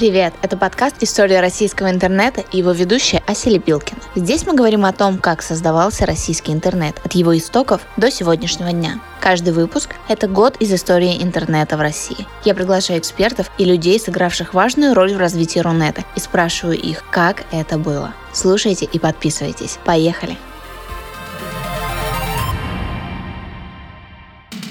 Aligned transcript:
Привет! 0.00 0.32
Это 0.40 0.56
подкаст 0.56 0.96
«История 1.00 1.40
российского 1.40 1.90
интернета» 1.90 2.42
и 2.52 2.56
его 2.56 2.70
ведущая 2.70 3.22
Ася 3.26 3.50
Лепилкина. 3.50 4.00
Здесь 4.14 4.46
мы 4.46 4.54
говорим 4.54 4.86
о 4.86 4.94
том, 4.94 5.18
как 5.18 5.42
создавался 5.42 6.06
российский 6.06 6.52
интернет 6.52 6.98
от 7.04 7.12
его 7.12 7.36
истоков 7.36 7.82
до 7.98 8.10
сегодняшнего 8.10 8.72
дня. 8.72 8.98
Каждый 9.20 9.52
выпуск– 9.52 9.96
это 10.08 10.26
год 10.26 10.56
из 10.56 10.72
истории 10.72 11.22
интернета 11.22 11.76
в 11.76 11.82
России. 11.82 12.26
Я 12.46 12.54
приглашаю 12.54 12.98
экспертов 12.98 13.50
и 13.58 13.66
людей, 13.66 14.00
сыгравших 14.00 14.54
важную 14.54 14.94
роль 14.94 15.14
в 15.14 15.18
развитии 15.18 15.58
Рунета, 15.58 16.02
и 16.16 16.20
спрашиваю 16.20 16.78
их, 16.78 17.04
как 17.10 17.44
это 17.50 17.76
было. 17.76 18.14
Слушайте 18.32 18.86
и 18.86 18.98
подписывайтесь. 18.98 19.78
Поехали! 19.84 20.38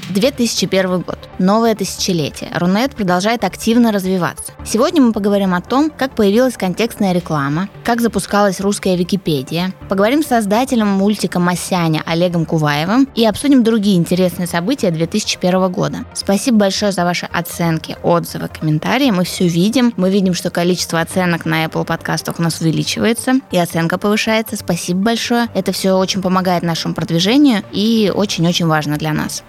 2001 0.10 1.02
год. 1.02 1.18
Новое 1.38 1.75
тысячелетие. 1.75 2.50
Рунет 2.54 2.96
продолжает 2.96 3.43
активно 3.43 3.92
развиваться. 3.92 4.54
Сегодня 4.66 5.02
мы 5.02 5.14
поговорим 5.14 5.54
о 5.54 5.61
том, 5.61 5.89
как 5.89 6.16
появилась 6.16 6.57
контекстная 6.57 7.14
реклама, 7.14 7.70
как 7.83 8.02
запускалась 8.02 8.60
русская 8.60 8.96
Википедия, 8.96 9.74
поговорим 9.88 10.21
с 10.24 10.28
создателем 10.28 10.88
мультика 10.88 11.39
«Масяня» 11.39 12.04
Олегом 12.06 12.46
Куваевым 12.46 13.07
и 13.16 13.25
обсудим 13.25 13.64
другие 13.64 13.97
интересные 13.97 14.47
события 14.47 14.92
2001 14.92 15.71
года. 15.71 16.00
Спасибо 16.14 16.57
большое 16.57 16.91
за 16.91 17.05
ваши 17.05 17.28
оценки, 17.32 17.97
отзывы, 18.04 18.47
комментарии. 18.47 19.11
Мы 19.11 19.24
все 19.24 19.47
видим. 19.47 19.94
Мы 19.96 20.10
видим, 20.10 20.33
что 20.33 20.50
количество 20.50 21.00
оценок 21.00 21.46
на 21.46 21.66
Apple 21.66 21.86
подкастах 21.86 22.39
у 22.39 22.41
нас 22.41 22.60
увеличивается 22.61 23.36
и 23.52 23.57
оценка 23.57 23.97
повышается. 23.97 24.55
Спасибо 24.57 25.02
большое. 25.02 25.47
Это 25.54 25.71
все 25.71 25.94
очень 25.94 26.21
помогает 26.21 26.64
нашему 26.64 26.94
продвижению 26.94 27.64
и 27.71 28.11
очень-очень 28.14 28.68
важно 28.68 28.97
для 28.97 29.14
нас. 29.14 29.44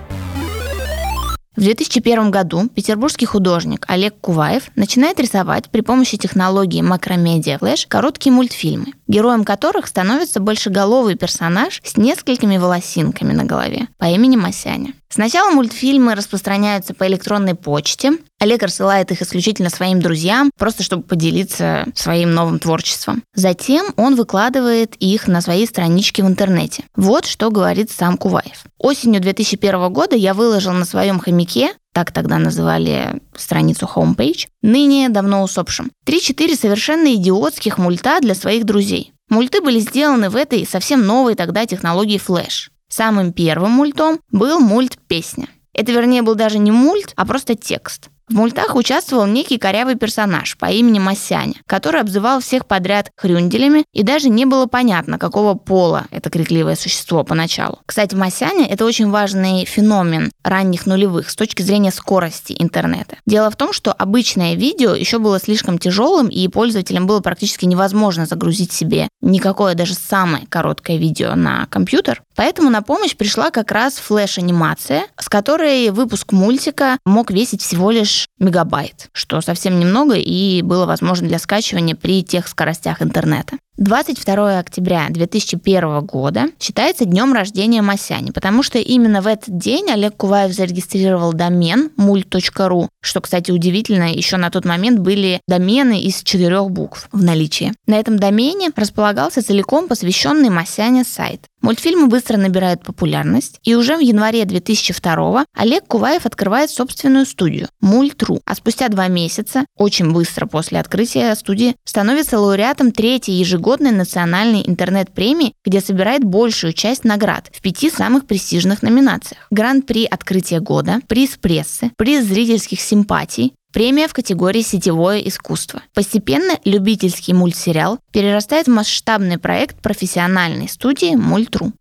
В 1.60 1.62
2001 1.62 2.30
году 2.30 2.70
петербургский 2.74 3.26
художник 3.26 3.84
Олег 3.86 4.18
Куваев 4.18 4.70
начинает 4.76 5.20
рисовать 5.20 5.68
при 5.68 5.82
помощи 5.82 6.16
технологии 6.16 6.80
Macromedia 6.80 7.58
Flash 7.58 7.84
короткие 7.86 8.32
мультфильмы, 8.32 8.94
героем 9.10 9.44
которых 9.44 9.88
становится 9.88 10.40
большеголовый 10.40 11.16
персонаж 11.16 11.80
с 11.84 11.96
несколькими 11.96 12.56
волосинками 12.56 13.32
на 13.32 13.44
голове 13.44 13.88
по 13.98 14.04
имени 14.04 14.36
Масяня. 14.36 14.94
Сначала 15.08 15.50
мультфильмы 15.50 16.14
распространяются 16.14 16.94
по 16.94 17.06
электронной 17.08 17.56
почте. 17.56 18.12
Олег 18.38 18.62
рассылает 18.62 19.10
их 19.10 19.20
исключительно 19.20 19.68
своим 19.68 20.00
друзьям, 20.00 20.52
просто 20.56 20.84
чтобы 20.84 21.02
поделиться 21.02 21.86
своим 21.96 22.32
новым 22.32 22.60
творчеством. 22.60 23.24
Затем 23.34 23.86
он 23.96 24.14
выкладывает 24.14 24.94
их 25.00 25.26
на 25.26 25.40
свои 25.40 25.66
странички 25.66 26.22
в 26.22 26.28
интернете. 26.28 26.84
Вот 26.94 27.26
что 27.26 27.50
говорит 27.50 27.90
сам 27.90 28.16
Куваев. 28.16 28.64
Осенью 28.78 29.20
2001 29.20 29.92
года 29.92 30.14
я 30.14 30.32
выложил 30.32 30.72
на 30.72 30.84
своем 30.84 31.18
хомяке 31.18 31.72
так 31.92 32.12
тогда 32.12 32.38
называли 32.38 33.20
страницу 33.36 33.88
homepage, 33.92 34.46
ныне 34.62 35.08
давно 35.08 35.42
усопшим. 35.42 35.90
Три-четыре 36.04 36.54
совершенно 36.54 37.14
идиотских 37.14 37.78
мульта 37.78 38.20
для 38.20 38.34
своих 38.34 38.64
друзей. 38.64 39.12
Мульты 39.28 39.60
были 39.60 39.78
сделаны 39.78 40.30
в 40.30 40.36
этой 40.36 40.66
совсем 40.66 41.06
новой 41.06 41.34
тогда 41.34 41.66
технологии 41.66 42.20
Flash. 42.20 42.70
Самым 42.88 43.32
первым 43.32 43.72
мультом 43.72 44.20
был 44.32 44.58
мульт 44.58 44.98
«Песня». 45.06 45.48
Это, 45.72 45.92
вернее, 45.92 46.22
был 46.22 46.34
даже 46.34 46.58
не 46.58 46.72
мульт, 46.72 47.12
а 47.14 47.24
просто 47.24 47.54
текст. 47.54 48.10
В 48.30 48.34
мультах 48.34 48.76
участвовал 48.76 49.26
некий 49.26 49.58
корявый 49.58 49.96
персонаж 49.96 50.56
по 50.56 50.66
имени 50.66 51.00
Масяня, 51.00 51.54
который 51.66 52.00
обзывал 52.00 52.38
всех 52.38 52.64
подряд 52.64 53.10
хрюнделями, 53.16 53.84
и 53.92 54.04
даже 54.04 54.28
не 54.28 54.44
было 54.44 54.66
понятно, 54.66 55.18
какого 55.18 55.54
пола 55.54 56.06
это 56.12 56.30
крикливое 56.30 56.76
существо 56.76 57.24
поначалу. 57.24 57.80
Кстати, 57.86 58.14
Масяня— 58.14 58.66
это 58.70 58.84
очень 58.84 59.10
важный 59.10 59.64
феномен 59.64 60.30
ранних 60.44 60.86
нулевых 60.86 61.28
с 61.28 61.34
точки 61.34 61.62
зрения 61.62 61.90
скорости 61.90 62.54
интернета. 62.56 63.16
Дело 63.26 63.50
в 63.50 63.56
том, 63.56 63.72
что 63.72 63.92
обычное 63.92 64.54
видео 64.54 64.94
еще 64.94 65.18
было 65.18 65.40
слишком 65.40 65.80
тяжелым, 65.80 66.28
и 66.28 66.46
пользователям 66.46 67.08
было 67.08 67.18
практически 67.18 67.64
невозможно 67.64 68.26
загрузить 68.26 68.70
себе 68.72 69.08
никакое 69.20 69.74
даже 69.74 69.94
самое 69.94 70.46
короткое 70.46 70.98
видео 70.98 71.34
на 71.34 71.66
компьютер. 71.66 72.22
Поэтому 72.36 72.70
на 72.70 72.82
помощь 72.82 73.16
пришла 73.16 73.50
как 73.50 73.72
раз 73.72 73.94
флеш-анимация, 73.94 75.02
с 75.18 75.28
которой 75.28 75.90
выпуск 75.90 76.30
мультика 76.30 76.96
мог 77.04 77.32
весить 77.32 77.60
всего 77.60 77.90
лишь 77.90 78.19
мегабайт, 78.38 79.08
что 79.12 79.40
совсем 79.40 79.78
немного 79.78 80.14
и 80.14 80.62
было 80.62 80.86
возможно 80.86 81.28
для 81.28 81.38
скачивания 81.38 81.94
при 81.94 82.22
тех 82.22 82.48
скоростях 82.48 83.02
интернета. 83.02 83.56
22 83.80 84.58
октября 84.58 85.06
2001 85.08 86.00
года 86.04 86.48
считается 86.60 87.06
днем 87.06 87.32
рождения 87.32 87.80
Масяни, 87.80 88.30
потому 88.30 88.62
что 88.62 88.78
именно 88.78 89.22
в 89.22 89.26
этот 89.26 89.56
день 89.56 89.90
Олег 89.90 90.18
Куваев 90.18 90.52
зарегистрировал 90.52 91.32
домен 91.32 91.90
мульт.ру, 91.96 92.90
что, 93.00 93.20
кстати, 93.22 93.50
удивительно, 93.50 94.12
еще 94.12 94.36
на 94.36 94.50
тот 94.50 94.66
момент 94.66 94.98
были 94.98 95.40
домены 95.48 96.02
из 96.02 96.22
четырех 96.22 96.70
букв 96.70 97.08
в 97.10 97.24
наличии. 97.24 97.72
На 97.86 97.94
этом 97.94 98.18
домене 98.18 98.68
располагался 98.76 99.42
целиком 99.42 99.88
посвященный 99.88 100.50
Масяне 100.50 101.02
сайт. 101.02 101.46
Мультфильмы 101.62 102.08
быстро 102.08 102.38
набирают 102.38 102.82
популярность, 102.82 103.58
и 103.64 103.74
уже 103.74 103.96
в 103.96 104.00
январе 104.00 104.44
2002 104.44 105.44
Олег 105.54 105.86
Куваев 105.86 106.24
открывает 106.24 106.70
собственную 106.70 107.26
студию 107.26 107.68
Мульт.ру, 107.80 108.40
а 108.46 108.54
спустя 108.54 108.88
два 108.88 109.08
месяца, 109.08 109.64
очень 109.76 110.10
быстро 110.10 110.46
после 110.46 110.80
открытия 110.80 111.34
студии, 111.34 111.76
становится 111.84 112.38
лауреатом 112.38 112.92
третьей 112.92 113.34
ежегодной 113.34 113.69
национальной 113.78 114.62
интернет-премии, 114.66 115.52
где 115.64 115.80
собирает 115.80 116.24
большую 116.24 116.72
часть 116.72 117.04
наград 117.04 117.50
в 117.52 117.60
пяти 117.60 117.90
самых 117.90 118.26
престижных 118.26 118.82
номинациях. 118.82 119.46
Гран-при 119.50 120.04
открытия 120.04 120.60
года, 120.60 121.00
приз 121.06 121.36
прессы, 121.40 121.92
приз 121.96 122.24
зрительских 122.24 122.80
симпатий, 122.80 123.52
Премия 123.72 124.08
в 124.08 124.12
категории 124.12 124.62
«Сетевое 124.62 125.20
искусство». 125.28 125.82
Постепенно 125.94 126.58
любительский 126.64 127.32
мультсериал 127.32 128.00
перерастает 128.12 128.66
в 128.66 128.70
масштабный 128.70 129.38
проект 129.38 129.80
профессиональной 129.80 130.68
студии 130.68 131.14
«Мультру». 131.14 131.72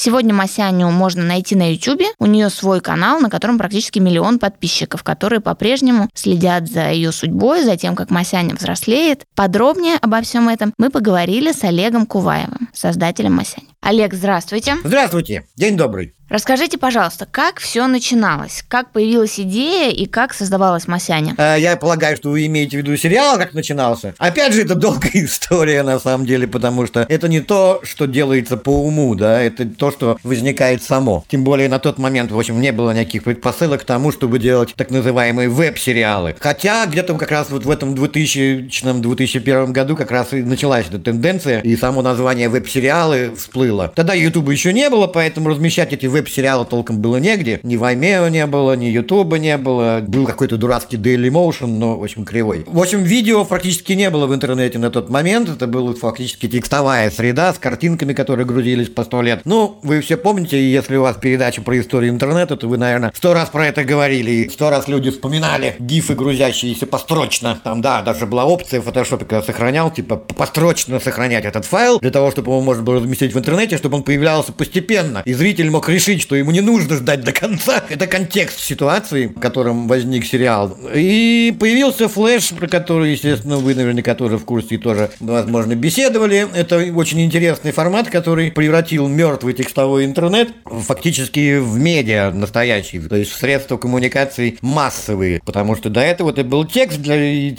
Сегодня 0.00 0.32
Масяню 0.32 0.90
можно 0.90 1.24
найти 1.24 1.56
на 1.56 1.72
YouTube. 1.72 2.02
У 2.20 2.26
нее 2.26 2.50
свой 2.50 2.80
канал, 2.80 3.18
на 3.18 3.28
котором 3.28 3.58
практически 3.58 3.98
миллион 3.98 4.38
подписчиков, 4.38 5.02
которые 5.02 5.40
по-прежнему 5.40 6.08
следят 6.14 6.68
за 6.68 6.92
ее 6.92 7.10
судьбой, 7.10 7.64
за 7.64 7.76
тем, 7.76 7.96
как 7.96 8.08
Масяня 8.08 8.54
взрослеет. 8.54 9.24
Подробнее 9.34 9.96
обо 10.00 10.20
всем 10.20 10.48
этом 10.48 10.72
мы 10.78 10.90
поговорили 10.90 11.50
с 11.50 11.64
Олегом 11.64 12.06
Куваевым, 12.06 12.68
создателем 12.72 13.32
Масяни. 13.34 13.66
Олег, 13.80 14.12
здравствуйте. 14.12 14.76
Здравствуйте. 14.84 15.46
День 15.56 15.76
добрый. 15.76 16.14
Расскажите, 16.28 16.76
пожалуйста, 16.76 17.26
как 17.30 17.58
все 17.58 17.86
начиналось? 17.86 18.62
Как 18.68 18.92
появилась 18.92 19.40
идея 19.40 19.90
и 19.90 20.04
как 20.04 20.34
создавалась 20.34 20.86
Масяня? 20.86 21.34
Э, 21.38 21.56
я 21.58 21.74
полагаю, 21.78 22.18
что 22.18 22.28
вы 22.28 22.44
имеете 22.44 22.76
в 22.76 22.80
виду 22.80 22.94
сериал, 22.98 23.38
как 23.38 23.54
начинался. 23.54 24.14
Опять 24.18 24.52
же, 24.52 24.60
это 24.60 24.74
долгая 24.74 25.10
история, 25.14 25.82
на 25.82 25.98
самом 25.98 26.26
деле, 26.26 26.46
потому 26.46 26.86
что 26.86 27.06
это 27.08 27.28
не 27.28 27.40
то, 27.40 27.80
что 27.82 28.04
делается 28.04 28.58
по 28.58 28.68
уму, 28.68 29.14
да, 29.14 29.40
это 29.40 29.64
то, 29.64 29.90
что 29.90 30.18
возникает 30.22 30.82
само. 30.82 31.24
Тем 31.28 31.44
более 31.44 31.70
на 31.70 31.78
тот 31.78 31.96
момент, 31.96 32.30
в 32.30 32.38
общем, 32.38 32.60
не 32.60 32.72
было 32.72 32.90
никаких 32.90 33.24
предпосылок 33.24 33.80
к 33.80 33.84
тому, 33.84 34.12
чтобы 34.12 34.38
делать 34.38 34.74
так 34.76 34.90
называемые 34.90 35.48
веб-сериалы. 35.48 36.36
Хотя 36.38 36.84
где-то 36.84 37.14
как 37.14 37.30
раз 37.30 37.48
вот 37.48 37.64
в 37.64 37.70
этом 37.70 37.94
2000-2001 37.94 39.72
году 39.72 39.96
как 39.96 40.10
раз 40.10 40.34
и 40.34 40.42
началась 40.42 40.88
эта 40.88 40.98
тенденция, 40.98 41.60
и 41.60 41.74
само 41.74 42.02
название 42.02 42.50
веб-сериалы 42.50 43.32
всплыло. 43.34 43.67
Тогда 43.94 44.14
Ютуба 44.14 44.52
еще 44.52 44.72
не 44.72 44.88
было, 44.90 45.06
поэтому 45.06 45.50
размещать 45.50 45.92
эти 45.92 46.06
веб-сериала 46.06 46.64
толком 46.64 46.98
было 46.98 47.16
негде. 47.16 47.60
Ни 47.62 47.76
Vimeo 47.76 48.30
не 48.30 48.46
было, 48.46 48.74
ни 48.74 48.86
Ютуба 48.86 49.38
не 49.38 49.56
было. 49.56 50.02
Был 50.06 50.26
какой-то 50.26 50.56
дурацкий 50.56 50.96
Daily 50.96 51.30
Motion, 51.30 51.66
но, 51.66 51.98
общем, 52.02 52.24
кривой. 52.24 52.64
В 52.66 52.80
общем, 52.80 53.02
видео 53.02 53.44
практически 53.44 53.92
не 53.92 54.10
было 54.10 54.26
в 54.26 54.34
интернете 54.34 54.78
на 54.78 54.90
тот 54.90 55.10
момент. 55.10 55.48
Это 55.48 55.66
была 55.66 55.94
фактически 55.94 56.48
текстовая 56.48 57.10
среда 57.10 57.52
с 57.52 57.58
картинками, 57.58 58.12
которые 58.12 58.46
грузились 58.46 58.88
по 58.88 59.04
сто 59.04 59.22
лет. 59.22 59.42
Ну, 59.44 59.78
вы 59.82 60.00
все 60.00 60.16
помните, 60.16 60.70
если 60.70 60.96
у 60.96 61.02
вас 61.02 61.16
передача 61.16 61.62
про 61.62 61.78
историю 61.78 62.10
интернета, 62.10 62.56
то 62.56 62.68
вы, 62.68 62.78
наверное, 62.78 63.12
сто 63.14 63.34
раз 63.34 63.48
про 63.50 63.66
это 63.66 63.84
говорили. 63.84 64.30
И 64.30 64.48
сто 64.48 64.70
раз 64.70 64.88
люди 64.88 65.10
вспоминали 65.10 65.76
гифы, 65.78 66.14
грузящиеся 66.14 66.86
построчно. 66.86 67.60
Там, 67.62 67.80
да, 67.80 68.02
даже 68.02 68.26
была 68.26 68.44
опция 68.44 68.80
в 68.80 68.84
фотошопе, 68.84 69.24
когда 69.24 69.42
сохранял, 69.42 69.90
типа, 69.90 70.16
построчно 70.16 71.00
сохранять 71.00 71.44
этот 71.44 71.64
файл, 71.64 71.98
для 72.00 72.10
того, 72.10 72.30
чтобы 72.30 72.52
его 72.52 72.60
можно 72.60 72.82
было 72.82 72.96
разместить 72.96 73.34
в 73.34 73.38
интернете, 73.38 73.57
чтобы 73.66 73.96
он 73.96 74.02
появлялся 74.02 74.52
постепенно. 74.52 75.22
И 75.24 75.32
зритель 75.32 75.70
мог 75.70 75.88
решить, 75.88 76.22
что 76.22 76.36
ему 76.36 76.50
не 76.50 76.60
нужно 76.60 76.96
ждать 76.96 77.22
до 77.22 77.32
конца. 77.32 77.82
Это 77.88 78.06
контекст 78.06 78.60
ситуации, 78.60 79.26
в 79.26 79.40
котором 79.40 79.88
возник 79.88 80.24
сериал. 80.24 80.76
И 80.94 81.54
появился 81.58 82.08
флеш, 82.08 82.50
про 82.50 82.68
который, 82.68 83.12
естественно, 83.12 83.56
вы 83.56 83.74
наверняка 83.74 84.14
тоже 84.14 84.38
в 84.38 84.44
курсе 84.44 84.76
и 84.76 84.78
тоже, 84.78 85.10
возможно, 85.20 85.74
беседовали. 85.74 86.46
Это 86.54 86.78
очень 86.94 87.20
интересный 87.20 87.72
формат, 87.72 88.08
который 88.10 88.52
превратил 88.52 89.08
мертвый 89.08 89.54
текстовой 89.54 90.04
интернет 90.04 90.50
фактически 90.64 91.58
в 91.58 91.78
медиа 91.78 92.30
настоящий, 92.30 93.00
то 93.00 93.16
есть 93.16 93.30
в 93.30 93.36
средства 93.36 93.76
коммуникации 93.76 94.58
массовые, 94.60 95.40
потому 95.44 95.76
что 95.76 95.90
до 95.90 96.00
этого 96.00 96.30
это 96.30 96.44
был 96.44 96.64
текст 96.64 96.98
для 96.98 97.16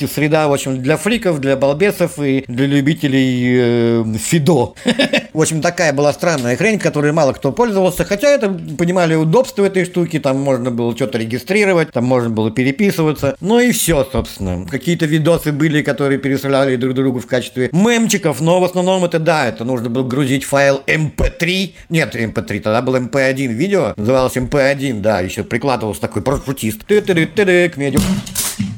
среда, 0.07 0.47
в 0.47 0.53
общем, 0.53 0.81
для 0.81 0.97
фриков, 0.97 1.39
для 1.39 1.55
балбесов 1.55 2.19
и 2.19 2.43
для 2.47 2.65
любителей 2.65 3.57
э, 3.59 4.03
фидо. 4.17 4.73
В 5.33 5.41
общем, 5.41 5.61
такая 5.61 5.88
такая 5.89 5.93
была 5.93 6.13
странная 6.13 6.55
хрень, 6.55 6.79
которой 6.79 7.11
мало 7.11 7.33
кто 7.33 7.51
пользовался, 7.51 8.05
хотя 8.05 8.29
это 8.29 8.49
понимали 8.49 9.15
удобство 9.15 9.65
этой 9.65 9.85
штуки, 9.85 10.19
там 10.19 10.37
можно 10.39 10.71
было 10.71 10.95
что-то 10.95 11.17
регистрировать, 11.17 11.91
там 11.91 12.05
можно 12.05 12.29
было 12.29 12.51
переписываться, 12.51 13.35
ну 13.41 13.59
и 13.59 13.71
все, 13.71 14.07
собственно. 14.11 14.67
Какие-то 14.67 15.05
видосы 15.05 15.51
были, 15.51 15.81
которые 15.81 16.19
пересылали 16.19 16.75
друг 16.75 16.93
другу 16.93 17.19
в 17.19 17.25
качестве 17.25 17.69
мемчиков, 17.71 18.41
но 18.41 18.59
в 18.59 18.63
основном 18.63 19.05
это 19.05 19.19
да, 19.19 19.47
это 19.47 19.65
нужно 19.65 19.89
было 19.89 20.07
грузить 20.07 20.43
файл 20.43 20.81
MP3, 20.85 21.73
нет, 21.89 22.15
MP3, 22.15 22.59
тогда 22.59 22.81
был 22.81 22.95
MP1 22.95 23.47
видео, 23.47 23.93
называлось 23.95 24.37
MP1, 24.37 25.01
да, 25.01 25.21
еще 25.21 25.43
прикладывался 25.43 26.01
такой 26.01 26.21
парашютист, 26.21 26.83
к 26.83 27.77
медиа, 27.77 27.99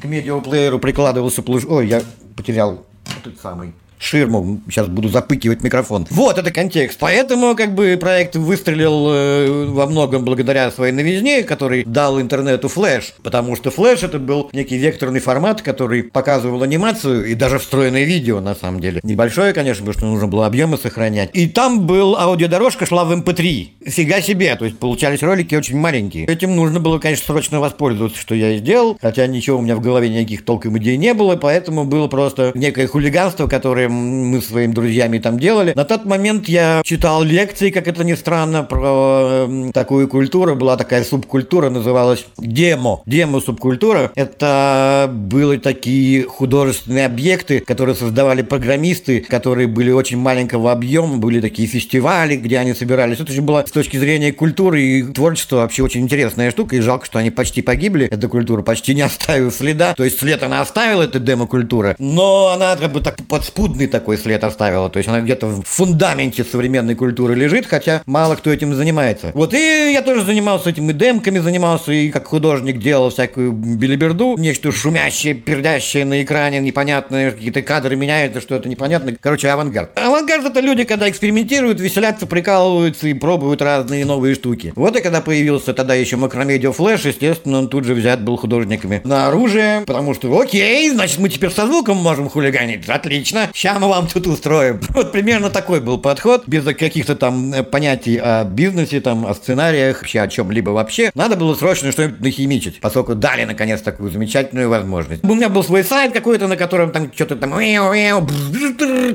к 0.00 0.04
медиаплееру 0.04 0.78
прикладывался 0.78 1.42
плуж... 1.42 1.64
Ой, 1.68 1.88
я 1.88 2.02
потерял 2.36 2.86
этот 3.20 3.40
самый 3.40 3.74
ширму, 4.02 4.60
сейчас 4.68 4.88
буду 4.88 5.08
запыкивать 5.08 5.62
микрофон. 5.62 6.06
Вот, 6.10 6.38
это 6.38 6.50
контекст. 6.50 6.98
Поэтому, 7.00 7.54
как 7.54 7.74
бы, 7.74 7.96
проект 8.00 8.36
выстрелил 8.36 9.08
э, 9.10 9.66
во 9.68 9.86
многом 9.86 10.24
благодаря 10.24 10.70
своей 10.70 10.92
новизне, 10.92 11.42
который 11.42 11.84
дал 11.84 12.20
интернету 12.20 12.68
флеш, 12.68 13.14
потому 13.22 13.56
что 13.56 13.70
флеш 13.70 14.02
это 14.02 14.18
был 14.18 14.50
некий 14.52 14.76
векторный 14.76 15.20
формат, 15.20 15.62
который 15.62 16.02
показывал 16.02 16.62
анимацию 16.62 17.26
и 17.26 17.34
даже 17.34 17.58
встроенное 17.58 18.04
видео, 18.04 18.40
на 18.40 18.54
самом 18.54 18.80
деле. 18.80 19.00
Небольшое, 19.02 19.52
конечно, 19.52 19.86
потому 19.86 19.98
что 19.98 20.06
нужно 20.06 20.28
было 20.28 20.46
объемы 20.46 20.76
сохранять. 20.76 21.30
И 21.32 21.48
там 21.48 21.86
был 21.86 22.16
аудиодорожка 22.16 22.86
шла 22.86 23.04
в 23.04 23.12
MP3. 23.12 23.68
Эм 23.84 23.90
Фига 23.92 24.20
себе, 24.20 24.56
то 24.56 24.64
есть 24.64 24.78
получались 24.78 25.22
ролики 25.22 25.54
очень 25.54 25.76
маленькие. 25.76 26.26
Этим 26.26 26.56
нужно 26.56 26.80
было, 26.80 26.98
конечно, 26.98 27.26
срочно 27.26 27.60
воспользоваться, 27.60 28.18
что 28.18 28.34
я 28.34 28.52
и 28.52 28.58
сделал, 28.58 28.98
хотя 29.00 29.26
ничего 29.26 29.58
у 29.58 29.62
меня 29.62 29.76
в 29.76 29.80
голове 29.80 30.08
никаких 30.08 30.44
толком 30.44 30.76
идей 30.78 30.96
не 30.96 31.14
было, 31.14 31.36
поэтому 31.36 31.84
было 31.84 32.08
просто 32.08 32.52
некое 32.54 32.86
хулиганство, 32.86 33.46
которое 33.46 33.91
мы 33.92 34.40
своими 34.40 34.72
друзьями 34.72 35.18
там 35.18 35.38
делали. 35.38 35.72
На 35.74 35.84
тот 35.84 36.04
момент 36.04 36.48
я 36.48 36.82
читал 36.84 37.22
лекции, 37.22 37.70
как 37.70 37.88
это 37.88 38.04
ни 38.04 38.14
странно, 38.14 38.62
про 38.62 39.46
э, 39.48 39.70
такую 39.72 40.08
культуру. 40.08 40.56
Была 40.56 40.76
такая 40.76 41.04
субкультура, 41.04 41.70
называлась 41.70 42.26
демо. 42.38 43.02
Демо-субкультура. 43.06 44.10
Это 44.14 45.10
были 45.12 45.58
такие 45.58 46.24
художественные 46.24 47.06
объекты, 47.06 47.60
которые 47.60 47.94
создавали 47.94 48.42
программисты, 48.42 49.20
которые 49.20 49.68
были 49.68 49.90
очень 49.90 50.18
маленького 50.18 50.72
объема, 50.72 51.18
были 51.18 51.40
такие 51.40 51.68
фестивали, 51.68 52.36
где 52.36 52.58
они 52.58 52.74
собирались. 52.74 53.20
Это 53.20 53.32
же 53.32 53.42
было 53.42 53.64
с 53.66 53.70
точки 53.70 53.96
зрения 53.96 54.32
культуры 54.32 54.82
и 54.82 55.02
творчества 55.02 55.56
вообще 55.56 55.82
очень 55.82 56.02
интересная 56.02 56.50
штука, 56.50 56.76
и 56.76 56.80
жалко, 56.80 57.06
что 57.06 57.18
они 57.18 57.30
почти 57.30 57.62
погибли, 57.62 58.06
эта 58.06 58.28
культура 58.28 58.62
почти 58.62 58.94
не 58.94 59.02
оставила 59.02 59.50
следа. 59.50 59.94
То 59.94 60.04
есть 60.04 60.18
след 60.18 60.42
она 60.42 60.60
оставила, 60.60 61.02
эта 61.02 61.18
демо-культура, 61.18 61.96
но 61.98 62.48
она 62.48 62.76
как 62.76 62.92
бы 62.92 63.00
так 63.00 63.16
подспудный 63.28 63.81
видный 63.82 63.86
такой 63.86 64.18
след 64.18 64.42
оставила. 64.44 64.88
То 64.88 64.98
есть 64.98 65.08
она 65.08 65.20
где-то 65.20 65.46
в 65.46 65.62
фундаменте 65.64 66.44
современной 66.44 66.94
культуры 66.94 67.34
лежит, 67.34 67.66
хотя 67.66 68.02
мало 68.06 68.36
кто 68.36 68.50
этим 68.50 68.74
занимается. 68.74 69.30
Вот 69.34 69.54
и 69.54 69.92
я 69.92 70.02
тоже 70.02 70.24
занимался 70.24 70.70
этим 70.70 70.90
и 70.90 70.92
демками 70.92 71.38
занимался, 71.38 71.92
и 71.92 72.10
как 72.10 72.26
художник 72.26 72.78
делал 72.78 73.10
всякую 73.10 73.52
билиберду, 73.52 74.36
нечто 74.38 74.72
шумящее, 74.72 75.34
пердящее 75.34 76.04
на 76.04 76.22
экране, 76.22 76.60
непонятное, 76.60 77.30
какие-то 77.30 77.62
кадры 77.62 77.96
меняются, 77.96 78.40
что 78.40 78.54
это 78.54 78.68
непонятно. 78.68 79.12
Короче, 79.20 79.48
авангард. 79.48 79.98
Авангард 79.98 80.46
это 80.46 80.60
люди, 80.60 80.84
когда 80.84 81.08
экспериментируют, 81.08 81.80
веселятся, 81.80 82.26
прикалываются 82.26 83.08
и 83.08 83.14
пробуют 83.14 83.62
разные 83.62 84.04
новые 84.04 84.34
штуки. 84.34 84.72
Вот 84.76 84.96
и 84.96 85.00
когда 85.00 85.20
появился 85.20 85.74
тогда 85.74 85.94
еще 85.94 86.16
макромедиа 86.16 86.72
флеш, 86.72 87.04
естественно, 87.04 87.58
он 87.58 87.68
тут 87.68 87.84
же 87.84 87.94
взят 87.94 88.22
был 88.22 88.36
художниками 88.36 89.00
на 89.04 89.28
оружие, 89.28 89.82
потому 89.86 90.14
что 90.14 90.40
окей, 90.40 90.90
значит 90.90 91.18
мы 91.18 91.28
теперь 91.28 91.50
со 91.50 91.66
звуком 91.66 91.96
можем 91.96 92.28
хулиганить. 92.28 92.88
Отлично. 92.88 93.48
Сейчас 93.52 93.71
мы 93.78 93.88
вам 93.88 94.06
тут 94.06 94.26
устроим. 94.26 94.80
Вот 94.92 95.10
примерно 95.10 95.50
такой 95.50 95.80
был 95.80 95.98
подход, 95.98 96.44
без 96.46 96.64
каких-то 96.64 97.16
там 97.16 97.52
э, 97.52 97.62
понятий 97.62 98.18
о 98.18 98.44
бизнесе, 98.44 99.00
там, 99.00 99.26
о 99.26 99.34
сценариях, 99.34 100.02
вообще 100.02 100.20
о 100.20 100.28
чем-либо 100.28 100.70
вообще. 100.70 101.10
Надо 101.14 101.36
было 101.36 101.54
срочно 101.54 101.92
что-нибудь 101.92 102.20
нахимичить, 102.20 102.80
поскольку 102.80 103.14
дали, 103.14 103.44
наконец, 103.44 103.80
такую 103.80 104.10
замечательную 104.10 104.68
возможность. 104.68 105.24
У 105.24 105.34
меня 105.34 105.48
был 105.48 105.64
свой 105.64 105.82
сайт 105.82 106.12
какой-то, 106.12 106.46
на 106.46 106.56
котором 106.56 106.90
там 106.90 107.10
что-то 107.12 107.36
там 107.36 107.52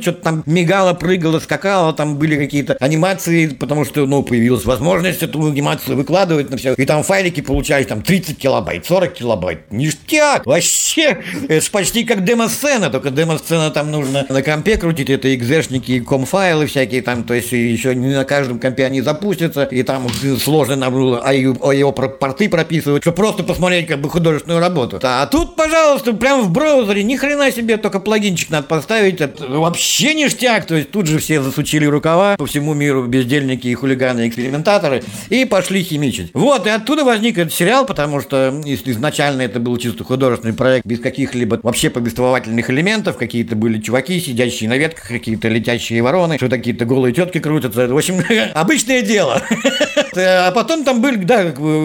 что-то 0.02 0.22
там 0.24 0.44
мигало, 0.46 0.94
прыгало, 0.94 1.40
скакало, 1.40 1.94
там 1.94 2.18
были 2.18 2.38
какие-то 2.38 2.76
анимации, 2.80 3.48
потому 3.48 3.86
что, 3.86 4.06
ну, 4.06 4.24
появилась 4.24 4.66
возможность 4.66 5.24
эту 5.24 5.46
анимацию 5.46 5.96
выкладывать 5.96 6.50
на 6.50 6.58
все. 6.58 6.74
И 6.74 6.86
там 6.86 7.04
файлики 7.04 7.42
получались 7.42 7.88
там 7.88 8.02
30 8.02 8.38
килобайт, 8.38 8.86
40 8.86 9.14
килобайт. 9.14 9.72
Ништяк! 9.72 10.46
Вообще! 10.46 11.24
Это 11.48 11.72
почти 11.72 12.04
как 12.04 12.24
демо-сцена, 12.24 12.90
только 12.90 13.12
демо-сцена 13.12 13.72
там 13.72 13.92
нужно 13.92 14.26
на 14.38 14.44
компе 14.44 14.78
крутить, 14.78 15.10
это 15.10 15.34
экзешники, 15.34 16.00
комфайлы 16.00 16.68
всякие 16.68 17.02
там, 17.02 17.24
то 17.24 17.34
есть 17.34 17.52
еще 17.52 17.96
не 17.96 18.14
на 18.14 18.24
каждом 18.24 18.60
компе 18.60 18.86
они 18.86 19.02
запустятся, 19.02 19.64
и 19.64 19.82
там 19.82 20.08
сложно 20.40 20.76
нам 20.76 20.94
было 20.94 21.32
его 21.32 21.92
порты 21.92 22.48
прописывать, 22.48 23.02
чтобы 23.02 23.16
просто 23.16 23.44
посмотреть 23.44 23.88
как 23.88 24.00
бы 24.00 24.10
художественную 24.10 24.60
работу. 24.60 25.00
А 25.02 25.26
тут, 25.26 25.56
пожалуйста, 25.56 26.14
прямо 26.14 26.44
в 26.44 26.52
браузере, 26.52 27.02
ни 27.02 27.16
хрена 27.16 27.52
себе, 27.52 27.78
только 27.78 28.00
плагинчик 28.00 28.52
надо 28.52 28.68
поставить, 28.68 29.22
это 29.22 29.48
вообще 29.48 30.14
ништяк, 30.14 30.68
то 30.68 30.76
есть 30.76 30.92
тут 30.92 31.08
же 31.08 31.18
все 31.18 31.42
засучили 31.42 31.86
рукава 31.86 32.38
по 32.38 32.46
всему 32.46 32.76
миру, 32.76 33.08
бездельники 33.08 33.68
и 33.68 33.74
хулиганы, 33.74 34.28
экспериментаторы, 34.28 35.04
и 35.30 35.46
пошли 35.46 35.82
химичить. 35.82 36.30
Вот, 36.34 36.68
и 36.68 36.70
оттуда 36.70 37.04
возник 37.04 37.40
этот 37.40 37.56
сериал, 37.56 37.88
потому 37.88 38.22
что 38.22 38.62
изначально 38.64 39.42
это 39.42 39.60
был 39.60 39.78
чисто 39.78 40.04
художественный 40.04 40.54
проект, 40.54 40.86
без 40.86 41.00
каких-либо 41.00 41.60
вообще 41.64 41.90
повествовательных 41.90 42.70
элементов, 42.70 43.18
какие-то 43.18 43.56
были 43.56 43.82
чуваки, 43.82 44.20
сидящие 44.28 44.70
на 44.70 44.78
ветках, 44.78 45.08
какие-то 45.08 45.48
летящие 45.48 46.02
вороны, 46.02 46.38
что 46.38 46.50
какие-то 46.50 46.86
голые 46.86 47.14
тетки 47.14 47.40
крутятся. 47.40 47.88
В 47.88 47.98
общем, 47.98 48.22
обычное 48.54 49.02
дело. 49.02 49.42
А 50.20 50.52
потом 50.52 50.84
там 50.84 51.02
были, 51.02 51.18
да, 51.18 51.42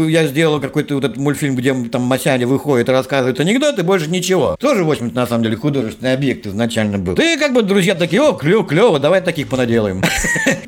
я 0.09 0.27
сделал 0.27 0.61
какой-то 0.61 0.95
вот 0.95 1.05
этот 1.05 1.17
мультфильм, 1.17 1.57
где 1.57 1.75
там 1.91 2.03
Масяня 2.03 2.47
выходит 2.47 2.89
и 2.89 2.93
рассказывает 2.93 3.39
анекдоты, 3.41 3.83
больше 3.83 4.09
ничего. 4.09 4.57
Тоже, 4.59 4.85
в 4.85 4.91
общем 4.91 5.11
на 5.15 5.27
самом 5.27 5.45
деле, 5.45 5.57
художественный 5.57 6.15
объект 6.15 6.47
изначально 6.47 6.99
был. 6.99 7.15
И 7.15 7.37
как 7.37 7.53
бы 7.53 7.63
друзья 7.63 7.95
такие, 7.95 8.23
о, 8.23 8.33
клево, 8.33 8.65
клево, 8.65 8.99
давай 8.99 9.21
таких 9.21 9.49
понаделаем. 9.49 10.03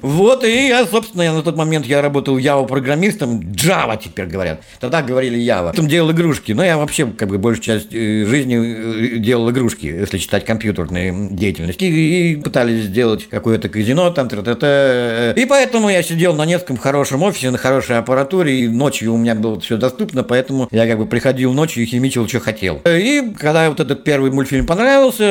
Вот, 0.04 0.44
и 0.44 0.68
я, 0.68 0.84
собственно, 0.84 1.32
на 1.32 1.42
тот 1.42 1.56
момент 1.56 1.86
я 1.86 2.02
работал 2.02 2.36
Java-программистом, 2.36 3.40
Java 3.40 3.98
теперь 4.02 4.26
говорят. 4.26 4.62
Тогда 4.78 5.00
говорили 5.00 5.40
Java. 5.40 5.70
Потом 5.70 5.88
делал 5.88 6.10
игрушки, 6.10 6.52
но 6.52 6.62
я 6.62 6.76
вообще, 6.76 7.06
как 7.06 7.30
бы, 7.30 7.38
большую 7.38 7.64
часть 7.64 7.88
э, 7.94 8.26
жизни 8.26 9.14
э, 9.14 9.18
делал 9.18 9.50
игрушки, 9.50 9.86
если 9.86 10.18
читать 10.18 10.44
компьютерные 10.44 11.30
деятельности 11.30 11.84
и 11.84 12.36
пытались 12.36 12.84
сделать 12.84 13.28
какое-то 13.30 13.70
казино 13.70 14.10
там. 14.10 14.28
И 14.28 15.46
поэтому 15.48 15.88
я 15.88 16.02
сидел 16.02 16.34
на 16.34 16.44
нескольком 16.44 16.76
хорошем 16.76 17.22
офисе, 17.22 17.50
на 17.54 17.58
хорошей 17.58 17.98
аппаратуре, 17.98 18.60
и 18.60 18.68
ночью 18.68 19.14
у 19.14 19.16
меня 19.16 19.36
было 19.36 19.60
все 19.60 19.76
доступно, 19.76 20.24
поэтому 20.24 20.66
я 20.72 20.88
как 20.88 20.98
бы 20.98 21.06
приходил 21.06 21.52
ночью 21.52 21.84
и 21.84 21.86
химичил, 21.86 22.28
что 22.28 22.40
хотел. 22.40 22.82
И 22.84 23.32
когда 23.38 23.70
вот 23.70 23.78
этот 23.78 24.02
первый 24.02 24.32
мультфильм 24.32 24.66
понравился, 24.66 25.24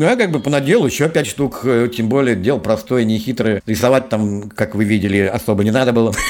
я 0.00 0.16
как 0.16 0.30
бы 0.30 0.40
понаделал 0.40 0.86
еще 0.86 1.08
пять 1.10 1.26
штук, 1.26 1.66
тем 1.94 2.08
более 2.08 2.34
дело 2.34 2.58
простое, 2.58 3.04
нехитрое. 3.04 3.62
Рисовать 3.66 4.08
там, 4.08 4.48
как 4.50 4.74
вы 4.74 4.84
видели, 4.84 5.18
особо 5.18 5.62
не 5.62 5.70
надо 5.70 5.92
было. 5.92 6.14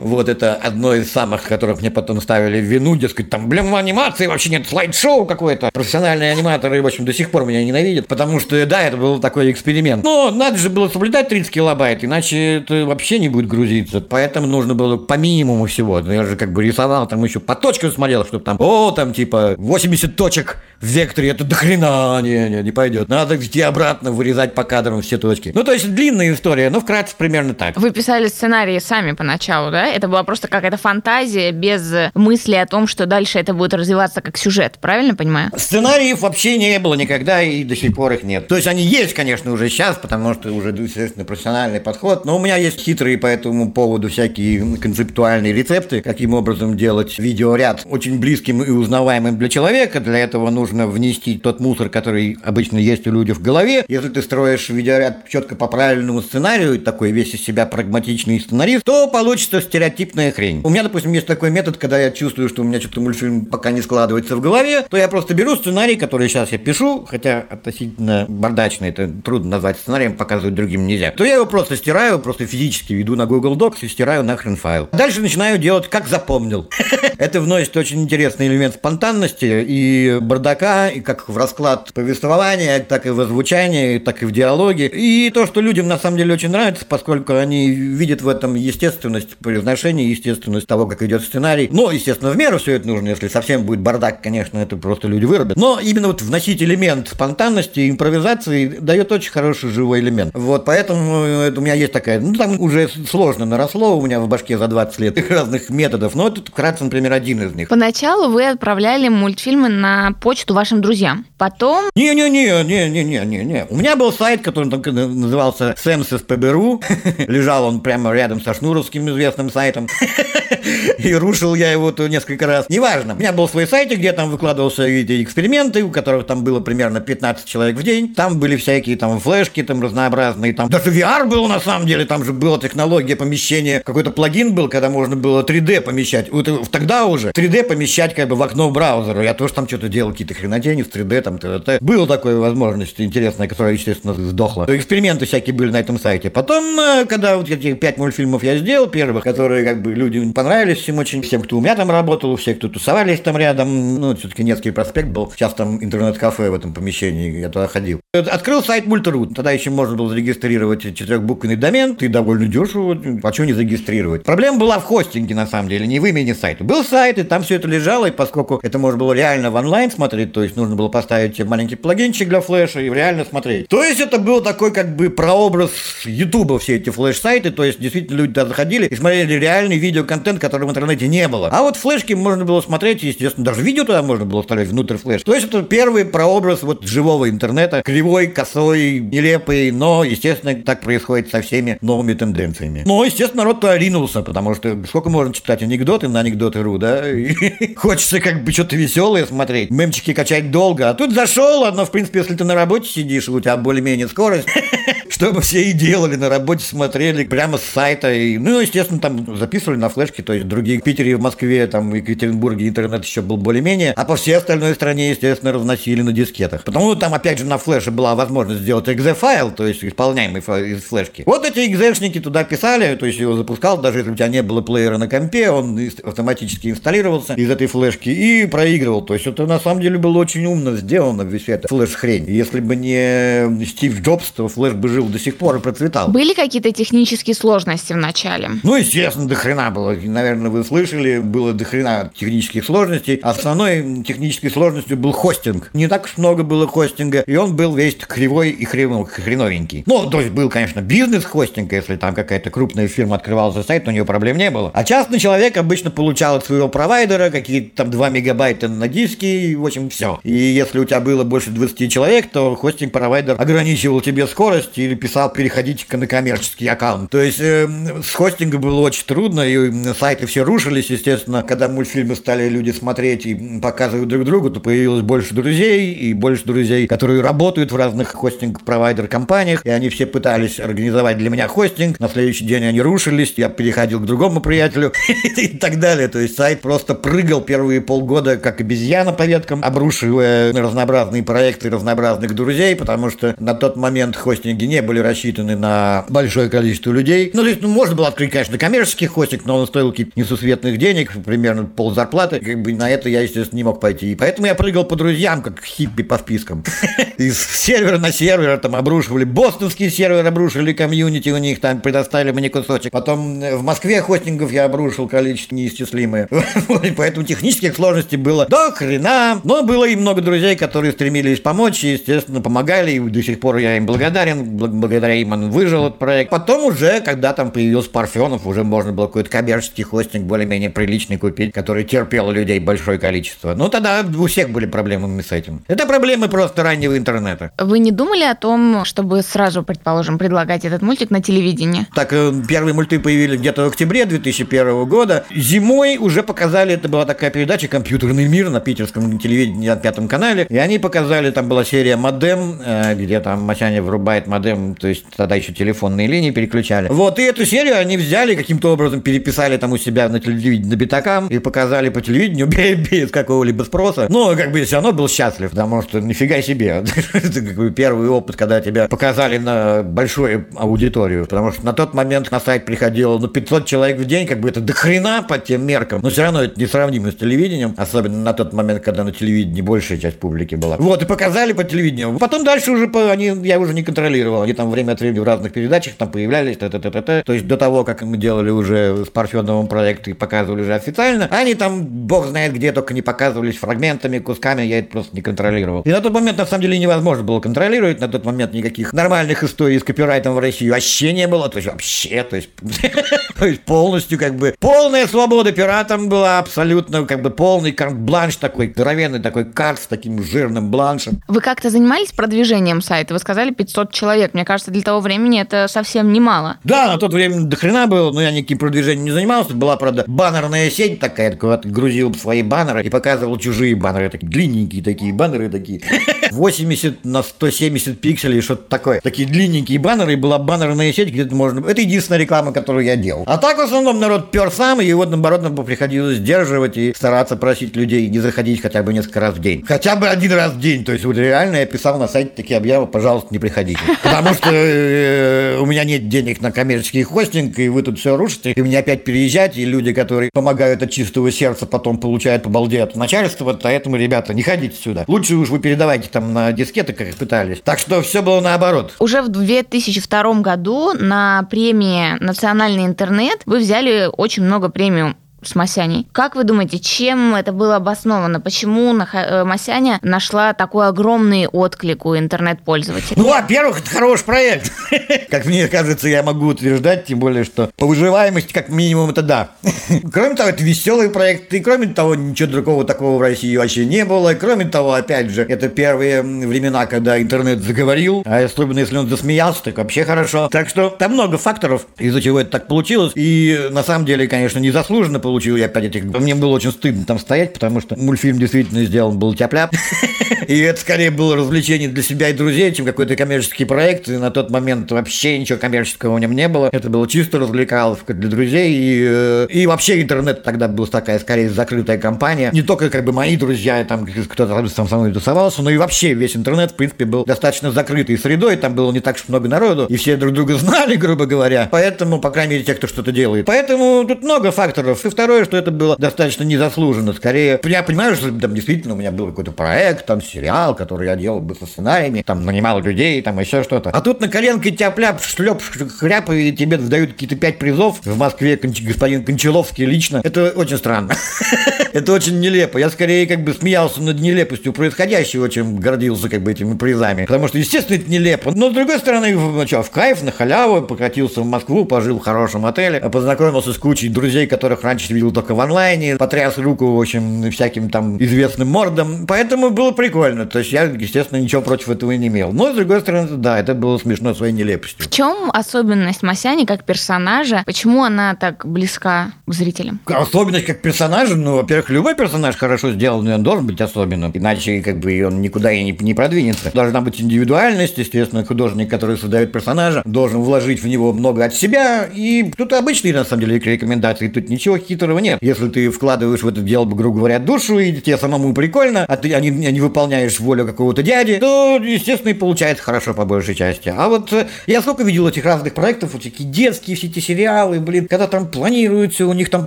Вот 0.00 0.28
это 0.28 0.54
одно 0.54 0.94
из 0.94 1.10
самых, 1.10 1.44
которых 1.44 1.80
мне 1.80 1.90
потом 1.90 2.20
ставили 2.20 2.58
вину, 2.58 2.96
дескать, 2.96 3.30
там, 3.30 3.48
блин, 3.48 3.72
анимации 3.74 4.26
вообще 4.26 4.50
нет, 4.50 4.66
слайд-шоу 4.66 5.24
какое-то. 5.24 5.70
Профессиональные 5.72 6.32
аниматоры, 6.32 6.82
в 6.82 6.86
общем, 6.86 7.04
до 7.04 7.12
сих 7.12 7.30
пор 7.30 7.44
меня 7.44 7.64
ненавидят, 7.64 8.08
потому 8.08 8.40
что, 8.40 8.64
да, 8.66 8.82
это 8.82 8.96
был 8.96 9.20
такой 9.20 9.50
эксперимент. 9.52 10.02
Но 10.02 10.30
надо 10.30 10.58
же 10.58 10.68
было 10.68 10.88
соблюдать 10.88 11.28
30 11.28 11.50
килобайт, 11.50 12.04
иначе 12.04 12.56
это 12.56 12.84
вообще 12.86 13.18
не 13.18 13.28
будет 13.28 13.46
грузиться. 13.46 14.00
Поэтому 14.12 14.46
нужно 14.46 14.74
было 14.74 14.98
по 14.98 15.14
минимуму 15.14 15.64
всего. 15.64 15.98
Я 16.00 16.24
же 16.24 16.36
как 16.36 16.52
бы 16.52 16.62
рисовал, 16.62 17.08
там 17.08 17.24
еще 17.24 17.40
по 17.40 17.54
точкам 17.54 17.90
смотрел, 17.90 18.26
чтобы 18.26 18.44
там, 18.44 18.58
о, 18.60 18.90
там 18.90 19.14
типа 19.14 19.54
80 19.56 20.14
точек 20.16 20.58
в 20.82 20.84
векторе, 20.84 21.30
это 21.30 21.44
до 21.44 21.54
хрена, 21.54 22.20
не, 22.22 22.50
не, 22.50 22.62
не 22.62 22.72
пойдет. 22.72 23.08
Надо 23.08 23.36
идти 23.36 23.62
обратно, 23.62 24.12
вырезать 24.12 24.54
по 24.54 24.64
кадрам 24.64 25.00
все 25.00 25.16
точки. 25.16 25.52
Ну, 25.54 25.64
то 25.64 25.72
есть 25.72 25.94
длинная 25.94 26.34
история, 26.34 26.68
но 26.68 26.80
вкратце 26.80 27.14
примерно 27.16 27.54
так. 27.54 27.78
Вы 27.78 27.90
писали 27.90 28.26
сценарии 28.26 28.78
сами 28.80 29.12
поначалу, 29.12 29.70
да? 29.70 29.86
Это 29.86 30.08
была 30.08 30.24
просто 30.24 30.48
какая-то 30.48 30.76
фантазия 30.76 31.52
без 31.52 31.94
мысли 32.14 32.56
о 32.56 32.66
том, 32.66 32.88
что 32.88 33.06
дальше 33.06 33.38
это 33.38 33.54
будет 33.54 33.72
развиваться 33.72 34.20
как 34.20 34.36
сюжет, 34.36 34.78
правильно 34.78 35.14
понимаю? 35.14 35.50
Сценариев 35.56 36.20
вообще 36.20 36.58
не 36.58 36.78
было 36.80 36.94
никогда 36.94 37.42
и 37.42 37.64
до 37.64 37.76
сих 37.76 37.94
пор 37.94 38.12
их 38.12 38.24
нет. 38.24 38.48
То 38.48 38.56
есть 38.56 38.66
они 38.66 38.82
есть, 38.82 39.14
конечно, 39.14 39.52
уже 39.52 39.70
сейчас, 39.70 39.96
потому 39.96 40.34
что 40.34 40.52
уже, 40.52 40.70
естественно, 40.70 41.24
профессиональный 41.24 41.80
подход, 41.80 42.26
но 42.26 42.36
у 42.36 42.40
меня 42.40 42.56
есть 42.56 42.80
хитрые 42.80 43.16
по 43.16 43.26
этому 43.26 43.72
поводу 43.72 44.01
всякие 44.08 44.76
концептуальные 44.76 45.52
рецепты, 45.52 46.00
каким 46.00 46.34
образом 46.34 46.76
делать 46.76 47.18
видеоряд 47.18 47.82
очень 47.84 48.18
близким 48.18 48.62
и 48.62 48.70
узнаваемым 48.70 49.38
для 49.38 49.48
человека. 49.48 50.00
Для 50.00 50.18
этого 50.18 50.50
нужно 50.50 50.86
внести 50.86 51.38
тот 51.38 51.60
мусор, 51.60 51.88
который 51.88 52.36
обычно 52.42 52.78
есть 52.78 53.06
у 53.06 53.12
людей 53.12 53.34
в 53.34 53.42
голове. 53.42 53.84
Если 53.88 54.08
ты 54.08 54.22
строишь 54.22 54.68
видеоряд 54.68 55.28
четко 55.28 55.54
по 55.56 55.66
правильному 55.66 56.22
сценарию, 56.22 56.80
такой 56.80 57.12
весь 57.12 57.34
из 57.34 57.42
себя 57.44 57.66
прагматичный 57.66 58.40
сценарист, 58.40 58.84
то 58.84 59.08
получится 59.08 59.60
стереотипная 59.60 60.32
хрень. 60.32 60.60
У 60.64 60.70
меня, 60.70 60.82
допустим, 60.82 61.12
есть 61.12 61.26
такой 61.26 61.50
метод, 61.50 61.76
когда 61.76 61.98
я 61.98 62.10
чувствую, 62.10 62.48
что 62.48 62.62
у 62.62 62.64
меня 62.64 62.80
что-то 62.80 63.00
мультфильм 63.00 63.46
пока 63.46 63.70
не 63.70 63.82
складывается 63.82 64.36
в 64.36 64.40
голове, 64.40 64.84
то 64.88 64.96
я 64.96 65.08
просто 65.08 65.34
беру 65.34 65.56
сценарий, 65.56 65.96
который 65.96 66.28
сейчас 66.28 66.52
я 66.52 66.58
пишу, 66.58 67.06
хотя 67.08 67.44
относительно 67.48 68.26
бардачный, 68.28 68.88
это 68.88 69.08
трудно 69.08 69.50
назвать 69.50 69.78
сценарием, 69.78 70.14
показывать 70.14 70.54
другим 70.54 70.86
нельзя, 70.86 71.10
то 71.10 71.24
я 71.24 71.34
его 71.34 71.46
просто 71.46 71.76
стираю, 71.76 72.18
просто 72.18 72.46
физически 72.46 72.92
веду 72.92 73.16
на 73.16 73.26
Google 73.26 73.56
Docs 73.56 73.81
и 73.82 73.88
стираю 73.88 74.22
нахрен 74.24 74.56
файл. 74.56 74.88
Дальше 74.92 75.20
начинаю 75.20 75.58
делать, 75.58 75.88
как 75.88 76.08
запомнил. 76.08 76.68
Это 77.18 77.40
вносит 77.40 77.76
очень 77.76 78.02
интересный 78.02 78.48
элемент 78.48 78.74
спонтанности 78.74 79.64
и 79.66 80.18
бардака, 80.20 80.88
и 80.88 81.00
как 81.00 81.28
в 81.28 81.36
расклад 81.36 81.92
повествования, 81.92 82.80
так 82.80 83.06
и 83.06 83.10
в 83.10 83.20
озвучании, 83.20 83.98
так 83.98 84.22
и 84.22 84.26
в 84.26 84.32
диалоге. 84.32 84.86
И 84.86 85.30
то, 85.30 85.46
что 85.46 85.60
людям 85.60 85.88
на 85.88 85.98
самом 85.98 86.16
деле 86.16 86.34
очень 86.34 86.50
нравится, 86.50 86.84
поскольку 86.86 87.34
они 87.34 87.70
видят 87.70 88.22
в 88.22 88.28
этом 88.28 88.54
естественность 88.54 89.36
произношения, 89.36 90.06
естественность 90.06 90.66
того, 90.66 90.86
как 90.86 91.02
идет 91.02 91.22
сценарий. 91.22 91.68
Но, 91.70 91.90
естественно, 91.90 92.30
в 92.30 92.36
меру 92.36 92.58
все 92.58 92.72
это 92.72 92.86
нужно. 92.88 93.08
Если 93.08 93.28
совсем 93.28 93.64
будет 93.64 93.80
бардак, 93.80 94.22
конечно, 94.22 94.58
это 94.58 94.76
просто 94.76 95.08
люди 95.08 95.24
вырубят. 95.24 95.56
Но 95.56 95.78
именно 95.80 96.08
вот 96.08 96.22
вносить 96.22 96.62
элемент 96.62 97.08
спонтанности, 97.08 97.88
импровизации 97.90 98.66
дает 98.66 99.12
очень 99.12 99.30
хороший 99.30 99.70
живой 99.70 100.00
элемент. 100.00 100.32
Вот, 100.34 100.64
поэтому 100.64 101.24
это 101.24 101.60
у 101.60 101.62
меня 101.62 101.74
есть 101.74 101.92
такая, 101.92 102.20
ну, 102.20 102.34
там 102.34 102.60
уже 102.60 102.88
сложно 103.08 103.46
наросло 103.72 103.96
у 103.98 104.02
меня 104.04 104.20
в 104.20 104.28
башке 104.28 104.58
за 104.58 104.68
20 104.68 104.98
лет 105.00 105.30
разных 105.30 105.70
методов, 105.70 106.14
но 106.14 106.28
это 106.28 106.42
вкратце, 106.42 106.84
например, 106.84 107.12
один 107.12 107.42
из 107.42 107.54
них. 107.54 107.68
Поначалу 107.68 108.28
вы 108.28 108.46
отправляли 108.46 109.08
мультфильмы 109.08 109.68
на 109.68 110.12
почту 110.20 110.54
вашим 110.54 110.80
друзьям. 110.80 111.26
Потом... 111.38 111.86
Не-не-не-не-не-не-не. 111.94 113.66
У 113.70 113.76
меня 113.76 113.96
был 113.96 114.12
сайт, 114.12 114.42
который 114.42 114.66
назывался 114.66 115.74
Сэмсис.пбру. 115.76 116.82
Лежал 117.18 117.64
он 117.64 117.80
прямо 117.80 118.12
рядом 118.12 118.40
со 118.40 118.54
Шнуровским 118.54 119.08
известным 119.10 119.50
сайтом. 119.50 119.88
И 120.98 121.14
рушил 121.14 121.54
я 121.54 121.72
его 121.72 121.90
то 121.92 122.06
несколько 122.08 122.46
раз. 122.46 122.66
Неважно. 122.68 123.14
У 123.14 123.18
меня 123.18 123.32
был 123.32 123.48
свой 123.48 123.66
сайт, 123.66 123.90
где 123.90 124.12
там 124.12 124.30
выкладывался 124.30 124.84
эти 124.84 125.22
эксперименты, 125.22 125.82
у 125.82 125.90
которых 125.90 126.26
там 126.26 126.44
было 126.44 126.60
примерно 126.60 127.00
15 127.00 127.44
человек 127.44 127.76
в 127.76 127.82
день. 127.82 128.14
Там 128.14 128.38
были 128.38 128.56
всякие 128.56 128.96
там 128.96 129.18
флешки 129.18 129.62
там 129.62 129.82
разнообразные. 129.82 130.52
Там 130.52 130.68
даже 130.68 130.90
VR 130.90 131.26
был 131.26 131.48
на 131.48 131.60
самом 131.60 131.86
деле. 131.86 132.04
Там 132.04 132.24
же 132.24 132.32
была 132.32 132.58
технология 132.58 133.16
помещения. 133.16 133.61
Какой-то 133.84 134.10
плагин 134.10 134.54
был, 134.54 134.68
когда 134.68 134.90
можно 134.90 135.16
было 135.16 135.42
3D 135.42 135.80
помещать. 135.80 136.30
Вот 136.30 136.48
тогда 136.70 137.06
уже 137.06 137.30
3D 137.30 137.64
помещать 137.64 138.14
как 138.14 138.28
бы 138.28 138.36
в 138.36 138.42
окно 138.42 138.70
браузера. 138.70 139.22
Я 139.22 139.34
тоже 139.34 139.54
там 139.54 139.66
что-то 139.68 139.88
делал, 139.88 140.12
какие-то 140.12 140.34
хренодени 140.34 140.82
в 140.82 140.88
3D, 140.88 141.20
там, 141.22 141.38
т.д. 141.38 141.78
Была 141.80 142.06
такая 142.06 142.36
возможность 142.36 143.00
интересная, 143.00 143.48
которая, 143.48 143.74
естественно, 143.74 144.14
сдохла. 144.14 144.66
Эксперименты 144.68 145.26
всякие 145.26 145.54
были 145.54 145.70
на 145.70 145.80
этом 145.80 145.98
сайте. 145.98 146.30
Потом, 146.30 146.78
э, 146.78 147.06
когда 147.06 147.36
вот 147.36 147.48
эти 147.50 147.74
пять 147.74 147.98
мультфильмов 147.98 148.42
я 148.42 148.56
сделал 148.58 148.86
первых, 148.86 149.24
которые 149.24 149.64
как 149.64 149.82
бы 149.82 149.92
людям 149.94 150.32
понравились 150.32 150.78
всем 150.78 150.98
очень, 150.98 151.22
всем, 151.22 151.42
кто 151.42 151.58
у 151.58 151.60
меня 151.60 151.76
там 151.76 151.90
работал, 151.90 152.34
все, 152.36 152.54
кто 152.54 152.68
тусовались 152.68 153.20
там 153.20 153.36
рядом, 153.36 154.00
ну, 154.00 154.16
все-таки 154.16 154.44
Невский 154.44 154.70
проспект 154.70 155.08
был, 155.08 155.30
сейчас 155.32 155.54
там 155.54 155.82
интернет-кафе 155.82 156.50
в 156.50 156.54
этом 156.54 156.72
помещении, 156.72 157.40
я 157.40 157.48
туда 157.48 157.68
ходил. 157.68 158.00
Открыл 158.12 158.62
сайт 158.62 158.86
Мультру, 158.86 159.26
тогда 159.26 159.52
еще 159.52 159.70
можно 159.70 159.96
было 159.96 160.08
зарегистрировать 160.08 160.82
четырехбуквенный 160.82 161.56
домен, 161.56 161.96
ты 161.96 162.08
довольно 162.08 162.46
дешево, 162.46 162.98
а 163.22 163.32
что 163.32 163.44
не 163.52 163.56
зарегистрировать? 163.56 164.24
Проблема 164.24 164.58
была 164.58 164.78
в 164.78 164.84
хостинге, 164.84 165.34
на 165.34 165.46
самом 165.46 165.68
деле, 165.68 165.86
не 165.86 166.00
в 166.00 166.06
имени 166.06 166.32
сайта. 166.32 166.64
Был 166.64 166.84
сайт, 166.84 167.18
и 167.18 167.22
там 167.22 167.42
все 167.42 167.56
это 167.56 167.68
лежало, 167.68 168.06
и 168.06 168.10
поскольку 168.10 168.60
это 168.62 168.78
можно 168.78 168.98
было 168.98 169.12
реально 169.12 169.50
в 169.50 169.54
онлайн 169.54 169.90
смотреть, 169.90 170.32
то 170.32 170.42
есть 170.42 170.56
нужно 170.56 170.76
было 170.76 170.88
поставить 170.88 171.38
маленький 171.44 171.76
плагинчик 171.76 172.28
для 172.28 172.40
флеша 172.40 172.80
и 172.80 172.90
реально 172.90 173.24
смотреть. 173.24 173.68
То 173.68 173.82
есть 173.82 174.00
это 174.00 174.18
был 174.18 174.40
такой 174.40 174.72
как 174.72 174.96
бы 174.96 175.10
прообраз 175.10 175.70
Ютуба 176.04 176.58
все 176.58 176.76
эти 176.76 176.90
флеш-сайты, 176.90 177.50
то 177.50 177.64
есть 177.64 177.80
действительно 177.80 178.16
люди 178.16 178.34
туда 178.34 178.46
заходили 178.46 178.86
и 178.86 178.96
смотрели 178.96 179.34
реальный 179.34 179.76
видеоконтент, 179.76 180.40
который 180.40 180.66
в 180.66 180.70
интернете 180.70 181.08
не 181.08 181.28
было. 181.28 181.48
А 181.52 181.62
вот 181.62 181.76
флешки 181.76 182.14
можно 182.14 182.44
было 182.44 182.60
смотреть, 182.60 183.02
естественно, 183.02 183.44
даже 183.44 183.62
видео 183.62 183.84
туда 183.84 184.02
можно 184.02 184.24
было 184.24 184.42
вставлять 184.42 184.68
внутрь 184.68 184.96
флеш. 184.96 185.22
То 185.22 185.34
есть 185.34 185.46
это 185.46 185.62
первый 185.62 186.04
прообраз 186.04 186.62
вот 186.62 186.84
живого 186.84 187.28
интернета, 187.28 187.82
кривой, 187.82 188.28
косой, 188.28 189.00
нелепый, 189.00 189.70
но, 189.70 190.04
естественно, 190.04 190.54
так 190.54 190.80
происходит 190.80 191.30
со 191.30 191.42
всеми 191.42 191.78
новыми 191.80 192.14
тенденциями. 192.14 192.82
Но, 192.84 193.04
естественно, 193.04 193.41
народ 193.42 193.60
туда 193.60 193.76
ринулся, 193.76 194.22
потому 194.22 194.54
что 194.54 194.78
сколько 194.86 195.10
можно 195.10 195.34
читать 195.34 195.62
анекдоты 195.62 196.08
на 196.08 196.20
анекдоты.ру, 196.20 196.78
да? 196.78 197.10
И 197.10 197.74
хочется 197.76 198.20
как 198.20 198.44
бы 198.44 198.52
что-то 198.52 198.76
веселое 198.76 199.26
смотреть, 199.26 199.70
мемчики 199.70 200.14
качать 200.14 200.50
долго, 200.50 200.88
а 200.88 200.94
тут 200.94 201.12
зашел, 201.12 201.70
но, 201.72 201.84
в 201.84 201.90
принципе, 201.90 202.20
если 202.20 202.36
ты 202.36 202.44
на 202.44 202.54
работе 202.54 202.88
сидишь, 202.88 203.28
у 203.28 203.40
тебя 203.40 203.56
более-менее 203.56 204.08
скорость, 204.08 204.46
что 205.22 205.32
бы 205.32 205.40
все 205.40 205.62
и 205.62 205.72
делали 205.72 206.16
на 206.16 206.28
работе, 206.28 206.64
смотрели 206.64 207.22
прямо 207.22 207.56
с 207.56 207.62
сайта, 207.62 208.12
и, 208.12 208.38
ну, 208.38 208.58
естественно, 208.58 208.98
там 208.98 209.36
записывали 209.36 209.78
на 209.78 209.88
флешке, 209.88 210.20
то 210.24 210.32
есть 210.32 210.48
другие 210.48 210.80
в 210.80 210.82
Питере, 210.82 211.14
в 211.14 211.20
Москве, 211.20 211.68
там, 211.68 211.92
в 211.92 211.94
Екатеринбурге 211.94 212.66
интернет 212.66 213.04
еще 213.04 213.22
был 213.22 213.36
более-менее, 213.36 213.92
а 213.92 214.04
по 214.04 214.16
всей 214.16 214.32
остальной 214.32 214.74
стране, 214.74 215.10
естественно, 215.10 215.52
разносили 215.52 216.02
на 216.02 216.12
дискетах. 216.12 216.64
Потому 216.64 216.90
что 216.90 217.02
там, 217.02 217.14
опять 217.14 217.38
же, 217.38 217.44
на 217.44 217.58
флеше 217.58 217.92
была 217.92 218.16
возможность 218.16 218.62
сделать 218.62 218.88
exe-файл, 218.88 219.54
то 219.54 219.64
есть 219.64 219.84
исполняемый 219.84 220.40
из 220.40 220.82
флешки. 220.82 221.22
Вот 221.24 221.46
эти 221.46 221.66
экзешники 221.66 222.18
туда 222.18 222.42
писали, 222.42 222.96
то 222.96 223.06
есть 223.06 223.20
его 223.20 223.36
запускал, 223.36 223.80
даже 223.80 223.98
если 223.98 224.10
у 224.10 224.16
тебя 224.16 224.26
не 224.26 224.42
было 224.42 224.60
плеера 224.60 224.98
на 224.98 225.06
компе, 225.06 225.50
он 225.50 225.78
автоматически 226.02 226.66
инсталлировался 226.66 227.34
из 227.34 227.48
этой 227.48 227.68
флешки 227.68 228.08
и 228.08 228.46
проигрывал. 228.46 229.02
То 229.02 229.14
есть 229.14 229.28
это 229.28 229.46
на 229.46 229.60
самом 229.60 229.82
деле 229.82 229.98
было 229.98 230.18
очень 230.18 230.44
умно 230.46 230.74
сделано, 230.74 231.22
весь 231.22 231.48
это 231.48 231.68
флеш-хрень. 231.68 232.28
Если 232.28 232.58
бы 232.58 232.74
не 232.74 233.64
Стив 233.66 234.02
Джобс, 234.02 234.28
то 234.32 234.48
флеш 234.48 234.72
бы 234.72 234.88
жил 234.88 235.11
до 235.12 235.18
сих 235.18 235.36
пор 235.36 235.56
и 235.56 235.60
процветал. 235.60 236.08
Были 236.08 236.34
какие-то 236.34 236.72
технические 236.72 237.34
сложности 237.34 237.92
в 237.92 237.96
начале? 237.96 238.50
Ну, 238.62 238.76
естественно, 238.76 239.28
до 239.28 239.34
хрена 239.34 239.70
было. 239.70 239.92
Наверное, 239.92 240.50
вы 240.50 240.64
слышали, 240.64 241.18
было 241.18 241.52
до 241.52 241.64
хрена 241.64 242.10
технических 242.14 242.64
сложностей. 242.64 243.16
Основной 243.16 244.02
технической 244.02 244.50
сложностью 244.50 244.96
был 244.96 245.12
хостинг. 245.12 245.70
Не 245.74 245.88
так 245.88 246.04
уж 246.04 246.16
много 246.16 246.42
было 246.42 246.66
хостинга, 246.66 247.20
и 247.20 247.36
он 247.36 247.54
был 247.54 247.74
весь 247.74 247.96
кривой 247.96 248.50
и 248.50 248.64
хреновенький. 248.64 249.84
Ну, 249.86 250.08
то 250.08 250.20
есть 250.20 250.32
был, 250.32 250.48
конечно, 250.48 250.80
бизнес-хостинг, 250.80 251.72
если 251.72 251.96
там 251.96 252.14
какая-то 252.14 252.50
крупная 252.50 252.88
фирма 252.88 253.16
открывала 253.16 253.52
за 253.52 253.62
сайт, 253.62 253.86
у 253.86 253.90
нее 253.90 254.04
проблем 254.04 254.36
не 254.36 254.50
было. 254.50 254.70
А 254.74 254.84
частный 254.84 255.18
человек 255.18 255.56
обычно 255.56 255.90
получал 255.90 256.36
от 256.36 256.46
своего 256.46 256.68
провайдера 256.68 257.30
какие-то 257.30 257.76
там 257.76 257.90
2 257.90 258.08
мегабайта 258.10 258.68
на 258.68 258.88
диске, 258.88 259.42
и, 259.42 259.54
в 259.54 259.64
общем, 259.64 259.90
все. 259.90 260.20
И 260.22 260.32
если 260.32 260.78
у 260.78 260.84
тебя 260.84 261.00
было 261.00 261.24
больше 261.24 261.50
20 261.50 261.92
человек, 261.92 262.30
то 262.30 262.54
хостинг-провайдер 262.54 263.36
ограничивал 263.38 264.00
тебе 264.00 264.26
скорость 264.26 264.78
или 264.78 264.91
писал 264.94 265.32
переходите 265.32 265.84
на 265.96 266.06
коммерческий 266.06 266.66
аккаунт. 266.68 267.10
То 267.10 267.20
есть 267.20 267.40
э, 267.40 267.68
с 268.02 268.14
хостингом 268.14 268.60
было 268.60 268.80
очень 268.80 269.04
трудно, 269.06 269.40
и 269.40 269.92
сайты 269.94 270.26
все 270.26 270.44
рушились, 270.44 270.90
естественно. 270.90 271.42
Когда 271.42 271.68
мультфильмы 271.68 272.14
стали 272.16 272.48
люди 272.48 272.70
смотреть 272.70 273.26
и 273.26 273.60
показывать 273.60 274.08
друг 274.08 274.24
другу, 274.24 274.50
то 274.50 274.60
появилось 274.60 275.02
больше 275.02 275.34
друзей, 275.34 275.92
и 275.92 276.12
больше 276.14 276.44
друзей, 276.44 276.86
которые 276.86 277.22
работают 277.22 277.72
в 277.72 277.76
разных 277.76 278.12
хостинг-провайдер 278.14 279.08
компаниях, 279.08 279.64
и 279.64 279.70
они 279.70 279.88
все 279.88 280.06
пытались 280.06 280.60
организовать 280.60 281.18
для 281.18 281.30
меня 281.30 281.48
хостинг. 281.48 281.98
На 282.00 282.08
следующий 282.08 282.44
день 282.44 282.64
они 282.64 282.80
рушились, 282.80 283.34
я 283.36 283.48
переходил 283.48 284.00
к 284.00 284.06
другому 284.06 284.40
приятелю 284.40 284.92
и 285.36 285.48
так 285.48 285.78
далее. 285.78 286.08
То 286.08 286.18
есть 286.18 286.36
сайт 286.36 286.60
просто 286.60 286.94
прыгал 286.94 287.40
первые 287.40 287.80
полгода 287.80 288.36
как 288.36 288.60
обезьяна 288.60 289.12
по 289.12 289.24
веткам, 289.24 289.62
обрушивая 289.64 290.52
разнообразные 290.52 291.22
проекты 291.22 291.70
разнообразных 291.70 292.34
друзей, 292.34 292.76
потому 292.76 293.10
что 293.10 293.34
на 293.38 293.54
тот 293.54 293.76
момент 293.76 294.16
хостинги 294.16 294.64
не 294.64 294.81
были 294.82 294.98
рассчитаны 294.98 295.56
на 295.56 296.04
большое 296.08 296.48
количество 296.48 296.92
людей. 296.92 297.30
Ну, 297.34 297.42
то 297.42 297.48
есть, 297.48 297.62
ну, 297.62 297.68
можно 297.68 297.94
было 297.94 298.08
открыть, 298.08 298.30
конечно, 298.30 298.58
коммерческий 298.58 299.06
хостинг, 299.06 299.44
но 299.44 299.58
он 299.58 299.66
стоил 299.66 299.90
какие-то 299.90 300.12
несусветных 300.16 300.78
денег, 300.78 301.12
примерно 301.24 301.64
пол 301.64 301.94
зарплаты. 301.94 302.40
Как 302.40 302.62
бы 302.62 302.72
на 302.74 302.90
это 302.90 303.08
я, 303.08 303.22
естественно, 303.22 303.56
не 303.56 303.64
мог 303.64 303.80
пойти. 303.80 304.12
И 304.12 304.14
поэтому 304.14 304.46
я 304.46 304.54
прыгал 304.54 304.84
по 304.84 304.96
друзьям, 304.96 305.42
как 305.42 305.64
хиппи 305.64 306.02
по 306.02 306.18
спискам. 306.18 306.64
Из 307.18 307.38
сервера 307.38 307.98
на 307.98 308.12
сервер 308.12 308.58
там 308.58 308.76
обрушивали. 308.76 309.24
Бостонский 309.24 309.90
сервер 309.90 310.26
обрушили 310.26 310.72
комьюнити 310.72 311.30
у 311.30 311.38
них, 311.38 311.60
там 311.60 311.80
предоставили 311.80 312.32
мне 312.32 312.50
кусочек. 312.50 312.92
Потом 312.92 313.40
в 313.40 313.62
Москве 313.62 314.00
хостингов 314.00 314.52
я 314.52 314.64
обрушил 314.64 315.08
количество 315.08 315.54
неисчислимое. 315.54 316.28
Поэтому 316.96 317.26
технических 317.26 317.74
сложностей 317.74 318.18
было 318.18 318.46
до 318.46 318.72
хрена. 318.72 319.40
Но 319.44 319.62
было 319.62 319.88
и 319.88 319.96
много 319.96 320.20
друзей, 320.20 320.56
которые 320.56 320.92
стремились 320.92 321.40
помочь, 321.40 321.84
и, 321.84 321.92
естественно, 321.92 322.40
помогали. 322.40 322.92
И 322.92 323.00
до 323.00 323.22
сих 323.22 323.40
пор 323.40 323.58
я 323.58 323.76
им 323.76 323.86
благодарен 323.86 324.56
благодаря 324.72 325.14
им 325.14 325.32
он 325.32 325.50
выжил 325.50 325.86
этот 325.86 325.98
проект. 325.98 326.30
Потом 326.30 326.64
уже, 326.64 327.00
когда 327.00 327.32
там 327.32 327.50
появился 327.50 327.90
Парфенов, 327.90 328.46
уже 328.46 328.64
можно 328.64 328.92
было 328.92 329.06
какой-то 329.06 329.30
коммерческий 329.30 329.82
хостинг 329.82 330.24
более-менее 330.24 330.70
приличный 330.70 331.18
купить, 331.18 331.52
который 331.52 331.84
терпел 331.84 332.30
людей 332.30 332.58
большое 332.58 332.98
количество. 332.98 333.54
Ну, 333.54 333.68
тогда 333.68 334.04
у 334.18 334.26
всех 334.26 334.50
были 334.50 334.66
проблемы 334.66 335.22
с 335.22 335.32
этим. 335.32 335.62
Это 335.68 335.86
проблемы 335.86 336.28
просто 336.28 336.62
раннего 336.62 336.96
интернета. 336.96 337.52
Вы 337.58 337.78
не 337.78 337.92
думали 337.92 338.24
о 338.24 338.34
том, 338.34 338.84
чтобы 338.84 339.22
сразу, 339.22 339.62
предположим, 339.62 340.18
предлагать 340.18 340.64
этот 340.64 340.82
мультик 340.82 341.10
на 341.10 341.22
телевидении? 341.22 341.86
Так, 341.94 342.12
э, 342.12 342.32
первые 342.48 342.74
мульты 342.74 342.98
появились 342.98 343.38
где-то 343.38 343.64
в 343.64 343.68
октябре 343.68 344.06
2001 344.06 344.84
года. 344.86 345.24
Зимой 345.34 345.98
уже 345.98 346.22
показали, 346.22 346.74
это 346.74 346.88
была 346.88 347.04
такая 347.04 347.30
передача 347.30 347.68
«Компьютерный 347.68 348.28
мир» 348.28 348.50
на 348.50 348.60
питерском 348.60 349.18
телевидении 349.18 349.68
на 349.68 349.76
пятом 349.76 350.08
канале. 350.08 350.46
И 350.48 350.56
они 350.56 350.78
показали, 350.78 351.30
там 351.30 351.48
была 351.48 351.64
серия 351.64 351.96
«Модем», 351.96 352.60
э, 352.64 352.94
где 352.94 353.20
там 353.20 353.42
Масяня 353.42 353.82
врубает 353.82 354.26
модем, 354.26 354.61
то 354.78 354.88
есть 354.88 355.04
тогда 355.16 355.36
еще 355.36 355.52
телефонные 355.52 356.06
линии 356.06 356.30
переключали. 356.30 356.88
Вот, 356.88 357.18
и 357.18 357.22
эту 357.22 357.44
серию 357.44 357.78
они 357.78 357.96
взяли, 357.96 358.34
каким-то 358.34 358.72
образом 358.72 359.00
переписали 359.00 359.56
там 359.56 359.72
у 359.72 359.78
себя 359.78 360.08
на 360.08 360.20
телевидении 360.20 360.68
на 360.68 360.76
битакам 360.76 361.28
и 361.28 361.38
показали 361.38 361.88
по 361.88 362.00
телевидению 362.00 362.46
без 362.90 363.10
какого-либо 363.10 363.62
спроса. 363.64 364.06
Но 364.08 364.34
как 364.36 364.52
бы 364.52 364.62
все 364.64 364.76
равно 364.76 364.92
был 364.92 365.08
счастлив, 365.08 365.50
потому 365.50 365.82
что 365.82 366.00
нифига 366.00 366.40
себе. 366.42 366.84
Это 367.12 367.40
как 367.40 367.54
бы 367.54 367.70
первый 367.70 368.08
опыт, 368.08 368.36
когда 368.36 368.60
тебя 368.60 368.88
показали 368.88 369.38
на 369.38 369.82
большую 369.82 370.46
аудиторию, 370.56 371.24
потому 371.24 371.52
что 371.52 371.64
на 371.64 371.72
тот 371.72 371.94
момент 371.94 372.30
на 372.30 372.40
сайт 372.40 372.64
приходило 372.64 373.18
ну, 373.18 373.28
500 373.28 373.66
человек 373.66 373.98
в 373.98 374.04
день, 374.04 374.26
как 374.26 374.40
бы 374.40 374.48
это 374.48 374.60
до 374.60 374.72
хрена 374.72 375.24
по 375.28 375.38
тем 375.38 375.66
меркам, 375.66 376.00
но 376.02 376.10
все 376.10 376.22
равно 376.22 376.42
это 376.44 376.58
несравнимо 376.60 377.10
с 377.10 377.16
телевидением, 377.16 377.74
особенно 377.76 378.18
на 378.18 378.32
тот 378.32 378.52
момент, 378.52 378.82
когда 378.82 379.04
на 379.04 379.12
телевидении 379.12 379.60
большая 379.60 379.98
часть 379.98 380.18
публики 380.18 380.54
была. 380.54 380.76
Вот, 380.78 381.02
и 381.02 381.06
показали 381.06 381.52
по 381.52 381.64
телевидению. 381.64 382.18
Потом 382.18 382.44
дальше 382.44 382.70
уже 382.70 382.88
по, 382.88 383.10
они, 383.10 383.32
я 383.46 383.58
уже 383.58 383.74
не 383.74 383.82
контролировал, 383.82 384.44
они 384.52 384.56
там 384.56 384.70
время 384.70 384.92
от 384.92 385.00
времени 385.00 385.18
в 385.20 385.24
разных 385.24 385.52
передачах 385.52 385.94
там 385.94 386.10
появлялись, 386.10 386.58
т 386.58 386.66
-т 386.66 386.70
-т 386.70 386.90
-т 386.90 387.04
-т. 387.04 387.22
то 387.22 387.32
есть 387.32 387.46
до 387.46 387.56
того, 387.56 387.84
как 387.84 388.02
мы 388.02 388.18
делали 388.18 388.50
уже 388.50 389.04
с 389.04 389.08
Парфеновым 389.08 389.66
проект 389.66 390.08
и 390.08 390.12
показывали 390.12 390.62
уже 390.62 390.74
официально, 390.74 391.28
они 391.30 391.54
там, 391.54 391.84
бог 391.84 392.26
знает 392.26 392.52
где, 392.52 392.72
только 392.72 392.94
не 392.94 393.02
показывались 393.02 393.56
фрагментами, 393.56 394.18
кусками, 394.18 394.62
я 394.62 394.78
это 394.78 394.88
просто 394.90 395.16
не 395.16 395.22
контролировал. 395.22 395.82
И 395.82 395.90
на 395.90 396.00
тот 396.00 396.12
момент, 396.12 396.38
на 396.38 396.46
самом 396.46 396.62
деле, 396.62 396.78
невозможно 396.78 397.24
было 397.24 397.40
контролировать, 397.40 398.00
на 398.00 398.08
тот 398.08 398.24
момент 398.24 398.52
никаких 398.52 398.92
нормальных 398.92 399.42
историй 399.42 399.78
с 399.78 399.84
копирайтом 399.84 400.34
в 400.34 400.38
России 400.38 400.68
вообще 400.68 401.12
не 401.12 401.26
было, 401.26 401.48
то 401.48 401.56
есть 401.56 401.68
вообще, 401.68 402.22
то 402.22 402.36
есть, 402.36 402.50
то 403.38 403.46
есть 403.46 403.62
полностью 403.62 404.18
как 404.18 404.34
бы 404.34 404.54
полная 404.60 405.06
свобода 405.06 405.52
пиратам 405.52 406.08
была 406.08 406.38
абсолютно 406.38 407.06
как 407.06 407.22
бы 407.22 407.30
полный 407.30 407.72
карт-бланш 407.72 408.36
такой, 408.36 408.68
здоровенный 408.68 409.20
такой 409.20 409.44
карт 409.44 409.80
с 409.80 409.86
таким 409.86 410.22
жирным 410.22 410.70
бланшем. 410.70 411.22
Вы 411.28 411.40
как-то 411.40 411.70
занимались 411.70 412.12
продвижением 412.12 412.82
сайта? 412.82 413.14
Вы 413.14 413.20
сказали 413.20 413.50
500 413.52 413.92
человек. 413.92 414.34
Мне 414.34 414.41
кажется, 414.44 414.70
для 414.70 414.82
того 414.82 415.00
времени 415.00 415.40
это 415.40 415.68
совсем 415.68 416.12
немало. 416.12 416.58
Да, 416.64 416.88
на 416.92 416.98
тот 416.98 417.12
время 417.12 417.42
до 417.42 417.56
хрена 417.56 417.86
было, 417.86 418.12
но 418.12 418.22
я 418.22 418.30
никаким 418.30 418.58
продвижением 418.58 419.04
не 419.04 419.10
занимался. 419.10 419.54
Была, 419.54 419.76
правда, 419.76 420.04
баннерная 420.06 420.70
сеть 420.70 421.00
такая, 421.00 421.34
куда 421.36 421.58
ты 421.58 421.68
грузил 421.68 422.14
свои 422.14 422.42
баннеры 422.42 422.82
и 422.82 422.90
показывал 422.90 423.36
чужие 423.38 423.74
баннеры, 423.74 424.10
такие 424.10 424.28
длинненькие 424.28 424.82
такие 424.82 425.12
баннеры 425.12 425.48
такие. 425.48 425.80
80 426.32 427.04
на 427.04 427.22
170 427.22 428.00
пикселей, 428.00 428.40
что-то 428.40 428.68
такое. 428.68 429.00
Такие 429.00 429.28
длинненькие 429.28 429.78
баннеры, 429.78 430.14
и 430.14 430.16
была 430.16 430.38
баннерная 430.38 430.92
сеть, 430.92 431.08
где 431.08 431.24
можно... 431.24 431.66
Это 431.68 431.80
единственная 431.80 432.20
реклама, 432.20 432.52
которую 432.52 432.84
я 432.84 432.96
делал. 432.96 433.24
А 433.26 433.38
так, 433.38 433.58
в 433.58 433.60
основном, 433.60 434.00
народ 434.00 434.30
пер 434.30 434.50
сам, 434.50 434.80
и 434.80 434.92
вот, 434.92 435.10
наоборот, 435.10 435.42
нам 435.42 435.54
приходилось 435.56 436.18
сдерживать 436.18 436.76
и 436.76 436.92
стараться 436.94 437.36
просить 437.36 437.76
людей 437.76 438.08
не 438.08 438.18
заходить 438.18 438.60
хотя 438.60 438.82
бы 438.82 438.92
несколько 438.92 439.20
раз 439.20 439.34
в 439.34 439.40
день. 439.40 439.64
Хотя 439.66 439.96
бы 439.96 440.08
один 440.08 440.32
раз 440.32 440.52
в 440.52 440.60
день. 440.60 440.84
То 440.84 440.92
есть, 440.92 441.04
вот 441.04 441.16
реально 441.16 441.56
я 441.56 441.66
писал 441.66 441.98
на 441.98 442.08
сайте 442.08 442.32
такие 442.34 442.56
объявы, 442.56 442.86
пожалуйста, 442.86 443.28
не 443.30 443.38
приходите. 443.38 443.80
Потому 444.02 444.34
что 444.34 444.50
э, 444.52 445.58
у 445.58 445.66
меня 445.66 445.84
нет 445.84 446.08
денег 446.08 446.40
на 446.40 446.52
коммерческий 446.52 447.02
хостинг, 447.02 447.58
и 447.58 447.68
вы 447.68 447.82
тут 447.82 447.98
все 447.98 448.16
рушите, 448.16 448.52
и 448.52 448.62
мне 448.62 448.78
опять 448.78 449.04
переезжать, 449.04 449.56
и 449.56 449.64
люди, 449.64 449.92
которые 449.92 450.30
помогают 450.32 450.82
от 450.82 450.90
чистого 450.90 451.30
сердца, 451.30 451.66
потом 451.66 451.98
получают 451.98 452.42
по 452.42 452.50
балде 452.50 452.82
от 452.82 452.96
начальства, 452.96 453.58
поэтому, 453.60 453.96
ребята, 453.96 454.34
не 454.34 454.42
ходите 454.42 454.76
сюда. 454.76 455.04
Лучше 455.06 455.36
уж 455.36 455.48
вы 455.48 455.58
передавайте 455.58 456.08
там 456.08 456.21
на 456.22 456.52
дискеты, 456.52 456.92
как 456.92 457.14
пытались. 457.14 457.60
Так 457.60 457.78
что 457.78 458.02
все 458.02 458.22
было 458.22 458.40
наоборот. 458.40 458.94
Уже 458.98 459.22
в 459.22 459.28
2002 459.28 460.40
году 460.40 460.92
на 460.94 461.46
премии 461.50 462.16
«Национальный 462.22 462.86
интернет» 462.86 463.40
вы 463.46 463.58
взяли 463.58 464.08
очень 464.16 464.42
много 464.42 464.68
премиум 464.68 465.16
с 465.42 465.54
Масяней. 465.54 466.08
Как 466.12 466.36
вы 466.36 466.44
думаете, 466.44 466.78
чем 466.78 467.34
это 467.34 467.52
было 467.52 467.76
обосновано? 467.76 468.40
Почему 468.40 468.94
э, 468.94 469.44
Масяня 469.44 469.98
нашла 470.02 470.52
такой 470.52 470.88
огромный 470.88 471.46
отклик 471.46 472.06
у 472.06 472.16
интернет-пользователей? 472.16 473.14
Ну, 473.16 473.28
во-первых, 473.28 473.80
это 473.80 473.90
хороший 473.90 474.24
проект. 474.24 474.72
Как 475.30 475.44
мне 475.46 475.68
кажется, 475.68 476.08
я 476.08 476.22
могу 476.22 476.46
утверждать, 476.46 477.06
тем 477.06 477.18
более, 477.18 477.44
что 477.44 477.70
по 477.76 477.86
выживаемости, 477.86 478.52
как 478.52 478.68
минимум, 478.68 479.10
это 479.10 479.22
да. 479.22 479.50
Кроме 480.12 480.34
того, 480.36 480.50
это 480.50 480.62
веселый 480.62 481.10
проект, 481.10 481.52
и 481.52 481.60
кроме 481.60 481.88
того, 481.88 482.14
ничего 482.14 482.50
другого 482.50 482.84
такого 482.84 483.18
в 483.18 483.20
России 483.20 483.56
вообще 483.56 483.84
не 483.84 484.04
было. 484.04 484.32
И 484.32 484.34
кроме 484.36 484.64
того, 484.66 484.92
опять 484.94 485.30
же, 485.30 485.42
это 485.42 485.68
первые 485.68 486.22
времена, 486.22 486.86
когда 486.86 487.20
интернет 487.20 487.62
заговорил, 487.62 488.22
а 488.26 488.38
особенно 488.44 488.78
если 488.78 488.96
он 488.96 489.08
засмеялся, 489.08 489.64
так 489.64 489.78
вообще 489.78 490.04
хорошо. 490.04 490.48
Так 490.50 490.68
что 490.68 490.90
там 490.90 491.12
много 491.12 491.38
факторов, 491.38 491.86
из-за 491.98 492.20
чего 492.20 492.40
это 492.40 492.50
так 492.50 492.68
получилось. 492.68 493.12
И 493.14 493.68
на 493.70 493.82
самом 493.82 494.06
деле, 494.06 494.28
конечно, 494.28 494.58
незаслуженно 494.58 495.18
получилось 495.18 495.31
получил 495.32 495.56
я 495.56 495.64
опять 495.64 495.84
этих... 495.84 496.04
Мне 496.04 496.34
было 496.34 496.50
очень 496.50 496.70
стыдно 496.72 497.06
там 497.06 497.18
стоять, 497.18 497.54
потому 497.54 497.80
что 497.80 497.96
мультфильм 497.96 498.38
действительно 498.38 498.84
сделан 498.84 499.18
был 499.18 499.34
тяп 499.34 499.54
И 500.48 500.58
это 500.58 500.80
скорее 500.80 501.10
было 501.10 501.36
развлечение 501.36 501.88
для 501.88 502.02
себя 502.02 502.28
и 502.28 502.32
друзей, 502.32 502.72
чем 502.72 502.84
какой-то 502.84 503.16
коммерческий 503.16 503.64
проект. 503.64 504.08
И 504.08 504.16
на 504.16 504.30
тот 504.30 504.50
момент 504.50 504.90
вообще 504.90 505.38
ничего 505.38 505.58
коммерческого 505.58 506.16
в 506.16 506.20
нем 506.20 506.32
не 506.32 506.48
было. 506.48 506.68
Это 506.72 506.90
было 506.90 507.06
чисто 507.08 507.38
развлекаловка 507.38 508.12
для 508.14 508.28
друзей. 508.28 508.72
И, 508.74 509.06
э, 509.08 509.46
и 509.50 509.66
вообще 509.66 510.02
интернет 510.02 510.42
тогда 510.42 510.68
был 510.68 510.86
такая, 510.86 511.18
скорее, 511.18 511.48
закрытая 511.48 511.98
компания. 511.98 512.50
Не 512.52 512.62
только 512.62 512.90
как 512.90 513.04
бы 513.04 513.12
мои 513.12 513.36
друзья, 513.36 513.84
там 513.84 514.06
кто-то 514.06 514.68
там 514.68 514.88
со 514.88 514.96
мной 514.96 515.12
тусовался, 515.12 515.62
но 515.62 515.70
и 515.70 515.76
вообще 515.76 516.14
весь 516.14 516.36
интернет, 516.36 516.72
в 516.72 516.74
принципе, 516.74 517.04
был 517.04 517.24
достаточно 517.24 517.70
закрытой 517.70 518.18
средой. 518.18 518.56
Там 518.56 518.74
было 518.74 518.90
не 518.92 519.00
так 519.00 519.16
уж 519.16 519.28
много 519.28 519.48
народу. 519.48 519.86
И 519.88 519.96
все 519.96 520.16
друг 520.16 520.32
друга 520.32 520.54
знали, 520.58 520.96
грубо 520.96 521.26
говоря. 521.26 521.68
Поэтому, 521.70 522.20
по 522.20 522.30
крайней 522.30 522.54
мере, 522.54 522.64
те, 522.64 522.74
кто 522.74 522.86
что-то 522.86 523.12
делает. 523.12 523.46
Поэтому 523.46 524.04
тут 524.06 524.22
много 524.22 524.50
факторов. 524.50 525.04
И 525.04 525.08
второе, 525.22 525.44
что 525.44 525.56
это 525.56 525.70
было 525.70 525.96
достаточно 525.96 526.42
незаслуженно. 526.42 527.12
Скорее, 527.12 527.60
я 527.62 527.82
понимаю, 527.84 528.16
что 528.16 528.32
там 528.32 528.54
действительно 528.54 528.94
у 528.94 528.96
меня 528.96 529.12
был 529.12 529.28
какой-то 529.28 529.52
проект, 529.52 530.04
там 530.04 530.20
сериал, 530.20 530.74
который 530.74 531.06
я 531.06 531.14
делал 531.14 531.38
бы 531.38 531.54
со 531.54 531.64
сценариями, 531.64 532.22
там 532.26 532.44
нанимал 532.44 532.80
людей, 532.80 533.22
там 533.22 533.38
еще 533.38 533.62
что-то. 533.62 533.90
А 533.90 534.00
тут 534.00 534.20
на 534.20 534.26
коленке 534.26 534.72
тяп-ляп, 534.72 535.22
шлеп, 535.22 535.62
хряп, 535.62 536.30
и 536.30 536.50
тебе 536.50 536.76
дают 536.76 537.12
какие-то 537.12 537.36
пять 537.36 537.60
призов. 537.60 538.00
В 538.04 538.18
Москве 538.18 538.58
господин 538.60 539.24
Кончаловский 539.24 539.84
лично. 539.84 540.20
Это 540.24 540.50
очень 540.56 540.76
странно. 540.76 541.14
Это 541.92 542.12
очень 542.12 542.40
нелепо. 542.40 542.78
Я 542.78 542.90
скорее 542.90 543.26
как 543.26 543.44
бы 543.44 543.52
смеялся 543.52 544.02
над 544.02 544.20
нелепостью 544.20 544.72
происходящего, 544.72 545.48
чем 545.48 545.76
гордился 545.76 546.28
как 546.28 546.42
бы 546.42 546.52
этими 546.52 546.76
призами. 546.76 547.26
Потому 547.26 547.48
что, 547.48 547.58
естественно, 547.58 547.96
это 547.96 548.10
нелепо. 548.10 548.52
Но, 548.54 548.70
с 548.70 548.74
другой 548.74 548.98
стороны, 548.98 549.34
ну, 549.34 549.66
что, 549.66 549.82
в 549.82 549.90
кайф, 549.90 550.22
на 550.22 550.32
халяву, 550.32 550.82
покатился 550.82 551.42
в 551.42 551.46
Москву, 551.46 551.84
пожил 551.84 552.18
в 552.18 552.22
хорошем 552.22 552.66
отеле, 552.66 553.00
познакомился 553.00 553.72
с 553.72 553.78
кучей 553.78 554.08
друзей, 554.08 554.46
которых 554.46 554.82
раньше 554.82 555.12
видел 555.12 555.32
только 555.32 555.54
в 555.54 555.60
онлайне, 555.60 556.16
потряс 556.16 556.58
руку, 556.58 556.94
в 556.94 557.00
общем, 557.00 557.50
всяким 557.50 557.90
там 557.90 558.16
известным 558.22 558.68
мордам. 558.68 559.26
Поэтому 559.26 559.70
было 559.70 559.92
прикольно. 559.92 560.46
То 560.46 560.60
есть 560.60 560.72
я, 560.72 560.84
естественно, 560.84 561.38
ничего 561.38 561.62
против 561.62 561.90
этого 561.90 562.12
не 562.12 562.28
имел. 562.28 562.52
Но, 562.52 562.72
с 562.72 562.76
другой 562.76 563.00
стороны, 563.00 563.28
да, 563.36 563.58
это 563.58 563.74
было 563.74 563.98
смешно 563.98 564.34
своей 564.34 564.52
нелепостью. 564.52 565.04
В 565.04 565.10
чем 565.10 565.50
особенность 565.52 566.22
Масяни 566.22 566.64
как 566.64 566.84
персонажа? 566.84 567.62
Почему 567.66 568.04
она 568.04 568.34
так 568.34 568.66
близка 568.66 569.32
к 569.46 569.52
зрителям? 569.52 570.00
Особенность 570.06 570.66
как 570.66 570.80
персонажа? 570.80 571.36
Ну, 571.36 571.56
во-первых, 571.56 571.81
любой 571.90 572.14
персонаж 572.14 572.56
хорошо 572.56 572.92
сделан, 572.92 573.26
он 573.26 573.42
должен 573.42 573.66
быть 573.66 573.80
особенным. 573.80 574.30
Иначе, 574.34 574.80
как 574.80 574.98
бы, 574.98 575.24
он 575.26 575.40
никуда 575.40 575.72
и 575.72 575.82
не, 575.82 575.92
не 575.92 576.14
продвинется. 576.14 576.70
Должна 576.74 577.00
быть 577.00 577.20
индивидуальность, 577.20 577.98
естественно, 577.98 578.44
художник, 578.44 578.90
который 578.90 579.16
создает 579.16 579.52
персонажа, 579.52 580.02
должен 580.04 580.40
вложить 580.40 580.82
в 580.82 580.86
него 580.86 581.12
много 581.12 581.44
от 581.44 581.54
себя. 581.54 582.08
И 582.14 582.50
тут 582.56 582.72
обычные, 582.72 583.14
на 583.14 583.24
самом 583.24 583.44
деле, 583.44 583.58
рекомендации. 583.58 584.28
Тут 584.28 584.48
ничего 584.48 584.78
хитрого 584.78 585.18
нет. 585.18 585.38
Если 585.40 585.68
ты 585.68 585.90
вкладываешь 585.90 586.42
в 586.42 586.48
это 586.48 586.60
дело, 586.60 586.84
грубо 586.84 587.18
говоря, 587.18 587.38
душу, 587.38 587.78
и 587.78 587.92
тебе 587.92 588.16
самому 588.16 588.52
прикольно, 588.54 589.04
а 589.04 589.16
ты 589.16 589.32
а 589.34 589.40
не, 589.40 589.66
а 589.66 589.70
не 589.70 589.80
выполняешь 589.80 590.40
волю 590.40 590.66
какого-то 590.66 591.02
дяди, 591.02 591.38
то, 591.38 591.80
естественно, 591.82 592.30
и 592.30 592.34
получается 592.34 592.82
хорошо 592.82 593.14
по 593.14 593.24
большей 593.24 593.54
части. 593.54 593.92
А 593.94 594.08
вот 594.08 594.32
э, 594.32 594.46
я 594.66 594.82
сколько 594.82 595.02
видел 595.02 595.28
этих 595.28 595.44
разных 595.44 595.74
проектов, 595.74 596.12
вот 596.12 596.22
такие 596.22 596.48
детские 596.48 596.96
все 596.96 597.06
эти 597.06 597.18
сериалы, 597.18 597.80
блин, 597.80 598.06
когда 598.08 598.26
там 598.26 598.48
планируются, 598.48 599.26
у 599.26 599.32
них 599.32 599.50
там 599.50 599.66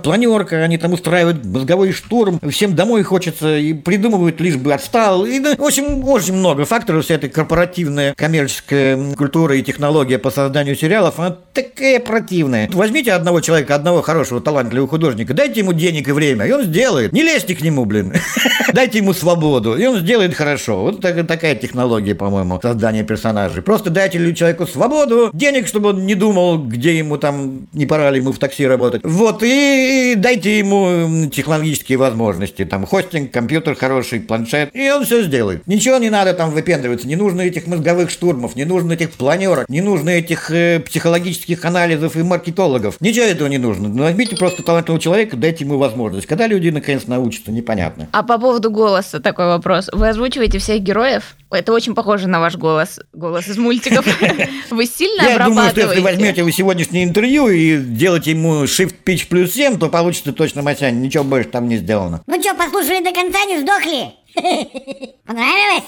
планерка, 0.00 0.62
они 0.62 0.78
там 0.78 0.92
устраивают 0.92 1.44
мозговой 1.44 1.92
штурм, 1.92 2.05
всем 2.50 2.74
домой 2.74 3.02
хочется, 3.02 3.56
и 3.56 3.72
придумывают, 3.72 4.40
лишь 4.40 4.56
бы 4.56 4.72
отстал. 4.72 5.26
И, 5.26 5.38
ну, 5.38 5.56
в 5.56 5.64
общем, 5.64 6.06
очень 6.08 6.34
много 6.34 6.64
факторов, 6.64 7.04
вся 7.04 7.14
эта 7.14 7.28
корпоративная 7.28 8.14
коммерческая 8.14 9.14
культура 9.14 9.56
и 9.56 9.62
технология 9.62 10.18
по 10.18 10.30
созданию 10.30 10.76
сериалов, 10.76 11.18
она 11.18 11.36
такая 11.52 12.00
противная. 12.00 12.68
Возьмите 12.72 13.12
одного 13.12 13.40
человека, 13.40 13.74
одного 13.74 14.02
хорошего 14.02 14.40
талантливого 14.40 14.88
художника. 14.88 15.34
Дайте 15.34 15.60
ему 15.60 15.72
денег 15.72 16.08
и 16.08 16.12
время, 16.12 16.46
и 16.46 16.52
он 16.52 16.64
сделает. 16.64 17.12
Не 17.12 17.22
лезьте 17.22 17.54
к 17.54 17.62
нему, 17.62 17.84
блин. 17.84 18.12
Дайте 18.72 18.98
ему 18.98 19.12
свободу, 19.12 19.76
и 19.76 19.86
он 19.86 19.98
сделает 19.98 20.34
хорошо. 20.34 20.82
Вот 20.82 21.00
такая 21.00 21.54
технология, 21.54 22.14
по-моему, 22.14 22.60
создания 22.62 23.04
персонажей. 23.04 23.62
Просто 23.62 23.90
дайте 23.90 24.34
человеку 24.34 24.66
свободу, 24.66 25.30
денег, 25.32 25.66
чтобы 25.66 25.90
он 25.90 26.06
не 26.06 26.14
думал, 26.14 26.58
где 26.58 26.96
ему 26.96 27.16
там, 27.16 27.66
не 27.72 27.86
пора 27.86 28.10
ли 28.10 28.18
ему 28.18 28.32
в 28.32 28.38
такси 28.38 28.66
работать. 28.66 29.02
Вот, 29.04 29.42
и 29.42 30.14
дайте 30.16 30.58
ему 30.58 31.28
технологические 31.30 31.95
возможности. 31.96 32.64
Там 32.64 32.86
хостинг, 32.86 33.30
компьютер 33.30 33.74
хороший, 33.74 34.20
планшет, 34.20 34.70
и 34.74 34.90
он 34.90 35.04
все 35.04 35.22
сделает. 35.22 35.66
Ничего 35.66 35.98
не 35.98 36.10
надо 36.10 36.34
там 36.34 36.50
выпендриваться, 36.50 37.06
не 37.06 37.16
нужно 37.16 37.42
этих 37.42 37.66
мозговых 37.66 38.10
штурмов, 38.10 38.56
не 38.56 38.64
нужно 38.64 38.92
этих 38.92 39.10
планерок, 39.12 39.68
не 39.68 39.80
нужно 39.80 40.10
этих 40.10 40.50
э, 40.50 40.80
психологических 40.80 41.64
анализов 41.64 42.16
и 42.16 42.22
маркетологов. 42.22 42.96
Ничего 43.00 43.26
этого 43.26 43.48
не 43.48 43.58
нужно. 43.58 43.88
Возьмите 44.02 44.36
просто 44.36 44.62
талантливого 44.62 45.00
человека, 45.00 45.36
дайте 45.36 45.64
ему 45.64 45.78
возможность. 45.78 46.26
Когда 46.26 46.46
люди 46.46 46.68
наконец 46.70 47.06
научатся, 47.06 47.52
непонятно. 47.52 48.08
А 48.12 48.22
по 48.22 48.38
поводу 48.38 48.70
голоса 48.70 49.20
такой 49.20 49.46
вопрос. 49.46 49.88
Вы 49.92 50.08
озвучиваете 50.08 50.58
всех 50.58 50.82
героев? 50.82 51.36
Это 51.50 51.72
очень 51.72 51.94
похоже 51.94 52.26
на 52.26 52.40
ваш 52.40 52.56
голос, 52.56 52.98
голос 53.12 53.46
из 53.48 53.56
мультиков. 53.56 54.04
Вы 54.70 54.86
сильно 54.86 55.22
Я 55.22 55.46
думаю, 55.46 55.70
что 55.70 55.80
если 55.80 56.00
возьмете 56.00 56.42
вы 56.42 56.50
сегодняшнее 56.50 57.04
интервью 57.04 57.48
и 57.48 57.78
делаете 57.78 58.32
ему 58.32 58.64
Shift 58.64 58.96
Pitch 59.04 59.28
плюс 59.28 59.52
7, 59.52 59.78
то 59.78 59.88
получится 59.88 60.32
точно 60.32 60.62
Масянь. 60.62 61.00
Ничего 61.00 61.22
больше 61.22 61.48
там 61.48 61.68
не 61.68 61.76
сделано. 61.76 62.22
Ну 62.26 62.40
что, 62.42 62.54
послушали 62.54 63.04
до 63.04 63.12
конца, 63.12 63.44
не 63.44 63.60
сдохли? 63.60 64.12
Понравилось? 65.26 65.84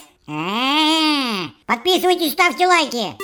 Подписывайтесь, 1.66 2.32
ставьте 2.32 2.66
лайки. 2.66 3.14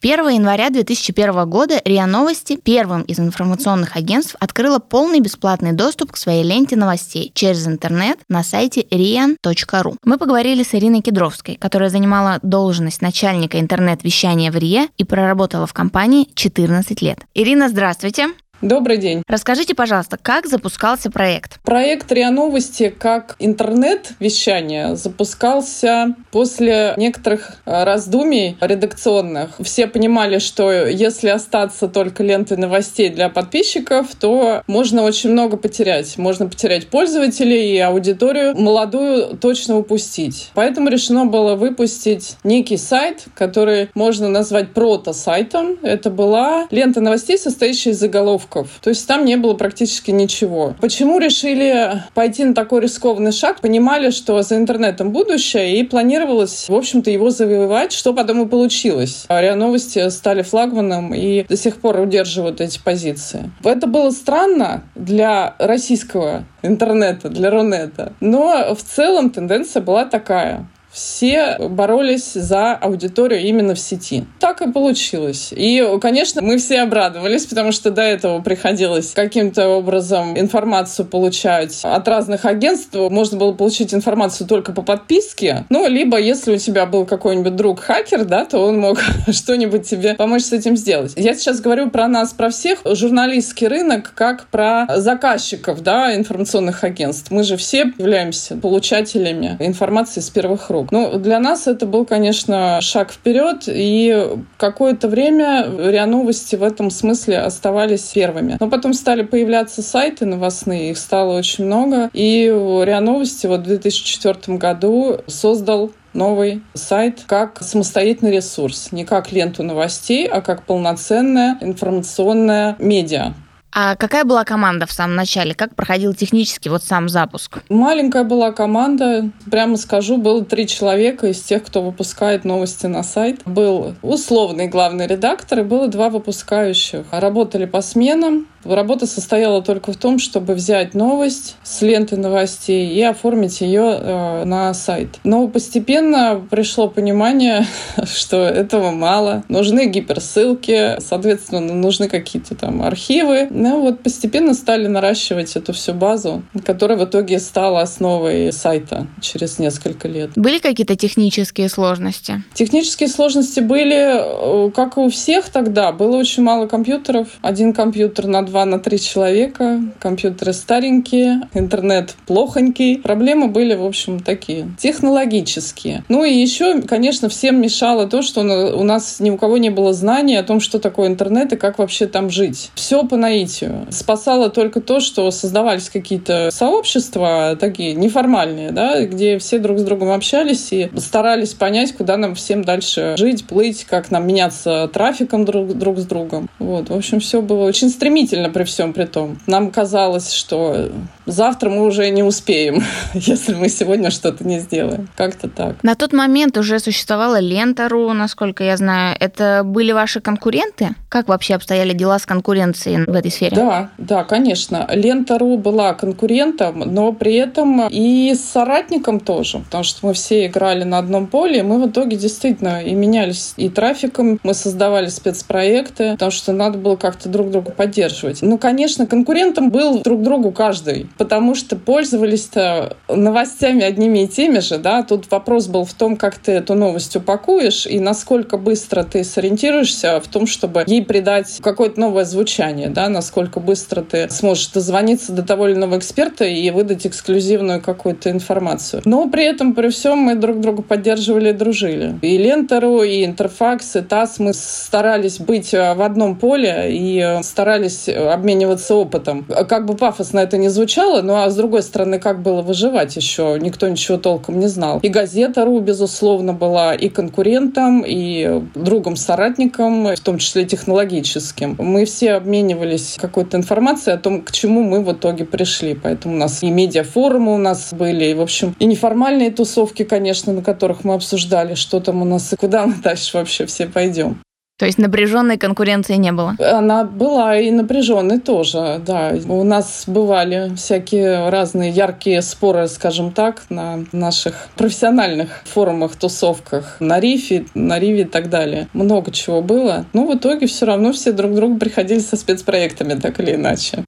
1 0.00 0.28
января 0.28 0.70
2001 0.70 1.50
года 1.50 1.82
РИА 1.84 2.06
Новости 2.06 2.56
первым 2.56 3.02
из 3.02 3.18
информационных 3.18 3.96
агентств 3.96 4.36
открыла 4.38 4.78
полный 4.78 5.18
бесплатный 5.18 5.72
доступ 5.72 6.12
к 6.12 6.16
своей 6.16 6.44
ленте 6.44 6.76
новостей 6.76 7.32
через 7.34 7.66
интернет 7.66 8.20
на 8.28 8.44
сайте 8.44 8.82
rian.ru. 8.82 9.96
Мы 10.04 10.16
поговорили 10.16 10.62
с 10.62 10.72
Ириной 10.72 11.00
Кедровской, 11.00 11.56
которая 11.56 11.90
занимала 11.90 12.38
должность 12.44 13.02
начальника 13.02 13.58
интернет-вещания 13.58 14.52
в 14.52 14.56
РИА 14.56 14.86
и 14.98 15.02
проработала 15.02 15.66
в 15.66 15.72
компании 15.72 16.28
14 16.32 17.02
лет. 17.02 17.18
Ирина, 17.34 17.68
здравствуйте. 17.68 18.28
Добрый 18.60 18.96
день. 18.96 19.22
Расскажите, 19.28 19.76
пожалуйста, 19.76 20.18
как 20.20 20.46
запускался 20.46 21.12
проект? 21.12 21.60
Проект 21.62 22.10
РИА 22.10 22.32
Новости 22.32 22.88
как 22.88 23.36
интернет-вещание 23.38 24.96
запускался 24.96 26.16
после 26.32 26.94
некоторых 26.96 27.58
э, 27.64 27.84
раздумий 27.84 28.56
редакционных. 28.60 29.50
Все 29.60 29.86
понимали, 29.86 30.40
что 30.40 30.72
если 30.72 31.28
остаться 31.28 31.86
только 31.86 32.24
лентой 32.24 32.56
новостей 32.56 33.10
для 33.10 33.28
подписчиков, 33.28 34.08
то 34.16 34.64
можно 34.66 35.02
очень 35.02 35.30
много 35.30 35.56
потерять. 35.56 36.18
Можно 36.18 36.48
потерять 36.48 36.88
пользователей 36.88 37.76
и 37.76 37.78
аудиторию 37.78 38.56
молодую 38.56 39.36
точно 39.36 39.78
упустить. 39.78 40.50
Поэтому 40.54 40.88
решено 40.88 41.26
было 41.26 41.54
выпустить 41.54 42.34
некий 42.42 42.76
сайт, 42.76 43.26
который 43.34 43.88
можно 43.94 44.28
назвать 44.28 44.72
прото-сайтом. 44.72 45.76
Это 45.84 46.10
была 46.10 46.66
лента 46.72 47.00
новостей, 47.00 47.38
состоящая 47.38 47.90
из 47.90 48.00
заголовков 48.00 48.47
заголовков. 48.48 48.78
То 48.80 48.90
есть 48.90 49.06
там 49.06 49.24
не 49.24 49.36
было 49.36 49.54
практически 49.54 50.10
ничего. 50.10 50.74
Почему 50.80 51.18
решили 51.18 52.02
пойти 52.14 52.44
на 52.44 52.54
такой 52.54 52.80
рискованный 52.82 53.32
шаг? 53.32 53.60
Понимали, 53.60 54.10
что 54.10 54.42
за 54.42 54.56
интернетом 54.56 55.12
будущее, 55.12 55.78
и 55.78 55.84
планировалось, 55.84 56.68
в 56.68 56.74
общем-то, 56.74 57.10
его 57.10 57.30
завоевать, 57.30 57.92
что 57.92 58.12
потом 58.14 58.42
и 58.42 58.48
получилось. 58.48 59.26
РИА 59.28 59.54
Новости 59.54 60.08
стали 60.10 60.42
флагманом 60.42 61.14
и 61.14 61.44
до 61.44 61.56
сих 61.56 61.76
пор 61.76 62.00
удерживают 62.00 62.60
эти 62.60 62.78
позиции. 62.78 63.50
Это 63.64 63.86
было 63.86 64.10
странно 64.10 64.82
для 64.94 65.54
российского 65.58 66.44
интернета, 66.62 67.28
для 67.28 67.50
Рунета. 67.50 68.12
Но 68.20 68.74
в 68.74 68.82
целом 68.82 69.30
тенденция 69.30 69.82
была 69.82 70.04
такая 70.04 70.66
все 70.98 71.56
боролись 71.58 72.32
за 72.32 72.72
аудиторию 72.72 73.40
именно 73.40 73.74
в 73.74 73.78
сети. 73.78 74.24
Так 74.40 74.60
и 74.62 74.70
получилось. 74.70 75.52
И, 75.54 75.86
конечно, 76.00 76.42
мы 76.42 76.58
все 76.58 76.80
обрадовались, 76.80 77.46
потому 77.46 77.72
что 77.72 77.90
до 77.90 78.02
этого 78.02 78.40
приходилось 78.40 79.12
каким-то 79.12 79.68
образом 79.68 80.38
информацию 80.38 81.06
получать 81.06 81.80
от 81.84 82.08
разных 82.08 82.44
агентств. 82.44 82.94
Можно 82.94 83.38
было 83.38 83.52
получить 83.52 83.94
информацию 83.94 84.46
только 84.48 84.72
по 84.72 84.82
подписке. 84.82 85.64
Ну, 85.70 85.86
либо 85.88 86.18
если 86.18 86.54
у 86.54 86.58
тебя 86.58 86.84
был 86.84 87.06
какой-нибудь 87.06 87.54
друг 87.54 87.80
хакер, 87.80 88.24
да, 88.24 88.44
то 88.44 88.58
он 88.58 88.78
мог 88.78 88.98
что-нибудь 89.30 89.88
тебе 89.88 90.14
помочь 90.14 90.42
с 90.42 90.52
этим 90.52 90.76
сделать. 90.76 91.12
Я 91.16 91.34
сейчас 91.34 91.60
говорю 91.60 91.90
про 91.90 92.08
нас, 92.08 92.32
про 92.32 92.50
всех. 92.50 92.80
Журналистский 92.84 93.68
рынок 93.68 94.12
как 94.14 94.48
про 94.48 94.86
заказчиков, 94.96 95.82
да, 95.82 96.14
информационных 96.14 96.82
агентств. 96.82 97.30
Мы 97.30 97.44
же 97.44 97.56
все 97.56 97.92
являемся 97.98 98.56
получателями 98.56 99.56
информации 99.60 100.20
с 100.20 100.30
первых 100.30 100.70
рук. 100.70 100.87
Ну, 100.90 101.18
для 101.18 101.38
нас 101.38 101.66
это 101.66 101.86
был, 101.86 102.04
конечно, 102.04 102.80
шаг 102.80 103.12
вперед, 103.12 103.64
и 103.66 104.28
какое-то 104.56 105.08
время 105.08 105.66
РИА 105.78 106.06
Новости 106.06 106.56
в 106.56 106.62
этом 106.62 106.90
смысле 106.90 107.38
оставались 107.38 108.02
первыми. 108.14 108.56
Но 108.60 108.68
потом 108.68 108.94
стали 108.94 109.22
появляться 109.22 109.82
сайты 109.82 110.24
новостные, 110.24 110.90
их 110.90 110.98
стало 110.98 111.36
очень 111.36 111.66
много, 111.66 112.10
и 112.12 112.46
РИА 112.46 113.00
Новости 113.00 113.46
вот 113.46 113.60
в 113.60 113.64
2004 113.64 114.56
году 114.58 115.20
создал 115.26 115.92
новый 116.14 116.62
сайт 116.74 117.22
как 117.26 117.62
самостоятельный 117.62 118.32
ресурс, 118.32 118.92
не 118.92 119.04
как 119.04 119.32
ленту 119.32 119.62
новостей, 119.62 120.26
а 120.26 120.40
как 120.40 120.64
полноценная 120.64 121.58
информационная 121.60 122.76
медиа. 122.78 123.34
А 123.72 123.96
какая 123.96 124.24
была 124.24 124.44
команда 124.44 124.86
в 124.86 124.92
самом 124.92 125.14
начале? 125.16 125.54
Как 125.54 125.74
проходил 125.74 126.14
технически 126.14 126.68
вот 126.68 126.82
сам 126.82 127.08
запуск? 127.08 127.58
Маленькая 127.68 128.24
была 128.24 128.52
команда. 128.52 129.30
Прямо 129.50 129.76
скажу, 129.76 130.16
было 130.16 130.44
три 130.44 130.66
человека 130.66 131.28
из 131.28 131.40
тех, 131.42 131.62
кто 131.64 131.82
выпускает 131.82 132.44
новости 132.44 132.86
на 132.86 133.02
сайт. 133.02 133.40
Был 133.44 133.94
условный 134.02 134.68
главный 134.68 135.06
редактор 135.06 135.60
и 135.60 135.62
было 135.62 135.88
два 135.88 136.08
выпускающих. 136.08 137.06
Работали 137.10 137.66
по 137.66 137.82
сменам. 137.82 138.46
Работа 138.64 139.06
состояла 139.06 139.62
только 139.62 139.92
в 139.92 139.96
том, 139.96 140.18
чтобы 140.18 140.54
взять 140.54 140.94
новость 140.94 141.56
с 141.62 141.80
ленты 141.82 142.16
новостей 142.16 142.92
и 142.92 143.02
оформить 143.02 143.60
ее 143.60 143.98
э, 144.00 144.44
на 144.44 144.74
сайт. 144.74 145.18
Но 145.24 145.48
постепенно 145.48 146.40
пришло 146.50 146.88
понимание, 146.88 147.66
что 148.04 148.38
этого 148.38 148.90
мало. 148.90 149.44
Нужны 149.48 149.86
гиперссылки, 149.86 151.00
соответственно, 151.00 151.60
нужны 151.60 152.08
какие-то 152.08 152.54
там 152.54 152.82
архивы. 152.82 153.48
Ну 153.50 153.80
вот 153.80 154.02
постепенно 154.02 154.54
стали 154.54 154.86
наращивать 154.86 155.56
эту 155.56 155.72
всю 155.72 155.94
базу, 155.94 156.42
которая 156.64 156.98
в 156.98 157.04
итоге 157.04 157.38
стала 157.38 157.80
основой 157.80 158.52
сайта 158.52 159.06
через 159.20 159.58
несколько 159.58 160.08
лет. 160.08 160.30
Были 160.36 160.58
какие-то 160.58 160.96
технические 160.96 161.68
сложности? 161.68 162.42
Технические 162.54 163.08
сложности 163.08 163.60
были, 163.60 164.66
э, 164.66 164.70
как 164.72 164.96
и 164.96 165.00
у 165.00 165.10
всех 165.10 165.48
тогда. 165.48 165.92
Было 165.92 166.16
очень 166.16 166.42
мало 166.42 166.66
компьютеров. 166.66 167.28
Один 167.42 167.72
компьютер 167.72 168.26
на 168.26 168.42
два 168.42 168.57
на 168.64 168.78
три 168.78 168.98
человека, 168.98 169.80
компьютеры 169.98 170.52
старенькие, 170.52 171.42
интернет 171.54 172.14
плохонький. 172.26 172.98
Проблемы 172.98 173.48
были, 173.48 173.74
в 173.74 173.84
общем, 173.84 174.20
такие 174.20 174.68
технологические. 174.78 176.04
Ну 176.08 176.24
и 176.24 176.32
еще, 176.32 176.82
конечно, 176.82 177.28
всем 177.28 177.60
мешало 177.60 178.06
то, 178.06 178.22
что 178.22 178.40
у 178.40 178.84
нас 178.84 179.20
ни 179.20 179.30
у 179.30 179.36
кого 179.36 179.58
не 179.58 179.70
было 179.70 179.92
знания 179.92 180.38
о 180.38 180.42
том, 180.42 180.60
что 180.60 180.78
такое 180.78 181.08
интернет 181.08 181.52
и 181.52 181.56
как 181.56 181.78
вообще 181.78 182.06
там 182.06 182.30
жить. 182.30 182.70
Все 182.74 183.04
по 183.04 183.16
наитию. 183.16 183.86
Спасало 183.90 184.50
только 184.50 184.80
то, 184.80 185.00
что 185.00 185.30
создавались 185.30 185.90
какие-то 185.90 186.50
сообщества 186.50 187.56
такие 187.58 187.94
неформальные, 187.94 188.70
да, 188.70 189.04
где 189.04 189.38
все 189.38 189.58
друг 189.58 189.78
с 189.78 189.82
другом 189.82 190.10
общались 190.10 190.72
и 190.72 190.90
старались 190.96 191.54
понять, 191.54 191.92
куда 191.92 192.16
нам 192.16 192.34
всем 192.34 192.62
дальше 192.62 193.14
жить, 193.18 193.46
плыть, 193.46 193.84
как 193.84 194.10
нам 194.10 194.26
меняться 194.26 194.88
трафиком 194.92 195.44
друг, 195.44 195.76
друг 195.76 195.98
с 195.98 196.04
другом. 196.04 196.48
Вот, 196.58 196.90
в 196.90 196.94
общем, 196.94 197.20
все 197.20 197.42
было 197.42 197.64
очень 197.64 197.88
стремительно 197.88 198.37
действительно 198.38 198.50
при 198.50 198.64
всем 198.64 198.92
при 198.92 199.04
том. 199.04 199.38
Нам 199.46 199.70
казалось, 199.70 200.32
что 200.32 200.90
завтра 201.26 201.70
мы 201.70 201.86
уже 201.86 202.10
не 202.10 202.22
успеем, 202.22 202.82
если 203.14 203.54
мы 203.54 203.68
сегодня 203.68 204.10
что-то 204.10 204.46
не 204.46 204.60
сделаем. 204.60 205.08
Как-то 205.16 205.48
так. 205.48 205.82
На 205.82 205.94
тот 205.94 206.12
момент 206.12 206.56
уже 206.56 206.78
существовала 206.78 207.40
Лента.ру, 207.40 208.12
насколько 208.12 208.64
я 208.64 208.76
знаю. 208.76 209.16
Это 209.20 209.62
были 209.64 209.92
ваши 209.92 210.20
конкуренты? 210.20 210.90
Как 211.08 211.28
вообще 211.28 211.54
обстояли 211.54 211.92
дела 211.92 212.18
с 212.18 212.26
конкуренцией 212.26 213.04
в 213.04 213.14
этой 213.14 213.30
сфере? 213.30 213.56
Да, 213.56 213.90
да, 213.98 214.24
конечно. 214.24 214.86
Лента.ру 214.90 215.58
была 215.58 215.94
конкурентом, 215.94 216.80
но 216.80 217.12
при 217.12 217.34
этом 217.34 217.88
и 217.88 218.34
соратником 218.34 219.20
тоже, 219.20 219.58
потому 219.58 219.84
что 219.84 220.06
мы 220.06 220.12
все 220.12 220.46
играли 220.46 220.84
на 220.84 220.98
одном 220.98 221.26
поле, 221.26 221.60
и 221.60 221.62
мы 221.62 221.82
в 221.82 221.90
итоге 221.90 222.16
действительно 222.16 222.82
и 222.82 222.94
менялись 222.94 223.54
и 223.56 223.68
трафиком, 223.68 224.38
мы 224.42 224.54
создавали 224.54 225.08
спецпроекты, 225.08 226.12
потому 226.12 226.30
что 226.30 226.52
надо 226.52 226.78
было 226.78 226.96
как-то 226.96 227.28
друг 227.28 227.50
друга 227.50 227.70
поддерживать 227.70 228.27
спрашивать. 228.28 228.42
Ну, 228.42 228.58
конечно, 228.58 229.06
конкурентом 229.06 229.70
был 229.70 230.02
друг 230.02 230.22
другу 230.22 230.50
каждый, 230.52 231.08
потому 231.18 231.54
что 231.54 231.76
пользовались-то 231.76 232.96
новостями 233.08 233.82
одними 233.82 234.24
и 234.24 234.28
теми 234.28 234.60
же, 234.60 234.78
да. 234.78 235.02
Тут 235.02 235.30
вопрос 235.30 235.66
был 235.66 235.84
в 235.84 235.94
том, 235.94 236.16
как 236.16 236.38
ты 236.38 236.52
эту 236.52 236.74
новость 236.74 237.16
упакуешь 237.16 237.86
и 237.86 238.00
насколько 238.00 238.56
быстро 238.56 239.02
ты 239.02 239.24
сориентируешься 239.24 240.20
в 240.20 240.28
том, 240.28 240.46
чтобы 240.46 240.84
ей 240.86 241.04
придать 241.04 241.58
какое-то 241.62 242.00
новое 242.00 242.24
звучание, 242.24 242.88
да, 242.88 243.08
насколько 243.08 243.60
быстро 243.60 244.02
ты 244.02 244.28
сможешь 244.30 244.68
дозвониться 244.68 245.32
до 245.32 245.42
того 245.42 245.68
или 245.68 245.74
иного 245.74 245.98
эксперта 245.98 246.44
и 246.44 246.70
выдать 246.70 247.06
эксклюзивную 247.06 247.80
какую-то 247.80 248.30
информацию. 248.30 249.02
Но 249.04 249.28
при 249.28 249.44
этом, 249.44 249.74
при 249.74 249.88
всем, 249.88 250.18
мы 250.18 250.34
друг 250.34 250.60
друга 250.60 250.82
поддерживали 250.82 251.50
и 251.50 251.52
дружили. 251.52 252.18
И 252.22 252.38
Лентеру, 252.38 253.02
и 253.02 253.24
Интерфакс, 253.24 253.96
и 253.96 254.00
ТАСС 254.00 254.38
мы 254.38 254.52
старались 254.54 255.38
быть 255.38 255.72
э, 255.74 255.94
в 255.94 256.02
одном 256.02 256.36
поле 256.36 256.88
и 256.90 257.18
э, 257.18 257.42
старались 257.42 258.08
обмениваться 258.18 258.94
опытом. 258.94 259.44
Как 259.44 259.86
бы 259.86 259.94
пафосно 259.94 260.40
это 260.40 260.58
не 260.58 260.68
звучало, 260.68 261.22
ну 261.22 261.36
а 261.36 261.50
с 261.50 261.56
другой 261.56 261.82
стороны, 261.82 262.18
как 262.18 262.42
было 262.42 262.62
выживать 262.62 263.16
еще? 263.16 263.58
Никто 263.60 263.88
ничего 263.88 264.18
толком 264.18 264.58
не 264.58 264.66
знал. 264.66 264.98
И 265.02 265.08
газета 265.08 265.64
РУ, 265.64 265.80
безусловно, 265.80 266.52
была 266.52 266.94
и 266.94 267.08
конкурентом, 267.08 268.04
и 268.06 268.62
другом-соратником, 268.74 270.14
в 270.16 270.20
том 270.20 270.38
числе 270.38 270.64
технологическим. 270.64 271.76
Мы 271.78 272.04
все 272.04 272.32
обменивались 272.32 273.16
какой-то 273.20 273.56
информацией 273.56 274.16
о 274.16 274.18
том, 274.18 274.42
к 274.42 274.50
чему 274.52 274.82
мы 274.82 275.02
в 275.02 275.12
итоге 275.12 275.44
пришли. 275.44 275.94
Поэтому 275.94 276.34
у 276.34 276.38
нас 276.38 276.62
и 276.62 276.70
медиафорумы 276.70 277.54
у 277.54 277.58
нас 277.58 277.92
были, 277.92 278.26
и, 278.26 278.34
в 278.34 278.40
общем, 278.40 278.74
и 278.78 278.86
неформальные 278.86 279.50
тусовки, 279.50 280.04
конечно, 280.04 280.52
на 280.52 280.62
которых 280.62 281.04
мы 281.04 281.14
обсуждали, 281.14 281.74
что 281.74 282.00
там 282.00 282.22
у 282.22 282.24
нас 282.24 282.52
и 282.52 282.56
куда 282.56 282.86
мы 282.86 282.94
дальше 282.94 283.36
вообще 283.36 283.66
все 283.66 283.86
пойдем. 283.86 284.38
То 284.78 284.86
есть 284.86 284.98
напряженной 284.98 285.58
конкуренции 285.58 286.14
не 286.14 286.30
было? 286.30 286.54
Она 286.60 287.02
была 287.02 287.58
и 287.58 287.70
напряженной 287.72 288.38
тоже, 288.38 289.00
да. 289.04 289.32
У 289.48 289.64
нас 289.64 290.04
бывали 290.06 290.72
всякие 290.76 291.48
разные 291.48 291.90
яркие 291.90 292.42
споры, 292.42 292.86
скажем 292.86 293.32
так, 293.32 293.64
на 293.70 294.04
наших 294.12 294.68
профессиональных 294.76 295.62
форумах, 295.64 296.14
тусовках, 296.14 296.96
на 297.00 297.18
рифе, 297.18 297.66
на 297.74 297.98
риве 297.98 298.20
и 298.20 298.24
так 298.24 298.50
далее. 298.50 298.86
Много 298.92 299.32
чего 299.32 299.62
было. 299.62 300.06
Но 300.12 300.26
в 300.26 300.36
итоге 300.36 300.68
все 300.68 300.86
равно 300.86 301.12
все 301.12 301.32
друг 301.32 301.54
другу 301.54 301.78
приходили 301.78 302.20
со 302.20 302.36
спецпроектами, 302.36 303.14
так 303.14 303.40
или 303.40 303.56
иначе. 303.56 304.04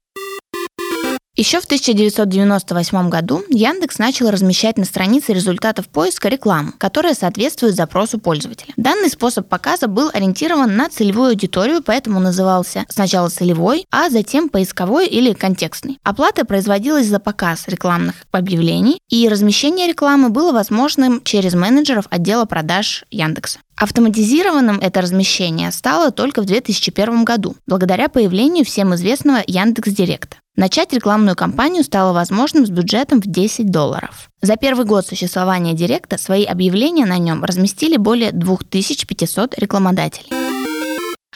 Еще 1.41 1.59
в 1.59 1.65
1998 1.65 3.09
году 3.09 3.43
Яндекс 3.49 3.97
начал 3.97 4.29
размещать 4.29 4.77
на 4.77 4.85
странице 4.85 5.33
результатов 5.33 5.89
поиска 5.89 6.29
рекламу, 6.29 6.71
которая 6.77 7.15
соответствует 7.15 7.73
запросу 7.73 8.19
пользователя. 8.19 8.75
Данный 8.77 9.09
способ 9.09 9.49
показа 9.49 9.87
был 9.87 10.11
ориентирован 10.13 10.75
на 10.75 10.87
целевую 10.87 11.29
аудиторию, 11.31 11.81
поэтому 11.83 12.19
назывался 12.19 12.85
сначала 12.89 13.29
целевой, 13.29 13.87
а 13.89 14.11
затем 14.11 14.49
поисковой 14.49 15.07
или 15.07 15.33
контекстный. 15.33 15.97
Оплата 16.03 16.45
производилась 16.45 17.07
за 17.07 17.17
показ 17.17 17.67
рекламных 17.67 18.17
объявлений, 18.31 18.99
и 19.09 19.27
размещение 19.27 19.87
рекламы 19.87 20.29
было 20.29 20.51
возможным 20.51 21.23
через 21.23 21.55
менеджеров 21.55 22.05
отдела 22.11 22.45
продаж 22.45 23.03
Яндекса. 23.09 23.57
Автоматизированным 23.77 24.77
это 24.77 25.01
размещение 25.01 25.71
стало 25.71 26.11
только 26.11 26.43
в 26.43 26.45
2001 26.45 27.23
году, 27.23 27.55
благодаря 27.65 28.09
появлению 28.09 28.63
всем 28.63 28.93
известного 28.93 29.41
Яндекс 29.47 29.89
Директа. 29.89 30.37
Начать 30.57 30.91
рекламную 30.91 31.37
кампанию 31.37 31.81
стало 31.83 32.11
возможным 32.11 32.65
с 32.65 32.69
бюджетом 32.69 33.21
в 33.21 33.25
10 33.25 33.71
долларов. 33.71 34.29
За 34.41 34.57
первый 34.57 34.85
год 34.85 35.07
существования 35.07 35.73
Директа 35.73 36.17
свои 36.17 36.43
объявления 36.43 37.05
на 37.05 37.17
нем 37.17 37.45
разместили 37.45 37.95
более 37.95 38.33
2500 38.33 39.57
рекламодателей. 39.57 40.60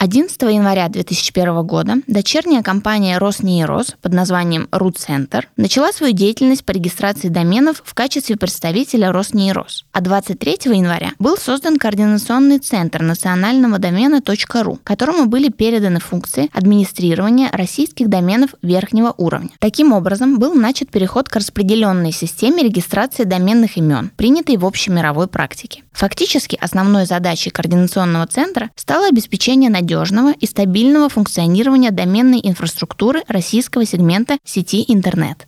11 0.06 0.40
января 0.44 0.88
2001 0.90 1.64
года 1.64 1.96
дочерняя 2.06 2.62
компания 2.62 3.18
Роснейрос 3.18 3.96
под 4.02 4.14
названием 4.14 4.68
RootCenter 4.72 5.46
начала 5.56 5.92
свою 5.94 6.14
деятельность 6.14 6.66
по 6.66 6.72
регистрации 6.72 7.30
доменов 7.30 7.82
в 7.84 7.94
качестве 7.94 8.36
представителя 8.36 9.12
Роснейрос. 9.14 9.86
А 9.94 10.02
23 10.02 10.76
января 10.76 11.14
был 11.18 11.38
создан 11.38 11.78
координационный 11.78 12.60
центр 12.60 13.02
национального 13.02 13.80
домена 13.80 14.18
.ru, 14.18 14.80
которому 14.84 15.26
были 15.26 15.50
переданы 15.50 16.00
функции 16.00 16.50
администрирования 16.52 17.50
российских 17.54 18.10
доменов 18.10 18.52
верхнего 18.62 19.16
уровня. 19.18 19.50
Таким 19.60 19.94
образом, 19.94 20.40
был 20.40 20.54
начат 20.54 20.92
переход 20.92 21.30
к 21.30 21.36
распределенной 21.38 22.12
системе 22.12 22.64
регистрации 22.64 23.24
доменных 23.24 23.78
имен, 23.78 24.12
принятой 24.18 24.58
в 24.58 24.66
общемировой 24.66 25.28
практике. 25.28 25.85
Фактически 25.96 26.58
основной 26.60 27.06
задачей 27.06 27.52
координационного 27.52 28.28
центра 28.28 28.70
стало 28.76 29.08
обеспечение 29.08 29.70
надежного 29.70 30.34
и 30.34 30.46
стабильного 30.46 31.08
функционирования 31.08 31.92
доменной 31.92 32.42
инфраструктуры 32.44 33.24
российского 33.30 33.86
сегмента 33.86 34.38
сети 34.44 34.84
интернет. 34.90 35.48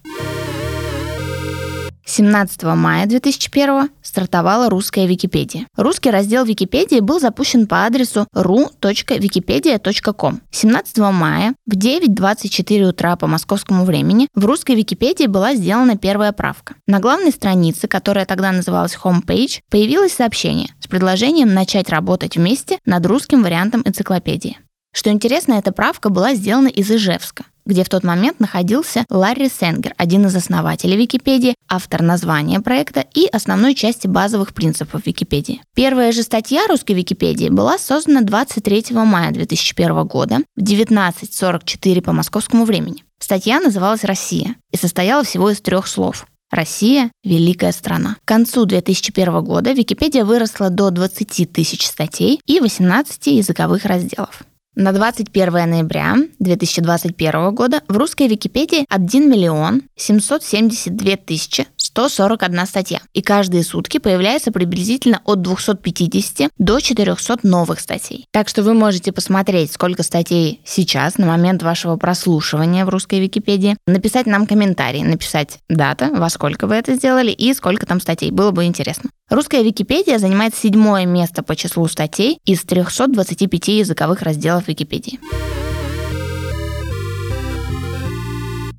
17 2.07 2.63
мая 2.63 3.05
2001 3.05 3.89
стартовала 4.01 4.69
русская 4.69 5.05
Википедия. 5.05 5.67
Русский 5.75 6.09
раздел 6.09 6.45
Википедии 6.45 7.01
был 7.01 7.19
запущен 7.19 7.67
по 7.67 7.85
адресу 7.85 8.27
ru.wikipedia.com. 8.33 10.41
17 10.49 10.97
мая 10.97 11.53
в 11.65 11.75
9.24 11.75 12.83
утра 12.83 13.15
по 13.17 13.27
московскому 13.27 13.83
времени 13.83 14.29
в 14.33 14.45
русской 14.45 14.75
Википедии 14.75 15.27
была 15.27 15.53
сделана 15.53 15.97
первая 15.97 16.31
правка. 16.31 16.75
На 16.87 16.99
главной 16.99 17.31
странице, 17.31 17.87
которая 17.87 18.25
тогда 18.25 18.51
называлась 18.51 18.97
Homepage, 19.03 19.59
появилось 19.69 20.13
сообщение 20.13 20.69
с 20.79 20.87
предложением 20.87 21.53
начать 21.53 21.89
работать 21.89 22.37
вместе 22.37 22.79
над 22.85 23.05
русским 23.05 23.43
вариантом 23.43 23.81
энциклопедии. 23.85 24.57
Что 24.93 25.11
интересно, 25.11 25.53
эта 25.53 25.71
правка 25.71 26.09
была 26.09 26.33
сделана 26.35 26.67
из 26.67 26.89
Ижевска 26.91 27.45
где 27.67 27.83
в 27.83 27.89
тот 27.89 28.03
момент 28.03 28.39
находился 28.39 29.05
Ларри 29.09 29.49
Сенгер, 29.49 29.93
один 29.97 30.25
из 30.25 30.35
основателей 30.35 30.95
Википедии, 30.95 31.53
автор 31.67 32.01
названия 32.01 32.61
проекта 32.61 33.05
и 33.13 33.27
основной 33.27 33.75
части 33.75 34.07
базовых 34.07 34.53
принципов 34.53 35.05
Википедии. 35.05 35.61
Первая 35.75 36.11
же 36.11 36.23
статья 36.23 36.65
русской 36.67 36.93
Википедии 36.93 37.49
была 37.49 37.77
создана 37.77 38.21
23 38.21 38.85
мая 38.91 39.31
2001 39.31 40.07
года 40.07 40.39
в 40.55 40.61
19.44 40.61 42.01
по 42.01 42.13
московскому 42.13 42.65
времени. 42.65 43.03
Статья 43.19 43.59
называлась 43.59 44.03
«Россия» 44.03 44.55
и 44.71 44.77
состояла 44.77 45.23
всего 45.23 45.49
из 45.49 45.59
трех 45.59 45.87
слов 45.87 46.25
Россия– 46.49 47.11
великая 47.25 47.73
страна. 47.73 48.15
К 48.23 48.27
концу 48.27 48.65
2001 48.65 49.43
года 49.43 49.73
Википедия 49.73 50.23
выросла 50.23 50.69
до 50.69 50.91
20 50.91 51.51
тысяч 51.51 51.85
статей 51.85 52.39
и 52.45 52.61
18 52.61 53.27
языковых 53.27 53.83
разделов. 53.83 54.43
На 54.79 54.91
21 54.91 55.51
ноября 55.67 56.17
2021 56.37 57.55
года 57.55 57.81
в 57.87 57.97
русской 57.97 58.27
Википедии 58.27 58.85
1 58.89 59.27
миллион 59.27 59.81
772 59.95 61.15
тысячи 61.17 61.65
141 61.97 62.67
статья. 62.67 63.01
И 63.13 63.23
каждые 63.23 63.63
сутки 63.63 63.97
появляется 63.97 64.51
приблизительно 64.51 65.21
от 65.25 65.41
250 65.41 66.51
до 66.59 66.79
400 66.79 67.39
новых 67.41 67.79
статей. 67.79 68.27
Так 68.31 68.49
что 68.49 68.61
вы 68.61 68.75
можете 68.75 69.11
посмотреть, 69.11 69.71
сколько 69.71 70.03
статей 70.03 70.61
сейчас, 70.63 71.17
на 71.17 71.25
момент 71.25 71.63
вашего 71.63 71.95
прослушивания 71.97 72.85
в 72.85 72.89
русской 72.89 73.19
Википедии, 73.19 73.77
написать 73.87 74.27
нам 74.27 74.45
комментарий, 74.45 75.01
написать 75.01 75.57
дата, 75.69 76.11
во 76.13 76.29
сколько 76.29 76.67
вы 76.67 76.75
это 76.75 76.93
сделали 76.93 77.31
и 77.31 77.51
сколько 77.55 77.87
там 77.87 77.99
статей. 77.99 78.29
Было 78.29 78.51
бы 78.51 78.65
интересно. 78.65 79.09
Русская 79.31 79.63
Википедия 79.63 80.19
занимает 80.19 80.55
седьмое 80.55 81.07
место 81.07 81.41
по 81.41 81.55
числу 81.55 81.87
статей 81.87 82.37
из 82.45 82.61
325 82.61 83.69
языковых 83.69 84.21
разделов 84.21 84.67
Википедии. 84.67 85.19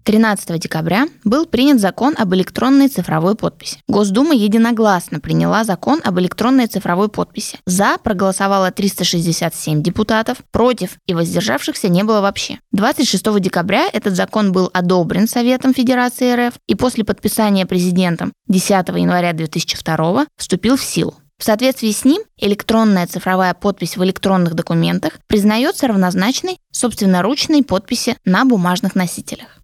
13 0.09 0.59
декабря 0.59 1.07
был 1.23 1.45
принят 1.45 1.81
закон 1.81 2.15
об 2.17 2.35
электронной 2.35 2.89
цифровой 2.89 3.35
подписи. 3.35 3.77
Госдума 3.89 4.35
единогласно 4.35 5.21
приняла 5.21 5.65
закон 5.65 6.01
об 6.03 6.19
электронной 6.19 6.67
цифровой 6.67 7.11
подписи. 7.11 7.59
За 7.67 7.99
проголосовало 8.03 8.71
367 8.71 9.83
депутатов, 9.83 10.39
против 10.51 10.97
и 11.07 11.13
воздержавшихся 11.13 11.91
не 11.91 12.05
было 12.05 12.23
вообще. 12.23 12.59
26 12.73 13.39
декабря 13.39 13.87
этот 13.93 14.17
закон 14.17 14.51
был 14.51 14.71
одобрен 14.73 15.29
Советом 15.29 15.75
Федерации 15.75 16.49
РФ 16.49 16.55
и 16.67 16.75
после 16.75 17.05
подписания 17.05 17.67
президентом 17.67 18.33
10 18.47 18.71
января 18.71 19.35
2002 19.35 20.25
вступил 20.39 20.79
в 20.79 20.83
силу. 20.83 21.17
В 21.39 21.45
соответствии 21.45 21.91
с 21.91 22.07
ним 22.07 22.23
электронная 22.39 23.07
цифровая 23.07 23.53
подпись 23.53 23.99
в 23.99 24.03
электронных 24.05 24.55
документах 24.55 25.19
признается 25.27 25.87
равнозначной 25.87 26.57
собственноручной 26.73 27.63
подписи 27.63 28.17
на 28.25 28.47
бумажных 28.47 28.95
носителях. 28.95 29.59